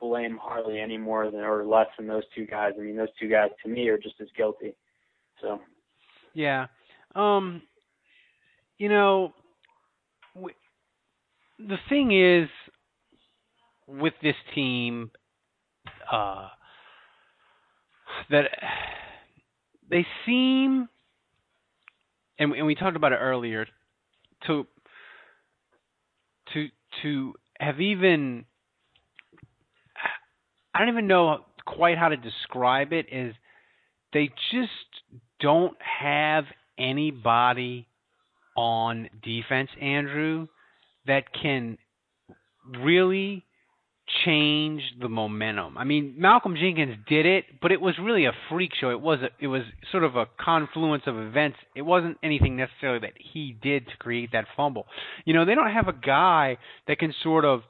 blame 0.01 0.39
Hartley 0.43 0.81
any 0.81 0.99
more 0.99 1.31
than 1.31 1.41
or 1.41 1.65
less 1.65 1.87
than 1.97 2.07
those 2.07 2.25
two 2.35 2.45
guys. 2.47 2.73
I 2.79 2.83
mean, 2.83 2.97
those 2.97 3.09
two 3.21 3.29
guys 3.29 3.51
to 3.63 3.69
me 3.69 3.89
are 3.89 3.99
just 3.99 4.17
as 4.21 4.29
guilty. 4.37 4.75
So 5.41 5.61
Yeah. 6.35 6.67
Um 7.15 7.63
you 8.79 8.89
know 8.89 9.33
the 11.59 11.79
thing 11.89 12.13
is 12.13 12.49
with 13.87 14.15
this 14.23 14.35
team 14.55 15.11
uh 16.11 16.49
that 18.31 18.45
they 19.89 20.07
seem 20.25 20.89
and 22.39 22.53
and 22.53 22.67
we 22.67 22.75
talked 22.75 22.97
about 22.97 23.13
it 23.13 23.17
earlier 23.17 23.67
to 24.47 24.67
to 26.53 26.69
to 27.03 27.35
have 27.59 27.81
even 27.81 28.45
I 30.75 30.81
don't 30.81 30.89
even 30.89 31.07
know 31.07 31.45
quite 31.65 31.97
how 31.97 32.09
to 32.09 32.17
describe 32.17 32.93
it 32.93 33.07
is 33.11 33.35
they 34.13 34.29
just 34.53 34.71
don't 35.41 35.77
have 35.81 36.45
anybody 36.79 37.89
on 38.57 39.09
defense, 39.23 39.71
Andrew, 39.81 40.49
that 41.07 41.25
can 41.33 41.79
really 42.83 43.45
change 44.25 44.83
the 45.01 45.09
momentum. 45.09 45.77
I 45.77 45.85
mean, 45.85 46.15
Malcolm 46.17 46.55
Jenkins 46.57 46.97
did 47.09 47.27
it, 47.27 47.45
but 47.61 47.73
it 47.73 47.81
was 47.81 47.95
really 48.01 48.27
a 48.27 48.33
freak 48.49 48.71
show. 48.81 48.91
It 48.91 49.01
was 49.01 49.19
a, 49.21 49.29
it 49.41 49.49
was 49.49 49.63
sort 49.91 50.05
of 50.05 50.15
a 50.17 50.27
confluence 50.41 51.03
of 51.07 51.17
events. 51.17 51.59
It 51.75 51.83
wasn't 51.83 52.19
anything 52.23 52.57
necessarily 52.57 53.01
that 53.01 53.15
he 53.33 53.57
did 53.61 53.87
to 53.87 53.97
create 53.99 54.31
that 54.33 54.47
fumble. 54.57 54.87
You 55.25 55.35
know, 55.35 55.45
they 55.45 55.55
don't 55.55 55.73
have 55.73 55.89
a 55.89 55.93
guy 55.93 56.59
that 56.87 56.99
can 56.99 57.13
sort 57.23 57.45
of 57.45 57.63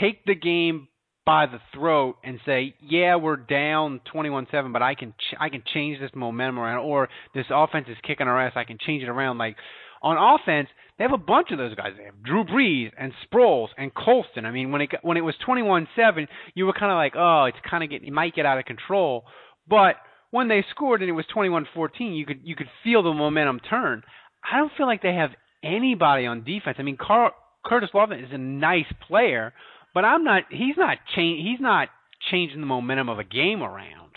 take 0.00 0.24
the 0.24 0.34
game 0.34 0.88
by 1.24 1.46
the 1.46 1.60
throat 1.74 2.16
and 2.24 2.40
say, 2.44 2.74
"Yeah, 2.80 3.16
we're 3.16 3.36
down 3.36 4.00
21-7, 4.12 4.72
but 4.72 4.82
I 4.82 4.94
can 4.94 5.12
ch- 5.12 5.36
I 5.38 5.48
can 5.48 5.62
change 5.74 6.00
this 6.00 6.10
momentum 6.14 6.58
around 6.58 6.78
or 6.78 7.08
this 7.34 7.46
offense 7.50 7.86
is 7.88 7.98
kicking 8.02 8.26
our 8.26 8.40
ass, 8.40 8.54
I 8.56 8.64
can 8.64 8.78
change 8.78 9.02
it 9.02 9.08
around." 9.08 9.38
Like 9.38 9.56
on 10.02 10.16
offense, 10.16 10.68
they 10.98 11.04
have 11.04 11.12
a 11.12 11.18
bunch 11.18 11.52
of 11.52 11.58
those 11.58 11.74
guys. 11.74 11.92
They 11.96 12.04
have 12.04 12.22
Drew 12.22 12.44
Brees 12.44 12.90
and 12.98 13.12
Sproles 13.24 13.68
and 13.78 13.94
Colston. 13.94 14.44
I 14.44 14.50
mean, 14.50 14.72
when 14.72 14.82
it 14.82 14.90
when 15.02 15.16
it 15.16 15.22
was 15.22 15.34
21-7, 15.46 16.26
you 16.54 16.66
were 16.66 16.72
kind 16.72 16.90
of 16.90 16.96
like, 16.96 17.14
"Oh, 17.16 17.44
it's 17.44 17.58
kind 17.68 17.84
of 17.84 17.90
getting 17.90 18.08
it 18.08 18.12
might 18.12 18.34
get 18.34 18.46
out 18.46 18.58
of 18.58 18.64
control." 18.64 19.24
But 19.68 19.96
when 20.30 20.48
they 20.48 20.64
scored 20.70 21.00
and 21.00 21.08
it 21.08 21.12
was 21.12 21.24
21-14, 21.34 22.16
you 22.16 22.26
could 22.26 22.40
you 22.42 22.56
could 22.56 22.68
feel 22.82 23.02
the 23.02 23.12
momentum 23.12 23.60
turn. 23.60 24.02
I 24.50 24.58
don't 24.58 24.72
feel 24.76 24.86
like 24.86 25.02
they 25.02 25.14
have 25.14 25.30
anybody 25.62 26.26
on 26.26 26.44
defense. 26.44 26.76
I 26.78 26.82
mean, 26.82 26.96
Carl, 27.00 27.30
Curtis 27.64 27.90
Lofton 27.94 28.22
is 28.22 28.32
a 28.32 28.38
nice 28.38 28.86
player, 29.06 29.52
but 29.94 30.04
I'm 30.04 30.24
not. 30.24 30.44
He's 30.50 30.76
not 30.76 30.98
change. 31.14 31.46
He's 31.46 31.60
not 31.60 31.88
changing 32.30 32.60
the 32.60 32.66
momentum 32.66 33.08
of 33.08 33.18
a 33.18 33.24
game 33.24 33.62
around. 33.62 34.12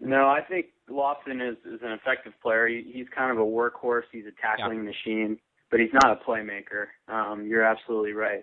no, 0.00 0.26
I 0.26 0.40
think 0.48 0.66
Lofton 0.90 1.40
is 1.48 1.56
is 1.64 1.80
an 1.82 1.92
effective 1.92 2.32
player. 2.42 2.66
He, 2.66 2.90
he's 2.92 3.06
kind 3.16 3.30
of 3.30 3.38
a 3.38 3.48
workhorse. 3.48 4.02
He's 4.10 4.24
a 4.26 4.34
tackling 4.40 4.84
machine, 4.84 5.38
but 5.72 5.80
he's 5.80 5.90
not 6.04 6.12
a 6.20 6.30
playmaker. 6.30 6.86
Um, 7.08 7.46
you're 7.48 7.64
absolutely 7.64 8.12
right. 8.12 8.42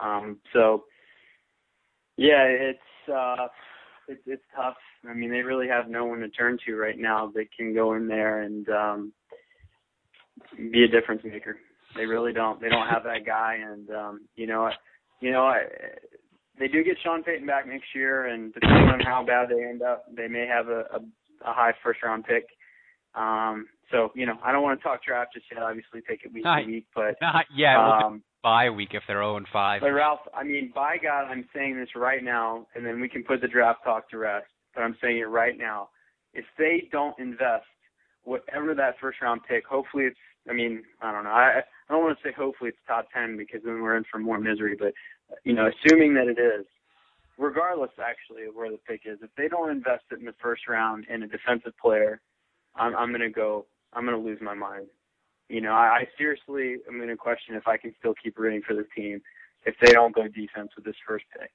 Um, 0.00 0.38
so 0.52 0.84
yeah, 2.16 2.42
it's 2.44 3.08
uh, 3.14 3.46
it's 4.08 4.22
it's 4.26 4.42
tough. 4.56 4.76
I 5.08 5.14
mean, 5.14 5.30
they 5.30 5.42
really 5.42 5.68
have 5.68 5.88
no 5.88 6.06
one 6.06 6.18
to 6.20 6.28
turn 6.30 6.58
to 6.66 6.74
right 6.76 6.98
now 6.98 7.30
that 7.34 7.46
can 7.56 7.72
go 7.74 7.94
in 7.94 8.08
there 8.08 8.40
and 8.42 8.68
um, 8.70 9.12
be 10.72 10.84
a 10.84 10.88
difference 10.88 11.22
maker. 11.24 11.58
They 11.96 12.06
really 12.06 12.32
don't. 12.32 12.60
They 12.60 12.68
don't 12.68 12.88
have 12.88 13.04
that 13.04 13.24
guy, 13.26 13.58
and 13.62 13.90
um, 13.90 14.20
you 14.34 14.46
know, 14.46 14.66
I- 14.66 14.74
you 15.22 15.32
know, 15.32 15.42
I, 15.44 15.64
they 16.58 16.66
do 16.66 16.82
get 16.82 16.96
Sean 17.04 17.22
Payton 17.22 17.46
back 17.46 17.66
next 17.68 17.94
year, 17.94 18.28
and 18.28 18.54
depending 18.54 18.88
on 18.88 19.00
how 19.00 19.22
bad 19.22 19.50
they 19.50 19.62
end 19.62 19.82
up, 19.82 20.06
they 20.16 20.28
may 20.28 20.46
have 20.46 20.68
a, 20.68 20.80
a, 20.94 21.00
a 21.44 21.52
high 21.52 21.74
first 21.82 22.02
round 22.02 22.24
pick. 22.24 22.46
Um, 23.14 23.66
so 23.90 24.12
you 24.14 24.26
know, 24.26 24.38
I 24.42 24.52
don't 24.52 24.62
want 24.62 24.78
to 24.78 24.82
talk 24.82 25.04
draft 25.04 25.34
just 25.34 25.46
yet. 25.52 25.62
Obviously, 25.62 26.00
take 26.08 26.24
it 26.24 26.32
week 26.32 26.44
Right. 26.44 26.64
to 26.64 26.70
week, 26.70 26.86
but 26.94 27.16
yeah, 27.54 27.76
well, 27.76 28.06
um, 28.06 28.22
bye 28.42 28.70
week 28.70 28.90
if 28.92 29.02
they're 29.06 29.18
0 29.18 29.36
and 29.36 29.46
5. 29.52 29.80
But 29.80 29.90
Ralph, 29.92 30.20
I 30.34 30.44
mean, 30.44 30.72
by 30.74 30.96
God, 31.02 31.26
I'm 31.26 31.46
saying 31.54 31.76
this 31.78 31.88
right 31.96 32.22
now, 32.22 32.66
and 32.74 32.84
then 32.84 33.00
we 33.00 33.08
can 33.08 33.24
put 33.24 33.40
the 33.40 33.48
draft 33.48 33.80
talk 33.84 34.08
to 34.10 34.18
rest. 34.18 34.46
But 34.74 34.82
I'm 34.82 34.96
saying 35.02 35.18
it 35.18 35.28
right 35.28 35.58
now. 35.58 35.88
If 36.32 36.44
they 36.58 36.88
don't 36.92 37.18
invest 37.18 37.66
whatever 38.22 38.74
that 38.74 38.94
first 39.00 39.20
round 39.20 39.42
pick, 39.48 39.66
hopefully 39.66 40.04
it's. 40.04 40.18
I 40.48 40.54
mean, 40.54 40.82
I 41.02 41.12
don't 41.12 41.24
know. 41.24 41.30
I 41.30 41.60
I 41.88 41.92
don't 41.92 42.02
want 42.04 42.16
to 42.18 42.28
say 42.28 42.32
hopefully 42.32 42.70
it's 42.70 42.78
top 42.86 43.08
ten 43.12 43.36
because 43.36 43.60
then 43.64 43.82
we're 43.82 43.96
in 43.96 44.04
for 44.10 44.18
more 44.18 44.38
misery. 44.38 44.76
But 44.78 44.94
you 45.44 45.52
know, 45.52 45.68
assuming 45.68 46.14
that 46.14 46.28
it 46.28 46.38
is, 46.40 46.66
regardless 47.36 47.90
actually 48.02 48.44
of 48.44 48.54
where 48.54 48.70
the 48.70 48.78
pick 48.78 49.02
is, 49.04 49.18
if 49.22 49.30
they 49.36 49.48
don't 49.48 49.70
invest 49.70 50.04
it 50.12 50.20
in 50.20 50.24
the 50.24 50.34
first 50.40 50.68
round 50.68 51.06
in 51.10 51.22
a 51.22 51.26
defensive 51.26 51.72
player, 51.80 52.20
I'm 52.76 52.94
I'm 52.96 53.12
gonna 53.12 53.30
go. 53.30 53.66
I'm 53.92 54.04
gonna 54.04 54.18
lose 54.18 54.38
my 54.40 54.54
mind. 54.54 54.86
You 55.48 55.60
know, 55.60 55.72
I, 55.72 56.00
I 56.02 56.08
seriously 56.16 56.76
am 56.88 56.98
gonna 56.98 57.16
question 57.16 57.54
if 57.54 57.66
I 57.66 57.76
can 57.76 57.94
still 57.98 58.14
keep 58.22 58.38
rooting 58.38 58.62
for 58.66 58.74
this 58.74 58.86
team 58.96 59.20
if 59.64 59.74
they 59.82 59.92
don't 59.92 60.14
go 60.14 60.22
defense 60.28 60.70
with 60.76 60.84
this 60.84 60.96
first 61.06 61.24
pick. 61.38 61.50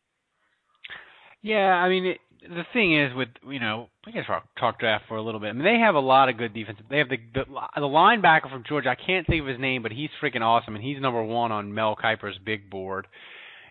Yeah, 1.42 1.74
I 1.74 1.90
mean, 1.90 2.06
it, 2.06 2.18
the 2.42 2.64
thing 2.74 3.00
is 3.00 3.14
with 3.16 3.30
you 3.48 3.60
know 3.60 3.90
we 4.06 4.12
can 4.12 4.24
talk, 4.26 4.48
talk 4.60 4.80
draft 4.80 5.06
for 5.08 5.18
a 5.18 5.22
little 5.22 5.40
bit. 5.40 5.50
I 5.50 5.54
mean, 5.54 5.64
they 5.64 5.80
have 5.80 5.96
a 5.96 6.00
lot 6.00 6.30
of 6.30 6.38
good 6.38 6.54
defense. 6.54 6.80
They 6.90 6.98
have 6.98 7.10
the, 7.10 7.18
the 7.34 7.46
the 7.76 7.82
linebacker 7.82 8.50
from 8.50 8.64
Georgia. 8.68 8.90
I 8.90 8.96
can't 8.96 9.26
think 9.28 9.42
of 9.42 9.48
his 9.48 9.60
name, 9.60 9.84
but 9.84 9.92
he's 9.92 10.10
freaking 10.22 10.42
awesome, 10.42 10.76
and 10.76 10.84
he's 10.84 11.00
number 11.00 11.24
one 11.24 11.52
on 11.52 11.74
Mel 11.74 11.96
Kiper's 11.96 12.38
big 12.44 12.70
board. 12.70 13.08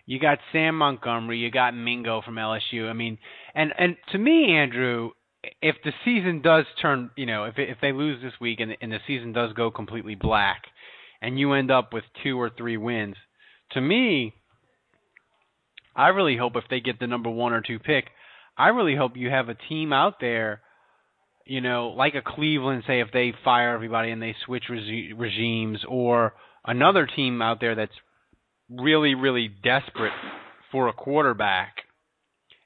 You 0.05 0.19
got 0.19 0.37
Sam 0.51 0.77
Montgomery. 0.77 1.39
You 1.39 1.49
got 1.49 1.75
Mingo 1.75 2.21
from 2.21 2.35
LSU. 2.35 2.89
I 2.89 2.93
mean, 2.93 3.17
and 3.53 3.73
and 3.77 3.95
to 4.11 4.17
me, 4.17 4.51
Andrew, 4.51 5.11
if 5.61 5.75
the 5.83 5.91
season 6.03 6.41
does 6.41 6.65
turn, 6.81 7.11
you 7.15 7.25
know, 7.25 7.45
if 7.45 7.55
if 7.57 7.77
they 7.81 7.91
lose 7.91 8.21
this 8.21 8.33
week 8.39 8.59
and 8.59 8.75
and 8.81 8.91
the 8.91 8.99
season 9.07 9.33
does 9.33 9.53
go 9.53 9.71
completely 9.71 10.15
black, 10.15 10.63
and 11.21 11.39
you 11.39 11.53
end 11.53 11.71
up 11.71 11.93
with 11.93 12.03
two 12.23 12.39
or 12.39 12.49
three 12.49 12.77
wins, 12.77 13.15
to 13.71 13.81
me, 13.81 14.33
I 15.95 16.09
really 16.09 16.37
hope 16.37 16.55
if 16.55 16.65
they 16.69 16.79
get 16.79 16.99
the 16.99 17.07
number 17.07 17.29
one 17.29 17.53
or 17.53 17.61
two 17.61 17.79
pick, 17.79 18.05
I 18.57 18.69
really 18.69 18.95
hope 18.95 19.13
you 19.15 19.29
have 19.29 19.49
a 19.49 19.55
team 19.69 19.93
out 19.93 20.15
there, 20.19 20.61
you 21.45 21.61
know, 21.61 21.89
like 21.89 22.15
a 22.15 22.21
Cleveland, 22.21 22.83
say 22.85 22.99
if 22.99 23.09
they 23.13 23.33
fire 23.43 23.73
everybody 23.73 24.11
and 24.11 24.21
they 24.21 24.35
switch 24.45 24.65
regi- 24.69 25.13
regimes, 25.13 25.79
or 25.87 26.33
another 26.65 27.07
team 27.07 27.41
out 27.41 27.59
there 27.59 27.75
that's 27.75 27.93
really, 28.69 29.15
really 29.15 29.47
desperate 29.47 30.13
for 30.71 30.87
a 30.87 30.93
quarterback, 30.93 31.75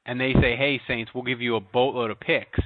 and 0.10 0.20
they 0.20 0.34
say, 0.34 0.56
"Hey, 0.56 0.82
Saints, 0.88 1.12
we'll 1.14 1.24
give 1.24 1.40
you 1.40 1.56
a 1.56 1.60
boatload 1.60 2.10
of 2.12 2.20
picks," 2.20 2.60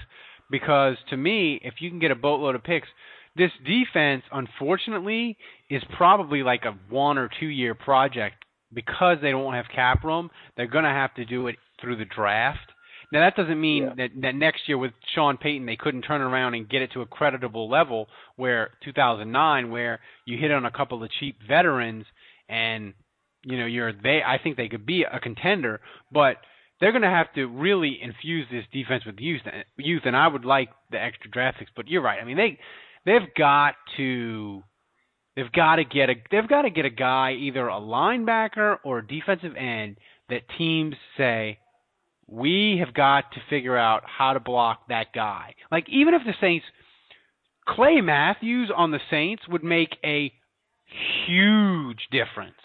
because 0.50 0.96
to 1.10 1.18
me, 1.18 1.60
if 1.62 1.76
you 1.82 1.90
can 1.90 2.00
get 2.00 2.10
a 2.12 2.16
boatload 2.16 2.56
of 2.56 2.64
picks, 2.64 2.88
this 3.36 3.52
defense, 3.66 4.24
unfortunately, 4.32 5.38
is 5.70 5.84
probably 5.98 6.42
like 6.44 6.64
a 6.66 6.72
one 6.90 7.18
or 7.18 7.30
two 7.40 7.48
year 7.48 7.76
project 7.76 8.36
because 8.74 9.18
they 9.22 9.32
don't 9.32 9.54
have 9.54 9.66
cap 9.76 10.04
room. 10.04 10.30
They're 10.56 10.68
going 10.68 10.86
to 10.86 10.90
have 10.90 11.14
to 11.16 11.26
do 11.26 11.48
it 11.48 11.58
through 11.82 11.98
the 11.98 12.06
draft. 12.06 12.72
Now 13.12 13.20
that 13.20 13.36
doesn't 13.36 13.60
mean 13.60 13.84
Yeah. 13.84 13.94
that, 13.98 14.10
that 14.22 14.36
next 14.36 14.68
year 14.68 14.78
with 14.78 14.94
Sean 15.14 15.38
Payton 15.38 15.66
they 15.68 15.76
couldn't 15.76 16.02
turn 16.04 16.22
around 16.22 16.56
and 16.56 16.68
get 16.68 16.82
it 16.82 16.92
to 16.94 17.02
a 17.02 17.06
creditable 17.06 17.70
level 17.70 18.08
where 18.38 18.72
2009 18.84 19.70
where 19.70 20.00
you 20.26 20.38
hit 20.38 20.52
on 20.52 20.66
a 20.66 20.72
couple 20.72 21.04
of 21.04 21.12
cheap 21.20 21.36
veterans 21.48 22.06
and 22.50 22.94
you 23.44 23.58
know 23.60 23.68
you're 23.68 23.94
they 23.94 24.22
I 24.26 24.40
think 24.42 24.58
they 24.58 24.68
could 24.70 24.86
be 24.88 25.04
a 25.04 25.20
contender 25.20 25.80
but 26.12 26.38
they're 26.80 26.92
going 26.92 27.04
to 27.04 27.10
have 27.10 27.32
to 27.34 27.46
really 27.46 28.00
infuse 28.02 28.48
this 28.52 28.66
defense 28.72 29.06
with 29.06 29.16
youth 29.20 29.42
youth 29.78 30.04
and 30.06 30.16
I 30.16 30.28
would 30.28 30.46
like 30.46 30.70
the 30.92 31.02
extra 31.02 31.30
draft 31.30 31.60
picks 31.60 31.72
but 31.76 31.88
you're 31.88 32.02
right 32.02 32.20
I 32.22 32.26
mean 32.26 32.38
they 32.38 32.60
they've 33.06 33.34
got 33.38 33.76
to 33.98 34.64
they've 35.36 35.52
got 35.52 35.78
to 35.78 35.86
get 35.86 36.10
a 36.10 36.16
they've 36.32 36.48
got 36.48 36.64
to 36.64 36.70
get 36.70 36.86
a 36.86 36.90
guy 36.90 37.34
either 37.34 37.68
a 37.68 37.80
linebacker 37.80 38.78
or 38.84 39.00
a 39.00 39.08
defensive 39.08 39.56
end 39.56 39.98
that 40.30 40.42
teams 40.58 40.96
say 41.18 41.60
we 42.28 42.82
have 42.84 42.94
got 42.94 43.32
to 43.34 43.40
figure 43.50 43.78
out 43.78 44.04
how 44.06 44.34
to 44.34 44.40
block 44.40 44.88
that 44.90 45.08
guy. 45.14 45.56
Like 45.72 45.88
even 45.90 46.14
if 46.14 46.22
the 46.26 46.34
Saints 46.40 46.66
Clay 47.68 48.02
Matthews 48.02 48.72
on 48.76 48.92
the 48.92 49.00
Saints 49.10 49.44
would 49.48 49.64
make 49.64 49.96
a 50.04 50.32
huge 51.28 52.08
difference. 52.12 52.56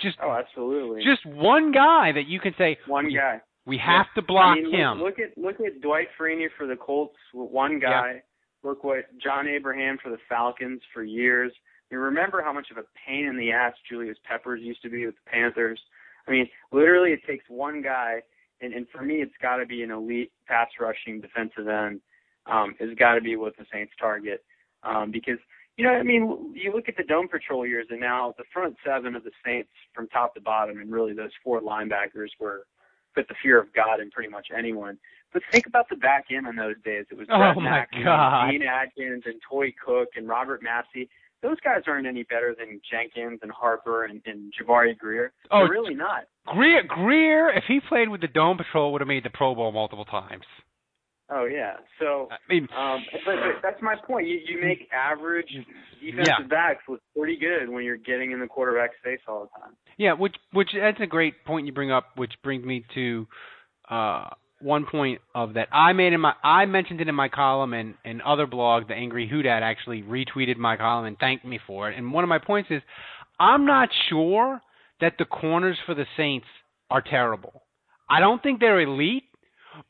Just 0.00 0.18
Oh, 0.22 0.30
absolutely. 0.32 1.02
just 1.04 1.24
one 1.26 1.72
guy 1.72 2.12
that 2.12 2.26
you 2.26 2.40
can 2.40 2.54
say 2.56 2.78
one 2.86 3.06
we, 3.06 3.14
guy. 3.14 3.40
we 3.66 3.78
have 3.78 4.06
to 4.14 4.22
block 4.22 4.58
I 4.58 4.62
mean, 4.62 4.72
him. 4.72 4.98
Look, 4.98 5.18
look 5.18 5.30
at 5.30 5.38
look 5.38 5.60
at 5.60 5.80
Dwight 5.80 6.08
Freeney 6.18 6.46
for 6.56 6.66
the 6.66 6.76
Colts, 6.76 7.16
one 7.32 7.78
guy. 7.78 8.22
Look 8.62 8.84
what 8.84 9.06
John 9.18 9.48
Abraham 9.48 9.98
for 10.02 10.10
the 10.10 10.18
Falcons 10.28 10.80
for 10.94 11.02
years. 11.02 11.52
You 11.90 11.98
remember 11.98 12.42
how 12.42 12.52
much 12.52 12.68
of 12.70 12.78
a 12.78 12.84
pain 13.06 13.26
in 13.26 13.36
the 13.36 13.50
ass 13.52 13.74
Julius 13.90 14.16
Peppers 14.24 14.60
used 14.62 14.82
to 14.82 14.88
be 14.88 15.04
with 15.04 15.16
the 15.16 15.30
Panthers. 15.30 15.80
I 16.26 16.30
mean, 16.30 16.48
literally, 16.70 17.10
it 17.10 17.20
takes 17.26 17.44
one 17.48 17.82
guy, 17.82 18.22
and 18.60 18.72
and 18.72 18.86
for 18.90 19.02
me, 19.02 19.16
it's 19.16 19.34
got 19.42 19.56
to 19.56 19.66
be 19.66 19.82
an 19.82 19.90
elite 19.90 20.30
pass 20.46 20.68
rushing 20.80 21.20
defensive 21.20 21.66
end. 21.68 22.00
Um, 22.46 22.74
has 22.80 22.90
got 22.98 23.14
to 23.14 23.20
be 23.20 23.36
what 23.36 23.56
the 23.56 23.64
Saints 23.72 23.92
target, 24.00 24.44
um, 24.84 25.10
because 25.12 25.38
you 25.76 25.84
know, 25.84 25.92
I 25.92 26.02
mean, 26.02 26.52
you 26.54 26.72
look 26.74 26.88
at 26.88 26.96
the 26.96 27.04
Dome 27.04 27.28
Patrol 27.28 27.66
years, 27.66 27.86
and 27.90 28.00
now 28.00 28.34
the 28.38 28.44
front 28.52 28.76
seven 28.84 29.14
of 29.14 29.24
the 29.24 29.30
Saints 29.44 29.70
from 29.94 30.08
top 30.08 30.34
to 30.34 30.40
bottom, 30.40 30.78
and 30.80 30.90
really 30.92 31.14
those 31.14 31.30
four 31.42 31.60
linebackers 31.60 32.28
were 32.38 32.66
put 33.14 33.28
the 33.28 33.34
fear 33.42 33.58
of 33.60 33.72
God 33.74 34.00
in 34.00 34.10
pretty 34.10 34.30
much 34.30 34.48
anyone. 34.56 34.98
But 35.32 35.42
think 35.50 35.66
about 35.66 35.88
the 35.88 35.96
back 35.96 36.26
end 36.30 36.46
in 36.46 36.56
those 36.56 36.76
days. 36.84 37.06
It 37.10 37.16
was 37.16 37.26
Oh, 37.30 37.38
Brett 37.38 37.56
my 37.56 37.62
Mack 37.62 37.90
God. 38.04 38.50
and 38.54 38.62
Atkins 38.64 39.22
and 39.26 39.40
Toi 39.50 39.72
Cook 39.84 40.08
and 40.16 40.28
Robert 40.28 40.62
Massey. 40.62 41.08
Those 41.42 41.58
guys 41.64 41.82
aren't 41.88 42.06
any 42.06 42.22
better 42.22 42.54
than 42.56 42.80
Jenkins 42.88 43.40
and 43.42 43.50
Harper 43.50 44.04
and, 44.04 44.20
and 44.26 44.52
Jabari 44.54 44.96
Greer. 44.96 45.32
Oh, 45.50 45.60
They're 45.60 45.70
really 45.70 45.94
not. 45.94 46.24
Greer 46.46 46.82
Greer 46.86 47.48
if 47.50 47.64
he 47.66 47.80
played 47.88 48.08
with 48.10 48.20
the 48.20 48.28
Dome 48.28 48.56
Patrol 48.58 48.92
would 48.92 49.00
have 49.00 49.08
made 49.08 49.24
the 49.24 49.30
Pro 49.30 49.54
Bowl 49.54 49.72
multiple 49.72 50.04
times. 50.04 50.44
Oh 51.34 51.46
yeah. 51.46 51.74
So 51.98 52.28
I 52.30 52.36
mean 52.52 52.68
um 52.76 53.00
but, 53.24 53.36
but 53.36 53.62
that's 53.62 53.80
my 53.80 53.94
point. 54.06 54.26
You 54.26 54.38
you 54.46 54.60
make 54.60 54.88
average 54.92 55.48
defensive 56.00 56.26
Yeah. 56.40 56.46
backs 56.48 56.82
look 56.88 57.00
pretty 57.16 57.36
good 57.38 57.68
when 57.70 57.84
you're 57.84 57.96
getting 57.96 58.32
in 58.32 58.40
the 58.40 58.46
quarterback's 58.46 58.96
face 59.02 59.20
all 59.26 59.42
the 59.42 59.60
time. 59.60 59.74
Yeah, 59.96 60.12
which 60.12 60.34
which 60.52 60.70
that's 60.78 61.00
a 61.00 61.06
great 61.06 61.44
point 61.44 61.66
you 61.66 61.72
bring 61.72 61.90
up, 61.90 62.16
which 62.16 62.32
brings 62.42 62.64
me 62.64 62.84
to 62.94 63.26
uh, 63.88 64.28
one 64.60 64.84
point 64.84 65.20
of 65.34 65.54
that 65.54 65.68
I 65.72 65.92
made 65.92 66.12
in 66.12 66.20
my 66.20 66.34
I 66.44 66.66
mentioned 66.66 67.00
it 67.00 67.08
in 67.08 67.14
my 67.14 67.28
column 67.28 67.72
and 67.72 67.94
and 68.04 68.20
other 68.22 68.46
blog, 68.46 68.88
the 68.88 68.94
Angry 68.94 69.28
Houdat 69.32 69.62
actually 69.62 70.02
retweeted 70.02 70.56
my 70.56 70.76
column 70.76 71.06
and 71.06 71.18
thanked 71.18 71.44
me 71.44 71.58
for 71.66 71.90
it. 71.90 71.96
And 71.96 72.12
one 72.12 72.24
of 72.24 72.28
my 72.28 72.38
points 72.38 72.70
is 72.70 72.82
I'm 73.40 73.64
not 73.64 73.88
sure 74.08 74.60
that 75.00 75.14
the 75.18 75.24
corners 75.24 75.78
for 75.86 75.94
the 75.94 76.06
Saints 76.16 76.46
are 76.90 77.02
terrible. 77.02 77.62
I 78.08 78.20
don't 78.20 78.42
think 78.42 78.60
they're 78.60 78.80
elite, 78.80 79.24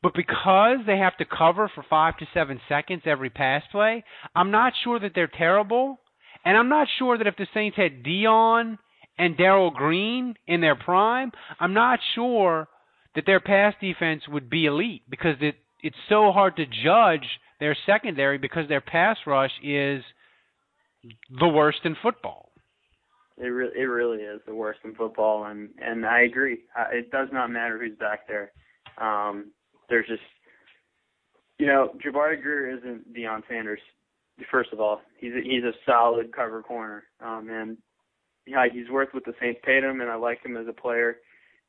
but 0.01 0.13
because 0.13 0.79
they 0.85 0.97
have 0.97 1.17
to 1.17 1.25
cover 1.25 1.69
for 1.73 1.83
five 1.89 2.17
to 2.17 2.27
seven 2.33 2.59
seconds 2.69 3.03
every 3.05 3.29
pass 3.29 3.63
play, 3.71 4.03
I'm 4.35 4.51
not 4.51 4.73
sure 4.83 4.99
that 4.99 5.11
they're 5.15 5.27
terrible. 5.27 5.99
And 6.45 6.57
I'm 6.57 6.69
not 6.69 6.87
sure 6.99 7.17
that 7.17 7.27
if 7.27 7.37
the 7.37 7.47
Saints 7.53 7.77
had 7.77 8.03
Deion 8.03 8.77
and 9.17 9.37
Darrell 9.37 9.71
Green 9.71 10.35
in 10.47 10.61
their 10.61 10.75
prime, 10.75 11.31
I'm 11.59 11.73
not 11.73 11.99
sure 12.15 12.67
that 13.15 13.25
their 13.25 13.39
pass 13.39 13.73
defense 13.79 14.23
would 14.27 14.49
be 14.49 14.65
elite 14.65 15.03
because 15.09 15.35
it 15.41 15.55
it's 15.81 15.95
so 16.07 16.31
hard 16.31 16.55
to 16.55 16.65
judge 16.65 17.27
their 17.59 17.75
secondary 17.85 18.37
because 18.37 18.67
their 18.69 18.81
pass 18.81 19.17
rush 19.27 19.51
is 19.61 20.01
the 21.39 21.47
worst 21.47 21.79
in 21.83 21.95
football. 22.01 22.51
It 23.37 23.47
really, 23.47 23.73
it 23.77 23.85
really 23.85 24.23
is 24.23 24.41
the 24.45 24.55
worst 24.55 24.79
in 24.85 24.95
football, 24.95 25.45
and 25.45 25.69
and 25.81 26.05
I 26.05 26.21
agree. 26.21 26.59
It 26.91 27.11
does 27.11 27.29
not 27.31 27.49
matter 27.49 27.79
who's 27.79 27.97
back 27.97 28.27
there. 28.27 28.51
Um, 28.97 29.51
there's 29.89 30.07
just, 30.07 30.21
you 31.59 31.67
know, 31.67 31.91
Jabari 32.03 32.41
Greer 32.41 32.77
isn't 32.77 33.13
Deion 33.13 33.41
Sanders. 33.49 33.79
First 34.49 34.73
of 34.73 34.79
all, 34.79 35.01
he's 35.19 35.33
a, 35.33 35.41
he's 35.43 35.63
a 35.63 35.73
solid 35.85 36.35
cover 36.35 36.63
corner, 36.63 37.03
um, 37.21 37.47
and 37.51 37.77
yeah, 38.45 38.65
he's 38.71 38.89
worth 38.89 39.09
what 39.11 39.25
the 39.25 39.33
Saints 39.39 39.59
paid 39.63 39.83
him, 39.83 40.01
and 40.01 40.09
I 40.09 40.15
like 40.15 40.43
him 40.43 40.57
as 40.57 40.67
a 40.67 40.73
player. 40.73 41.17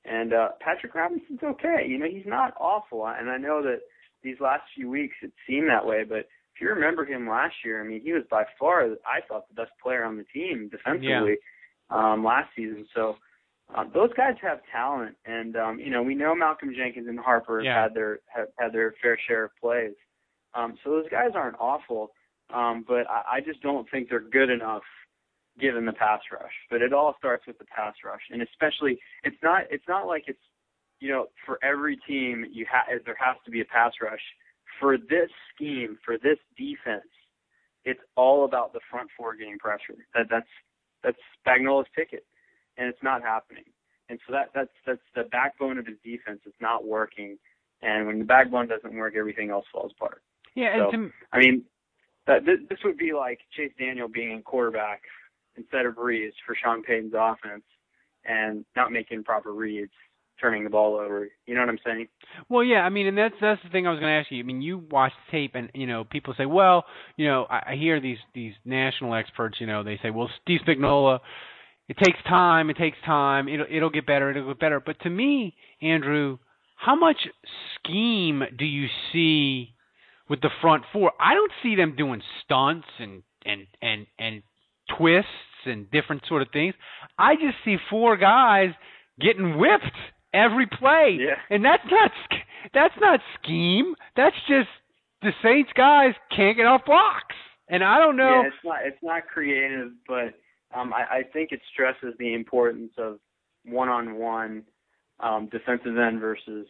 And 0.06 0.32
uh, 0.32 0.48
Patrick 0.60 0.94
Robinson's 0.94 1.42
okay. 1.42 1.84
You 1.86 1.98
know, 1.98 2.06
he's 2.10 2.26
not 2.26 2.54
awful, 2.58 3.06
and 3.06 3.30
I 3.30 3.36
know 3.36 3.62
that 3.62 3.80
these 4.22 4.36
last 4.40 4.62
few 4.74 4.90
weeks 4.90 5.14
it 5.22 5.32
seemed 5.46 5.68
that 5.68 5.86
way, 5.86 6.04
but 6.08 6.26
if 6.54 6.60
you 6.60 6.68
remember 6.68 7.04
him 7.04 7.28
last 7.28 7.54
year, 7.64 7.82
I 7.82 7.86
mean, 7.86 8.00
he 8.02 8.12
was 8.12 8.22
by 8.30 8.44
far, 8.58 8.84
I 8.84 9.20
thought, 9.28 9.48
the 9.48 9.54
best 9.54 9.72
player 9.82 10.04
on 10.04 10.16
the 10.16 10.24
team 10.24 10.70
defensively 10.70 11.36
um, 11.90 12.24
last 12.24 12.48
season. 12.56 12.86
So 12.94 13.16
uh, 13.74 13.84
those 13.92 14.12
guys 14.14 14.34
have 14.42 14.60
talent, 14.70 15.16
and 15.24 15.56
um, 15.56 15.78
you 15.78 15.90
know, 15.90 16.02
we 16.02 16.14
know 16.14 16.34
Malcolm 16.34 16.72
Jenkins 16.76 17.08
and 17.08 17.18
Harper 17.18 17.58
have 17.58 17.64
Yeah. 17.64 17.82
had 17.84 17.94
their 17.94 18.20
have 18.34 18.48
had 18.58 18.72
their 18.72 18.94
fair 19.00 19.18
share 19.26 19.44
of 19.44 19.50
plays. 19.60 19.94
Um, 20.54 20.76
so 20.84 20.90
those 20.90 21.08
guys 21.10 21.30
aren't 21.34 21.56
awful, 21.58 22.10
um, 22.52 22.84
but 22.86 23.08
I, 23.10 23.36
I 23.36 23.40
just 23.40 23.60
don't 23.62 23.88
think 23.90 24.08
they're 24.08 24.20
good 24.20 24.50
enough 24.50 24.82
given 25.58 25.86
the 25.86 25.92
pass 25.92 26.20
rush. 26.32 26.52
But 26.70 26.82
it 26.82 26.92
all 26.92 27.14
starts 27.18 27.46
with 27.46 27.58
the 27.58 27.64
pass 27.64 27.94
rush, 28.04 28.20
and 28.30 28.42
especially 28.42 28.98
it's 29.22 29.36
not 29.42 29.62
it's 29.70 29.88
not 29.88 30.06
like 30.06 30.24
it's 30.26 30.38
you 31.00 31.10
know 31.10 31.26
for 31.46 31.58
every 31.64 31.96
team 32.06 32.44
you 32.52 32.66
ha- 32.70 32.86
there 33.04 33.16
has 33.18 33.36
to 33.44 33.50
be 33.50 33.60
a 33.60 33.64
pass 33.64 33.92
rush. 34.02 34.22
For 34.80 34.98
this 34.98 35.30
scheme, 35.54 35.98
for 36.04 36.18
this 36.18 36.38
defense, 36.58 37.08
it's 37.84 38.00
all 38.16 38.44
about 38.44 38.72
the 38.72 38.80
front 38.90 39.08
four 39.16 39.34
getting 39.36 39.58
pressure. 39.58 40.06
That 40.14 40.26
that's 40.30 40.48
that's 41.02 41.18
Spagnuolo's 41.46 41.86
ticket. 41.96 42.23
And 42.84 42.92
it's 42.92 43.02
not 43.02 43.22
happening. 43.22 43.64
And 44.10 44.18
so 44.26 44.34
that 44.34 44.50
that's 44.54 44.68
that's 44.86 45.00
the 45.14 45.22
backbone 45.22 45.78
of 45.78 45.86
his 45.86 45.96
defense. 46.04 46.40
It's 46.44 46.60
not 46.60 46.84
working, 46.84 47.38
and 47.80 48.06
when 48.06 48.18
the 48.18 48.26
backbone 48.26 48.68
doesn't 48.68 48.94
work, 48.94 49.14
everything 49.16 49.48
else 49.48 49.64
falls 49.72 49.92
apart. 49.96 50.20
Yeah, 50.54 50.76
so, 50.76 50.90
and 50.90 50.92
to, 50.92 51.12
I 51.32 51.38
mean, 51.38 51.62
that 52.26 52.44
this, 52.44 52.58
this 52.68 52.78
would 52.84 52.98
be 52.98 53.14
like 53.14 53.40
Chase 53.56 53.72
Daniel 53.78 54.06
being 54.06 54.32
in 54.32 54.42
quarterback 54.42 55.00
instead 55.56 55.86
of 55.86 55.94
Brees 55.94 56.32
for 56.44 56.54
Sean 56.54 56.82
Payton's 56.82 57.14
offense, 57.16 57.64
and 58.26 58.66
not 58.76 58.92
making 58.92 59.24
proper 59.24 59.54
reads 59.54 59.92
turning 60.38 60.64
the 60.64 60.70
ball 60.70 60.96
over. 60.96 61.30
You 61.46 61.54
know 61.54 61.60
what 61.60 61.70
I'm 61.70 61.78
saying? 61.86 62.08
Well, 62.50 62.62
yeah. 62.62 62.80
I 62.80 62.90
mean, 62.90 63.06
and 63.06 63.16
that's 63.16 63.36
that's 63.40 63.62
the 63.62 63.70
thing 63.70 63.86
I 63.86 63.90
was 63.90 64.00
going 64.00 64.12
to 64.12 64.20
ask 64.20 64.30
you. 64.30 64.40
I 64.40 64.42
mean, 64.42 64.60
you 64.60 64.84
watch 64.90 65.12
tape, 65.30 65.52
and 65.54 65.70
you 65.72 65.86
know, 65.86 66.04
people 66.04 66.34
say, 66.36 66.44
well, 66.44 66.84
you 67.16 67.26
know, 67.26 67.46
I, 67.48 67.72
I 67.72 67.76
hear 67.76 68.02
these 68.02 68.18
these 68.34 68.52
national 68.66 69.14
experts. 69.14 69.56
You 69.60 69.66
know, 69.66 69.82
they 69.82 69.98
say, 70.02 70.10
well, 70.10 70.28
Steve 70.42 70.60
Spagnuolo, 70.68 71.20
it 71.88 71.96
takes 71.98 72.18
time. 72.28 72.70
It 72.70 72.76
takes 72.76 72.96
time. 73.04 73.48
It'll 73.48 73.66
it'll 73.70 73.90
get 73.90 74.06
better. 74.06 74.30
It'll 74.30 74.48
get 74.48 74.60
better. 74.60 74.80
But 74.80 75.00
to 75.00 75.10
me, 75.10 75.54
Andrew, 75.82 76.38
how 76.76 76.94
much 76.94 77.28
scheme 77.78 78.42
do 78.58 78.64
you 78.64 78.88
see 79.12 79.74
with 80.28 80.40
the 80.40 80.50
front 80.60 80.84
four? 80.92 81.12
I 81.20 81.34
don't 81.34 81.52
see 81.62 81.76
them 81.76 81.94
doing 81.96 82.22
stunts 82.44 82.88
and 82.98 83.22
and 83.44 83.66
and 83.82 84.06
and 84.18 84.42
twists 84.96 85.28
and 85.66 85.90
different 85.90 86.22
sort 86.28 86.42
of 86.42 86.48
things. 86.52 86.74
I 87.18 87.34
just 87.34 87.56
see 87.64 87.76
four 87.90 88.16
guys 88.16 88.70
getting 89.20 89.58
whipped 89.58 89.84
every 90.32 90.66
play. 90.66 91.18
Yeah. 91.20 91.36
And 91.50 91.64
that's 91.64 91.84
not 91.90 92.10
that's 92.72 92.94
not 93.00 93.20
scheme. 93.42 93.94
That's 94.16 94.36
just 94.48 94.68
the 95.22 95.32
Saints 95.42 95.70
guys 95.76 96.14
can't 96.34 96.56
get 96.56 96.66
off 96.66 96.84
blocks. 96.84 97.34
And 97.68 97.82
I 97.82 97.98
don't 97.98 98.16
know. 98.16 98.42
Yeah, 98.42 98.48
it's 98.48 98.64
not 98.64 98.78
it's 98.84 99.02
not 99.02 99.26
creative, 99.26 99.92
but 100.06 100.34
um, 100.74 100.92
I, 100.92 101.18
I 101.18 101.22
think 101.32 101.52
it 101.52 101.60
stresses 101.72 102.14
the 102.18 102.34
importance 102.34 102.92
of 102.98 103.18
one-on-one 103.64 104.64
um, 105.20 105.48
defensive 105.50 105.96
end 105.96 106.20
versus 106.20 106.66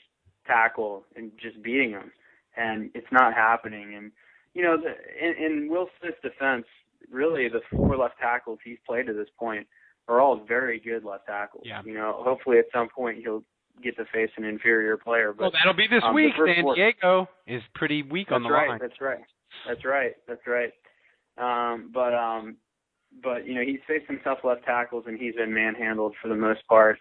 tackle 0.47 1.05
and 1.17 1.33
just 1.41 1.63
beating 1.63 1.93
them. 1.93 2.13
And 2.57 2.91
it's 2.95 3.07
not 3.11 3.35
happening. 3.35 3.95
And 3.97 4.13
you 4.55 4.63
know, 4.63 4.77
the, 4.77 4.93
in, 5.25 5.45
in 5.45 5.69
Will 5.69 5.89
Smith's 6.01 6.19
defense, 6.23 6.67
really 7.11 7.49
the 7.49 7.61
four 7.71 7.97
left 7.97 8.19
tackles 8.21 8.59
he's 8.65 8.79
played 8.87 9.07
to 9.07 9.13
this 9.13 9.29
point 9.39 9.67
are 10.07 10.21
all 10.21 10.45
very 10.47 10.79
good 10.79 11.05
left 11.05 11.27
tackles. 11.27 11.65
Yeah. 11.67 11.83
You 11.85 11.95
know, 11.95 12.23
hopefully 12.25 12.59
at 12.59 12.67
some 12.73 12.89
point 12.89 13.19
he'll 13.19 13.43
get 13.83 13.97
to 13.97 14.05
face 14.13 14.31
an 14.37 14.45
inferior 14.45 14.97
player. 14.97 15.33
But 15.33 15.43
well, 15.43 15.53
that'll 15.53 15.77
be 15.77 15.89
this 15.89 16.03
um, 16.05 16.15
week. 16.15 16.35
San 16.37 16.63
four- 16.63 16.77
Diego 16.77 17.29
is 17.47 17.63
pretty 17.75 18.03
weak 18.03 18.31
on 18.31 18.43
the 18.43 18.51
right, 18.51 18.69
line. 18.69 18.79
That's 18.81 19.01
right. 19.01 19.25
That's 19.67 19.85
right. 19.85 20.13
That's 20.29 20.47
right. 20.47 20.73
Um, 21.37 21.91
but 21.93 22.15
um, 22.15 22.57
but 23.23 23.47
you 23.47 23.55
know 23.55 23.63
he's 23.63 23.81
faced 23.87 24.07
some 24.07 24.21
tough 24.25 24.39
left 24.45 24.65
tackles 24.65 25.05
and 25.07 25.19
he's 25.19 25.35
been 25.35 25.53
manhandled 25.53 26.15
for 26.21 26.29
the 26.29 26.37
most 26.37 26.67
part. 26.69 26.99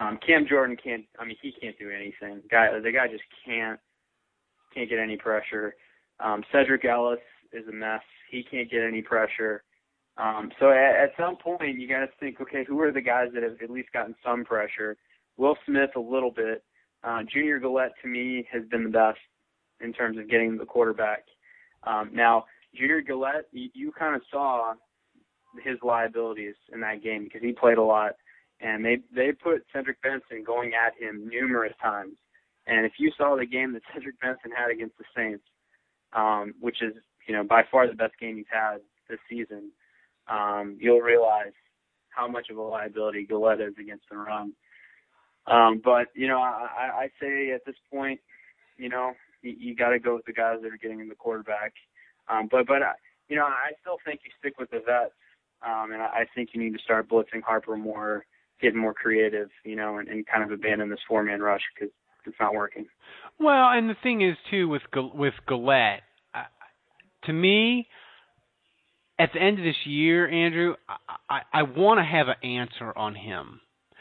Um, 0.00 0.18
Cam 0.24 0.46
Jordan 0.48 0.76
can't. 0.82 1.04
I 1.18 1.24
mean, 1.24 1.36
he 1.42 1.52
can't 1.60 1.78
do 1.78 1.90
anything. 1.90 2.42
Guy, 2.50 2.68
the 2.78 2.92
guy 2.92 3.08
just 3.08 3.24
can't 3.44 3.80
can't 4.74 4.88
get 4.88 4.98
any 4.98 5.16
pressure. 5.16 5.74
Um, 6.20 6.42
Sedrick 6.52 6.84
Ellis 6.84 7.18
is 7.52 7.66
a 7.68 7.72
mess. 7.72 8.02
He 8.30 8.42
can't 8.42 8.70
get 8.70 8.82
any 8.82 9.02
pressure. 9.02 9.64
Um, 10.16 10.50
so 10.58 10.70
at, 10.70 10.96
at 10.96 11.10
some 11.16 11.36
point, 11.36 11.78
you 11.78 11.88
got 11.88 12.00
to 12.00 12.08
think, 12.18 12.40
okay, 12.40 12.64
who 12.66 12.80
are 12.80 12.92
the 12.92 13.00
guys 13.00 13.28
that 13.34 13.42
have 13.42 13.56
at 13.62 13.70
least 13.70 13.92
gotten 13.92 14.14
some 14.24 14.44
pressure? 14.44 14.96
Will 15.36 15.56
Smith 15.64 15.90
a 15.96 16.00
little 16.00 16.32
bit. 16.32 16.64
Uh, 17.04 17.20
Junior 17.32 17.60
Galette 17.60 17.92
to 18.02 18.08
me 18.08 18.46
has 18.52 18.62
been 18.70 18.82
the 18.82 18.90
best 18.90 19.18
in 19.80 19.92
terms 19.92 20.18
of 20.18 20.28
getting 20.28 20.58
the 20.58 20.64
quarterback. 20.64 21.24
Um, 21.84 22.10
now, 22.12 22.44
Junior 22.74 23.00
Galette, 23.00 23.46
you, 23.52 23.70
you 23.72 23.92
kind 23.92 24.16
of 24.16 24.22
saw 24.30 24.74
his 25.62 25.78
liabilities 25.82 26.54
in 26.72 26.80
that 26.80 27.02
game 27.02 27.24
because 27.24 27.42
he 27.42 27.52
played 27.52 27.78
a 27.78 27.82
lot, 27.82 28.12
and 28.60 28.84
they 28.84 28.98
they 29.14 29.32
put 29.32 29.64
Cedric 29.72 30.00
Benson 30.02 30.44
going 30.44 30.72
at 30.74 30.94
him 31.00 31.28
numerous 31.28 31.74
times. 31.82 32.16
And 32.66 32.84
if 32.84 32.92
you 32.98 33.10
saw 33.16 33.36
the 33.36 33.46
game 33.46 33.72
that 33.72 33.82
Cedric 33.94 34.20
Benson 34.20 34.50
had 34.56 34.70
against 34.70 34.98
the 34.98 35.04
Saints, 35.16 35.44
um, 36.12 36.54
which 36.60 36.82
is 36.82 36.94
you 37.26 37.34
know 37.34 37.44
by 37.44 37.62
far 37.70 37.86
the 37.86 37.94
best 37.94 38.18
game 38.20 38.36
he's 38.36 38.46
had 38.50 38.78
this 39.08 39.20
season, 39.28 39.70
um, 40.28 40.76
you'll 40.80 41.00
realize 41.00 41.52
how 42.10 42.28
much 42.28 42.50
of 42.50 42.56
a 42.56 42.62
liability 42.62 43.24
Galette 43.24 43.60
is 43.60 43.74
against 43.80 44.04
the 44.10 44.16
run. 44.16 44.52
Um, 45.46 45.80
but 45.82 46.08
you 46.14 46.28
know, 46.28 46.38
I, 46.38 46.68
I 46.78 47.02
I 47.04 47.08
say 47.20 47.52
at 47.52 47.64
this 47.64 47.76
point, 47.92 48.20
you 48.76 48.88
know, 48.88 49.12
you, 49.42 49.54
you 49.58 49.74
got 49.74 49.90
to 49.90 49.98
go 49.98 50.16
with 50.16 50.26
the 50.26 50.32
guys 50.32 50.58
that 50.62 50.72
are 50.72 50.78
getting 50.78 51.00
in 51.00 51.08
the 51.08 51.14
quarterback. 51.14 51.72
Um, 52.28 52.48
but 52.50 52.66
but 52.66 52.82
uh, 52.82 52.92
you 53.28 53.36
know, 53.36 53.44
I 53.44 53.72
still 53.80 53.96
think 54.04 54.20
you 54.24 54.30
stick 54.38 54.58
with 54.58 54.70
the 54.70 54.80
vets, 54.84 55.14
um, 55.66 55.92
and 55.92 56.02
I, 56.02 56.06
I 56.06 56.26
think 56.34 56.50
you 56.52 56.62
need 56.62 56.72
to 56.72 56.82
start 56.82 57.08
blitzing 57.08 57.42
Harper 57.44 57.76
more, 57.76 58.24
getting 58.60 58.80
more 58.80 58.94
creative, 58.94 59.48
you 59.64 59.76
know, 59.76 59.98
and, 59.98 60.08
and 60.08 60.26
kind 60.26 60.44
of 60.44 60.50
abandon 60.50 60.90
this 60.90 61.00
four-man 61.08 61.40
rush 61.40 61.62
because 61.74 61.92
it's 62.26 62.36
not 62.40 62.54
working. 62.54 62.86
Well, 63.38 63.70
and 63.70 63.88
the 63.88 63.96
thing 64.02 64.22
is 64.22 64.36
too 64.50 64.68
with 64.68 64.82
with 65.14 65.34
Galette, 65.46 66.02
uh, 66.34 66.42
to 67.24 67.32
me, 67.32 67.86
at 69.18 69.30
the 69.32 69.40
end 69.40 69.58
of 69.58 69.64
this 69.64 69.86
year, 69.86 70.28
Andrew, 70.28 70.74
I 70.88 71.16
I, 71.28 71.40
I 71.52 71.62
want 71.62 71.98
to 71.98 72.04
have 72.04 72.28
an 72.28 72.48
answer 72.48 72.96
on 72.96 73.14
him. 73.14 73.60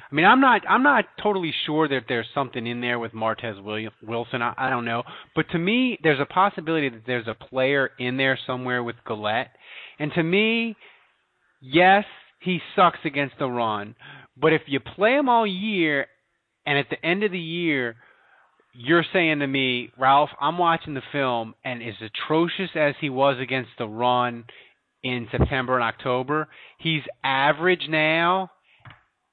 I 0.09 0.15
mean, 0.15 0.25
I'm 0.25 0.39
not 0.39 0.61
I'm 0.67 0.83
not 0.83 1.05
totally 1.21 1.53
sure 1.65 1.87
that 1.87 2.03
there's 2.07 2.27
something 2.33 2.65
in 2.65 2.81
there 2.81 2.97
with 2.97 3.11
Martez 3.11 3.61
William, 3.61 3.91
Wilson. 4.01 4.41
I, 4.41 4.53
I 4.57 4.69
don't 4.69 4.85
know, 4.85 5.03
but 5.35 5.49
to 5.51 5.59
me, 5.59 5.99
there's 6.01 6.19
a 6.19 6.25
possibility 6.25 6.89
that 6.89 7.03
there's 7.05 7.27
a 7.27 7.33
player 7.33 7.91
in 7.99 8.17
there 8.17 8.39
somewhere 8.47 8.83
with 8.83 8.95
Galette, 9.05 9.51
and 9.99 10.11
to 10.13 10.23
me, 10.23 10.75
yes, 11.61 12.05
he 12.39 12.59
sucks 12.75 12.99
against 13.05 13.35
the 13.39 13.47
run, 13.47 13.95
but 14.39 14.53
if 14.53 14.61
you 14.67 14.79
play 14.79 15.15
him 15.15 15.29
all 15.29 15.47
year, 15.47 16.07
and 16.65 16.77
at 16.77 16.87
the 16.89 17.03
end 17.05 17.23
of 17.23 17.31
the 17.31 17.39
year 17.39 17.95
you're 18.79 19.05
saying 19.11 19.39
to 19.39 19.47
me, 19.47 19.89
Ralph, 19.97 20.29
I'm 20.39 20.59
watching 20.59 20.93
the 20.93 21.01
film, 21.11 21.55
and 21.65 21.81
as 21.81 21.95
atrocious 21.99 22.69
as 22.75 22.93
he 23.01 23.09
was 23.09 23.37
against 23.41 23.71
the 23.79 23.87
run 23.87 24.45
in 25.03 25.27
September 25.31 25.75
and 25.75 25.83
October, 25.83 26.47
he's 26.77 27.01
average 27.23 27.87
now, 27.89 28.51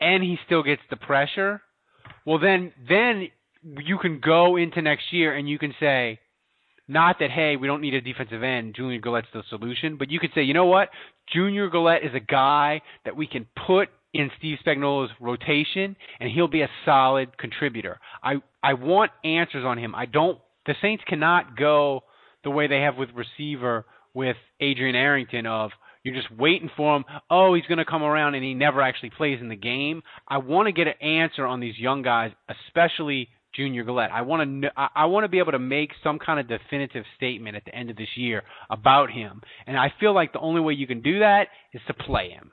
and 0.00 0.22
he 0.22 0.38
still 0.46 0.62
gets 0.62 0.80
the 0.88 0.96
pressure. 0.96 1.60
Well, 2.24 2.38
then, 2.38 2.72
then 2.88 3.28
you 3.62 3.98
can 3.98 4.20
go 4.20 4.56
into 4.56 4.80
next 4.80 5.12
year 5.12 5.34
and 5.34 5.46
you 5.48 5.58
can 5.58 5.74
say, 5.78 6.20
not 6.88 7.16
that 7.20 7.30
hey, 7.30 7.56
we 7.56 7.66
don't 7.66 7.80
need 7.80 7.94
a 7.94 8.00
defensive 8.00 8.42
end. 8.42 8.74
Julian 8.74 9.00
Galette's 9.00 9.28
the 9.32 9.42
solution, 9.50 9.96
but 9.98 10.10
you 10.10 10.20
could 10.20 10.30
say, 10.34 10.42
you 10.42 10.54
know 10.54 10.66
what? 10.66 10.88
Junior 11.32 11.68
Galette 11.68 12.04
is 12.04 12.14
a 12.14 12.20
guy 12.20 12.82
that 13.04 13.16
we 13.16 13.26
can 13.26 13.46
put 13.66 13.88
in 14.12 14.30
Steve 14.38 14.58
Spagnuolo's 14.64 15.10
rotation, 15.20 15.96
and 16.20 16.30
he'll 16.30 16.48
be 16.48 16.62
a 16.62 16.70
solid 16.84 17.36
contributor. 17.36 17.98
I 18.22 18.36
I 18.62 18.74
want 18.74 19.10
answers 19.24 19.64
on 19.64 19.78
him. 19.78 19.94
I 19.94 20.06
don't. 20.06 20.38
The 20.66 20.74
Saints 20.80 21.04
cannot 21.06 21.56
go 21.56 22.04
the 22.44 22.50
way 22.50 22.66
they 22.66 22.80
have 22.80 22.96
with 22.96 23.10
receiver 23.14 23.84
with 24.14 24.36
Adrian 24.60 24.94
Arrington 24.94 25.46
of 25.46 25.70
you're 26.04 26.14
just 26.14 26.30
waiting 26.38 26.70
for 26.76 26.96
him. 26.96 27.04
Oh, 27.30 27.54
he's 27.54 27.64
going 27.64 27.78
to 27.78 27.84
come 27.84 28.02
around, 28.02 28.34
and 28.34 28.44
he 28.44 28.52
never 28.52 28.82
actually 28.82 29.10
plays 29.10 29.40
in 29.40 29.48
the 29.48 29.56
game. 29.56 30.02
I 30.28 30.36
want 30.36 30.66
to 30.66 30.72
get 30.72 30.86
an 30.86 31.00
answer 31.00 31.46
on 31.46 31.60
these 31.60 31.78
young 31.78 32.02
guys, 32.02 32.30
especially 32.48 33.28
Junior 33.57 33.84
Galette. 33.84 34.11
I 34.12 34.22
want 34.22 34.42
to 34.42 34.61
kn- 34.61 34.72
I 34.76 34.88
I 34.94 35.05
want 35.07 35.24
to 35.24 35.28
be 35.28 35.38
able 35.38 35.52
to 35.52 35.59
make 35.59 35.90
some 36.02 36.18
kind 36.18 36.40
of 36.40 36.48
definitive 36.48 37.05
statement 37.16 37.57
at 37.57 37.64
the 37.64 37.74
end 37.74 37.90
of 37.90 37.96
this 37.96 38.09
year 38.16 38.42
about 38.70 39.11
him, 39.11 39.42
and 39.66 39.76
I 39.76 39.92
feel 40.00 40.14
like 40.14 40.32
the 40.32 40.40
only 40.40 40.61
way 40.61 40.74
you 40.74 40.86
can 40.86 41.02
do 41.02 41.20
that 41.20 41.48
is 41.72 41.80
to 41.86 41.94
play 41.94 42.30
him. 42.30 42.50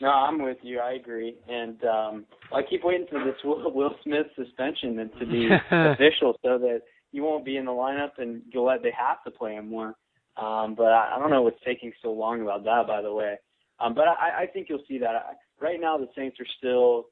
No, 0.00 0.08
I'm 0.08 0.40
with 0.42 0.58
you. 0.62 0.78
I 0.78 0.92
agree, 0.92 1.34
and 1.48 1.82
um, 1.84 2.24
I 2.54 2.62
keep 2.68 2.84
waiting 2.84 3.06
for 3.10 3.24
this 3.24 3.34
Will, 3.44 3.72
Will 3.72 3.94
Smith 4.04 4.26
suspension 4.36 4.96
to 5.18 5.26
be 5.26 5.48
official, 5.70 6.38
so 6.44 6.58
that 6.58 6.82
he 7.10 7.20
won't 7.20 7.44
be 7.44 7.56
in 7.56 7.64
the 7.64 7.72
lineup, 7.72 8.12
and 8.18 8.42
Galette 8.52 8.82
they 8.82 8.92
have 8.96 9.22
to 9.24 9.30
play 9.30 9.54
him 9.54 9.68
more. 9.68 9.94
Um, 10.36 10.74
but 10.76 10.86
I, 10.86 11.14
I 11.16 11.18
don't 11.18 11.30
know 11.30 11.42
what's 11.42 11.58
taking 11.64 11.92
so 12.00 12.12
long 12.12 12.42
about 12.42 12.64
that, 12.64 12.86
by 12.86 13.02
the 13.02 13.12
way. 13.12 13.36
Um, 13.80 13.94
but 13.94 14.06
I, 14.06 14.42
I 14.42 14.46
think 14.46 14.68
you'll 14.68 14.84
see 14.86 14.98
that. 14.98 15.10
I, 15.10 15.32
right 15.60 15.80
now, 15.80 15.98
the 15.98 16.08
Saints 16.16 16.38
are 16.40 16.46
still, 16.58 17.06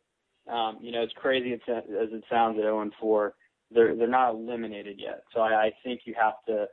um, 0.51 0.79
you 0.81 0.93
know, 0.93 1.03
as 1.03 1.11
crazy 1.17 1.53
as, 1.53 1.61
as 1.69 2.09
it 2.13 2.25
sounds 2.31 2.59
at 2.59 2.63
0 2.63 2.83
and 2.83 2.93
4, 3.01 3.35
they're 3.73 3.97
they're 3.97 4.07
not 4.07 4.35
eliminated 4.35 4.99
yet. 4.99 5.25
So 5.35 5.41
I, 5.41 5.67
I 5.67 5.71
think 5.83 6.03
you 6.05 6.15
have 6.21 6.35
to 6.47 6.67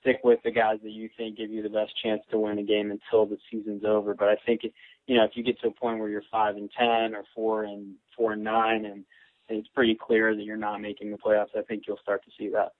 stick 0.00 0.20
with 0.22 0.38
the 0.44 0.50
guys 0.50 0.78
that 0.82 0.90
you 0.90 1.08
think 1.16 1.38
give 1.38 1.50
you 1.50 1.62
the 1.62 1.68
best 1.68 1.92
chance 2.02 2.20
to 2.30 2.38
win 2.38 2.58
a 2.58 2.62
game 2.62 2.90
until 2.90 3.26
the 3.26 3.38
season's 3.50 3.84
over. 3.84 4.14
But 4.14 4.28
I 4.28 4.36
think, 4.44 4.60
you 5.06 5.16
know, 5.16 5.24
if 5.24 5.30
you 5.34 5.42
get 5.42 5.58
to 5.60 5.68
a 5.68 5.72
point 5.72 5.98
where 5.98 6.08
you're 6.08 6.22
five 6.30 6.56
and 6.56 6.70
ten 6.78 7.14
or 7.14 7.24
four 7.34 7.64
and 7.64 7.94
four 8.16 8.32
and 8.32 8.44
nine, 8.44 8.84
and 8.84 9.04
it's 9.48 9.68
pretty 9.68 9.94
clear 9.94 10.36
that 10.36 10.42
you're 10.42 10.56
not 10.56 10.80
making 10.80 11.10
the 11.10 11.16
playoffs, 11.16 11.56
I 11.56 11.62
think 11.62 11.84
you'll 11.86 11.98
start 12.02 12.22
to 12.24 12.30
see 12.38 12.50
that. 12.50 12.72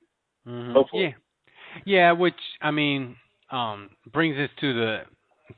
Mm-hmm. 0.47 0.73
Hopefully. 0.73 1.03
Yeah. 1.05 1.13
Yeah, 1.85 2.13
which 2.13 2.35
I 2.63 2.71
mean, 2.71 3.17
um, 3.51 3.91
brings 4.13 4.39
us 4.39 4.51
to 4.61 4.73
the 4.73 4.99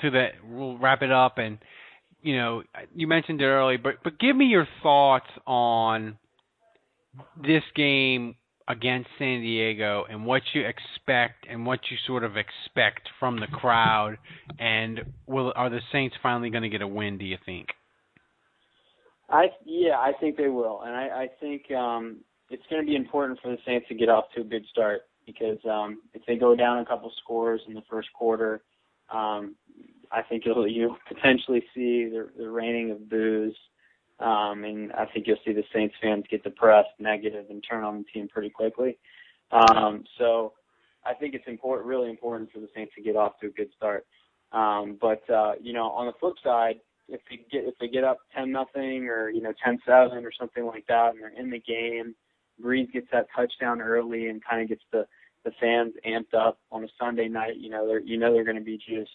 to 0.00 0.10
the. 0.10 0.28
We'll 0.44 0.78
wrap 0.78 1.02
it 1.02 1.12
up, 1.12 1.38
and 1.38 1.58
you 2.22 2.36
know, 2.36 2.62
you 2.94 3.06
mentioned 3.06 3.40
it 3.40 3.46
earlier, 3.46 3.78
but 3.78 3.96
but 4.02 4.18
give 4.18 4.36
me 4.36 4.46
your 4.46 4.66
thoughts 4.82 5.28
on 5.46 6.18
this 7.42 7.62
game 7.74 8.34
against 8.68 9.08
San 9.18 9.40
Diego 9.40 10.04
and 10.08 10.26
what 10.26 10.42
you 10.52 10.62
expect 10.62 11.46
and 11.48 11.64
what 11.64 11.80
you 11.90 11.96
sort 12.06 12.22
of 12.22 12.36
expect 12.36 13.08
from 13.18 13.40
the 13.40 13.46
crowd, 13.46 14.18
and 14.58 15.00
will 15.26 15.52
are 15.56 15.70
the 15.70 15.80
Saints 15.92 16.16
finally 16.22 16.50
going 16.50 16.62
to 16.62 16.68
get 16.68 16.82
a 16.82 16.88
win? 16.88 17.18
Do 17.18 17.24
you 17.24 17.38
think? 17.46 17.68
I 19.30 19.46
yeah, 19.64 19.98
I 19.98 20.12
think 20.20 20.36
they 20.36 20.48
will, 20.48 20.82
and 20.82 20.94
I, 20.94 21.08
I 21.22 21.28
think 21.40 21.70
um, 21.70 22.18
it's 22.50 22.62
going 22.70 22.82
to 22.82 22.86
be 22.86 22.96
important 22.96 23.38
for 23.42 23.50
the 23.50 23.58
Saints 23.66 23.86
to 23.88 23.94
get 23.94 24.08
off 24.08 24.24
to 24.34 24.42
a 24.42 24.44
good 24.44 24.64
start 24.70 25.02
because 25.26 25.58
um, 25.68 26.00
if 26.14 26.22
they 26.26 26.36
go 26.36 26.56
down 26.56 26.78
a 26.78 26.86
couple 26.86 27.12
scores 27.22 27.60
in 27.68 27.74
the 27.74 27.82
first 27.90 28.08
quarter, 28.14 28.62
um, 29.12 29.54
I 30.12 30.22
think 30.22 30.44
you'll 30.44 30.66
you 30.66 30.96
potentially 31.06 31.64
see 31.74 32.04
the, 32.04 32.28
the 32.36 32.48
raining 32.48 32.90
of 32.90 33.08
boos, 33.08 33.56
um, 34.20 34.64
and 34.64 34.92
I 34.92 35.06
think 35.06 35.26
you'll 35.26 35.38
see 35.44 35.52
the 35.52 35.64
Saints 35.74 35.94
fans 36.02 36.24
get 36.30 36.42
depressed, 36.42 36.90
negative, 36.98 37.46
and 37.50 37.64
turn 37.68 37.84
on 37.84 37.98
the 37.98 38.04
team 38.04 38.28
pretty 38.28 38.50
quickly. 38.50 38.98
Um, 39.50 40.04
so 40.18 40.52
I 41.04 41.14
think 41.14 41.34
it's 41.34 41.46
important, 41.46 41.86
really 41.86 42.10
important 42.10 42.52
for 42.52 42.60
the 42.60 42.68
Saints 42.74 42.92
to 42.96 43.02
get 43.02 43.16
off 43.16 43.38
to 43.40 43.46
a 43.46 43.50
good 43.50 43.70
start. 43.76 44.06
Um, 44.52 44.98
but 45.00 45.28
uh, 45.30 45.52
you 45.60 45.72
know, 45.72 45.90
on 45.90 46.06
the 46.06 46.12
flip 46.18 46.34
side, 46.42 46.80
if 47.08 47.20
they 47.28 47.36
get 47.50 47.64
if 47.64 47.74
they 47.80 47.88
get 47.88 48.04
up 48.04 48.18
ten 48.34 48.52
nothing 48.52 49.06
or 49.06 49.30
you 49.30 49.42
know 49.42 49.52
ten 49.62 49.78
seven 49.86 50.24
or 50.24 50.32
something 50.38 50.64
like 50.64 50.86
that, 50.88 51.10
and 51.14 51.22
they're 51.22 51.38
in 51.38 51.50
the 51.50 51.60
game, 51.60 52.14
Brees 52.62 52.90
gets 52.92 53.06
that 53.12 53.26
touchdown 53.34 53.80
early 53.80 54.28
and 54.28 54.42
kind 54.44 54.62
of 54.62 54.68
gets 54.68 54.82
the 54.92 55.06
the 55.44 55.52
fans 55.60 55.94
amped 56.06 56.34
up 56.34 56.58
on 56.70 56.84
a 56.84 56.88
Sunday 56.98 57.28
night. 57.28 57.56
You 57.56 57.70
know, 57.70 57.86
they're 57.86 58.00
you 58.00 58.18
know 58.18 58.32
they're 58.32 58.44
going 58.44 58.56
to 58.56 58.62
be 58.62 58.78
juiced. 58.78 59.10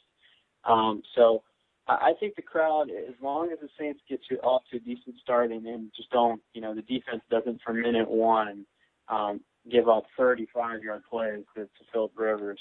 Um, 0.66 1.04
so 1.16 1.44
I, 1.88 2.14
think 2.20 2.36
the 2.36 2.42
crowd, 2.42 2.90
as 2.90 3.16
long 3.22 3.52
as 3.52 3.60
the 3.60 3.70
Saints 3.78 4.00
get 4.10 4.22
to 4.30 4.38
off 4.40 4.62
to 4.72 4.78
a 4.78 4.80
decent 4.80 5.16
start 5.22 5.52
and, 5.52 5.66
and 5.66 5.92
just 5.96 6.10
don't, 6.12 6.42
you 6.54 6.62
know, 6.62 6.74
the 6.74 6.82
defense 6.82 7.22
doesn't 7.30 7.62
for 7.62 7.74
minute 7.74 8.10
one 8.10 8.66
um, 9.10 9.42
give 9.70 9.90
up 9.90 10.06
35 10.18 10.84
yard 10.84 11.02
plays 11.10 11.44
to, 11.56 11.64
to 11.64 11.70
Philip 11.92 12.12
Rivers. 12.16 12.60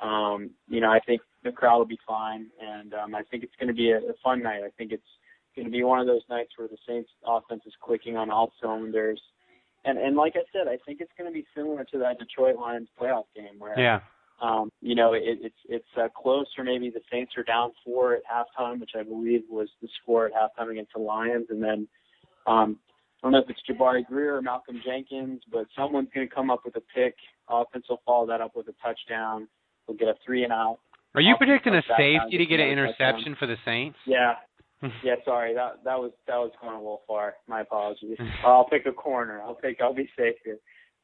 Um, 0.00 0.50
you 0.68 0.80
know, 0.80 0.90
I 0.90 1.00
think 1.00 1.20
the 1.42 1.52
crowd 1.52 1.78
will 1.78 1.86
be 1.86 1.98
fine, 2.06 2.46
and 2.60 2.94
um, 2.94 3.14
I 3.14 3.22
think 3.22 3.42
it's 3.42 3.54
going 3.58 3.68
to 3.68 3.74
be 3.74 3.90
a, 3.90 3.98
a 3.98 4.14
fun 4.22 4.42
night. 4.42 4.62
I 4.64 4.70
think 4.76 4.92
it's 4.92 5.02
going 5.54 5.66
to 5.66 5.72
be 5.72 5.84
one 5.84 6.00
of 6.00 6.06
those 6.06 6.22
nights 6.28 6.50
where 6.56 6.68
the 6.68 6.76
Saints 6.86 7.10
offense 7.26 7.62
is 7.66 7.72
clicking 7.80 8.16
on 8.16 8.30
all 8.30 8.52
cylinders. 8.60 9.20
And 9.84 9.98
and 9.98 10.16
like 10.16 10.34
I 10.36 10.42
said, 10.52 10.68
I 10.68 10.78
think 10.84 11.00
it's 11.00 11.12
going 11.18 11.30
to 11.30 11.34
be 11.34 11.46
similar 11.54 11.84
to 11.84 11.98
that 11.98 12.18
Detroit 12.18 12.56
Lions 12.56 12.88
playoff 13.00 13.24
game 13.36 13.58
where 13.58 13.78
Yeah. 13.78 14.00
Um, 14.44 14.70
you 14.82 14.94
know, 14.94 15.14
it, 15.14 15.22
it's 15.24 15.54
it's 15.68 15.88
uh, 15.96 16.08
close, 16.14 16.46
or 16.58 16.64
maybe 16.64 16.90
the 16.90 17.00
Saints 17.10 17.32
are 17.36 17.42
down 17.42 17.72
four 17.84 18.14
at 18.14 18.22
halftime, 18.24 18.78
which 18.78 18.90
I 18.98 19.02
believe 19.02 19.42
was 19.48 19.68
the 19.80 19.88
score 20.02 20.26
at 20.26 20.32
halftime 20.32 20.70
against 20.70 20.92
the 20.94 21.00
Lions, 21.00 21.46
and 21.48 21.62
then 21.62 21.88
um, 22.46 22.78
I 23.22 23.26
don't 23.26 23.32
know 23.32 23.38
if 23.38 23.48
it's 23.48 23.60
Jabari 23.68 24.04
Greer 24.04 24.36
or 24.36 24.42
Malcolm 24.42 24.80
Jenkins, 24.84 25.40
but 25.50 25.66
someone's 25.74 26.08
going 26.14 26.28
to 26.28 26.34
come 26.34 26.50
up 26.50 26.60
with 26.64 26.76
a 26.76 26.82
pick. 26.94 27.14
Offense 27.48 27.86
will 27.88 28.02
follow 28.04 28.26
that 28.26 28.42
up 28.42 28.52
with 28.54 28.68
a 28.68 28.74
touchdown. 28.82 29.48
We'll 29.88 29.96
get 29.96 30.08
a 30.08 30.14
three 30.26 30.44
and 30.44 30.52
out. 30.52 30.78
Are 31.14 31.22
you 31.22 31.34
predicting 31.38 31.72
a 31.72 31.76
I'll 31.76 31.82
back 31.82 31.98
down, 31.98 32.20
safety 32.24 32.38
to 32.38 32.46
get 32.46 32.60
an 32.60 32.68
another 32.68 32.88
touchdown. 32.88 33.08
interception 33.08 33.36
for 33.38 33.46
the 33.46 33.56
Saints? 33.64 33.96
Yeah, 34.06 34.34
yeah. 35.02 35.14
Sorry, 35.24 35.54
that 35.54 35.84
that 35.84 35.98
was 35.98 36.12
that 36.26 36.36
was 36.36 36.50
going 36.60 36.74
a 36.74 36.78
little 36.78 37.02
far. 37.06 37.34
My 37.48 37.62
apologies. 37.62 38.18
I'll 38.44 38.68
pick 38.68 38.84
a 38.84 38.92
corner. 38.92 39.40
I'll 39.40 39.54
pick. 39.54 39.78
I'll 39.80 39.94
be 39.94 40.10
safe 40.18 40.36
here. 40.44 40.58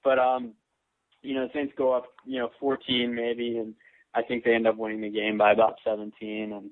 But 0.04 0.18
um, 0.18 0.52
you 1.22 1.34
know, 1.34 1.46
the 1.46 1.52
Saints 1.54 1.72
go 1.76 1.92
up, 1.92 2.06
you 2.24 2.38
know, 2.38 2.50
14 2.60 3.14
maybe, 3.14 3.58
and 3.58 3.74
I 4.14 4.22
think 4.22 4.44
they 4.44 4.54
end 4.54 4.66
up 4.66 4.76
winning 4.76 5.00
the 5.00 5.10
game 5.10 5.38
by 5.38 5.52
about 5.52 5.74
17. 5.84 6.52
And 6.52 6.70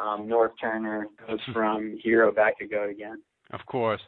um, 0.00 0.26
Norv 0.28 0.50
Turner 0.60 1.06
goes 1.26 1.40
from 1.52 1.98
hero 2.02 2.32
back 2.32 2.58
to 2.58 2.66
goat 2.66 2.90
again. 2.90 3.20
Of 3.52 3.60
course. 3.66 4.00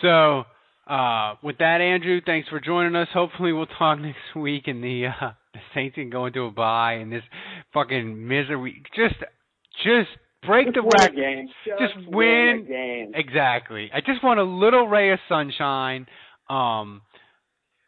So, 0.00 0.44
uh, 0.88 1.34
with 1.42 1.58
that, 1.58 1.80
Andrew, 1.80 2.20
thanks 2.24 2.48
for 2.48 2.60
joining 2.60 2.94
us. 2.96 3.08
Hopefully, 3.12 3.52
we'll 3.52 3.66
talk 3.66 3.98
next 4.00 4.16
week, 4.36 4.68
and 4.68 4.82
the 4.82 5.06
uh, 5.08 5.30
the 5.52 5.60
Saints 5.74 5.96
can 5.96 6.08
go 6.10 6.26
into 6.26 6.42
a 6.44 6.50
bye, 6.50 6.94
and 6.94 7.12
this 7.12 7.22
fucking 7.74 8.26
misery 8.26 8.82
just 8.94 9.16
just 9.84 10.08
break 10.46 10.66
Just 10.68 10.76
the 10.76 10.82
record. 10.82 11.16
game. 11.16 11.48
Just 11.66 11.94
Just 11.96 12.08
win. 12.08 12.64
game. 12.68 13.12
Exactly. 13.14 13.90
I 13.92 14.00
just 14.00 14.22
want 14.22 14.38
a 14.40 14.44
little 14.44 14.86
ray 14.86 15.10
of 15.12 15.18
sunshine, 15.28 16.06
um, 16.48 17.02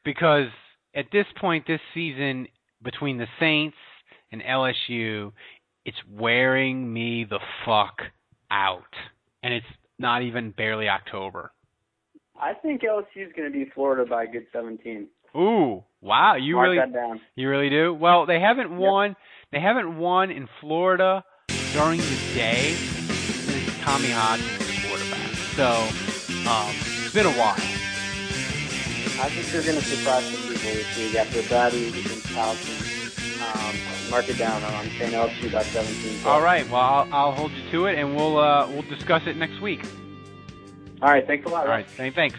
because 0.04 0.48
at 0.94 1.06
this 1.12 1.26
point 1.40 1.66
this 1.66 1.80
season, 1.94 2.48
between 2.82 3.18
the 3.18 3.26
Saints 3.38 3.76
and 4.32 4.42
LSU, 4.42 5.32
it's 5.84 5.96
wearing 6.10 6.92
me 6.92 7.24
the 7.28 7.40
fuck 7.64 8.02
out, 8.50 8.82
and 9.42 9.54
it's 9.54 9.66
not 9.98 10.22
even 10.22 10.50
barely 10.50 10.88
October. 10.88 11.52
I 12.40 12.54
think 12.54 12.82
LSU 12.82 13.26
is 13.26 13.32
going 13.36 13.50
to 13.50 13.56
be 13.56 13.70
Florida 13.74 14.08
by 14.08 14.24
a 14.24 14.26
good 14.26 14.46
17. 14.52 15.08
Ooh, 15.36 15.84
wow! 16.00 16.34
You 16.34 16.56
Mark 16.56 16.64
really, 16.64 16.78
that 16.78 16.92
down. 16.92 17.20
you 17.36 17.48
really 17.48 17.70
do. 17.70 17.94
Well, 17.94 18.26
they 18.26 18.40
haven't 18.40 18.76
won. 18.76 19.14
They 19.52 19.60
haven't 19.60 19.96
won 19.96 20.30
in 20.30 20.48
Florida 20.60 21.22
during 21.72 22.00
the 22.00 22.18
day 22.34 22.72
since 22.74 23.78
Tommy 23.84 24.10
Hodson 24.10 24.58
was 24.58 24.84
quarterback. 24.84 25.30
So, 25.54 26.50
um, 26.50 26.74
it's 27.04 27.14
been 27.14 27.26
a 27.26 27.38
while. 27.38 27.54
I 29.20 29.28
think 29.28 29.46
they're 29.52 29.62
going 29.62 29.78
to 29.78 29.84
surprise 29.84 30.24
some 30.24 30.49
people 30.60 30.76
this 30.76 30.96
week 30.98 31.14
after 31.14 31.40
a 31.40 31.42
bad 31.44 31.72
week 31.72 31.96
against 31.96 32.26
Towson. 32.26 33.00
Um, 33.40 34.10
mark 34.10 34.28
it 34.28 34.38
down. 34.38 34.62
I'm 34.62 34.90
saying 34.98 35.12
LSU 35.12 35.52
by 35.52 35.62
17. 35.62 36.26
All 36.26 36.42
right. 36.42 36.68
Well, 36.68 36.80
I'll, 36.80 37.08
I'll 37.12 37.32
hold 37.32 37.52
you 37.52 37.70
to 37.70 37.86
it, 37.86 37.98
and 37.98 38.14
we'll 38.14 38.38
uh, 38.38 38.68
we'll 38.68 38.82
discuss 38.82 39.26
it 39.26 39.36
next 39.36 39.60
week. 39.60 39.82
All 41.02 41.10
right. 41.10 41.26
Thanks 41.26 41.46
a 41.46 41.48
lot. 41.48 41.62
All 41.64 41.70
right. 41.70 41.86
Thanks. 41.96 42.38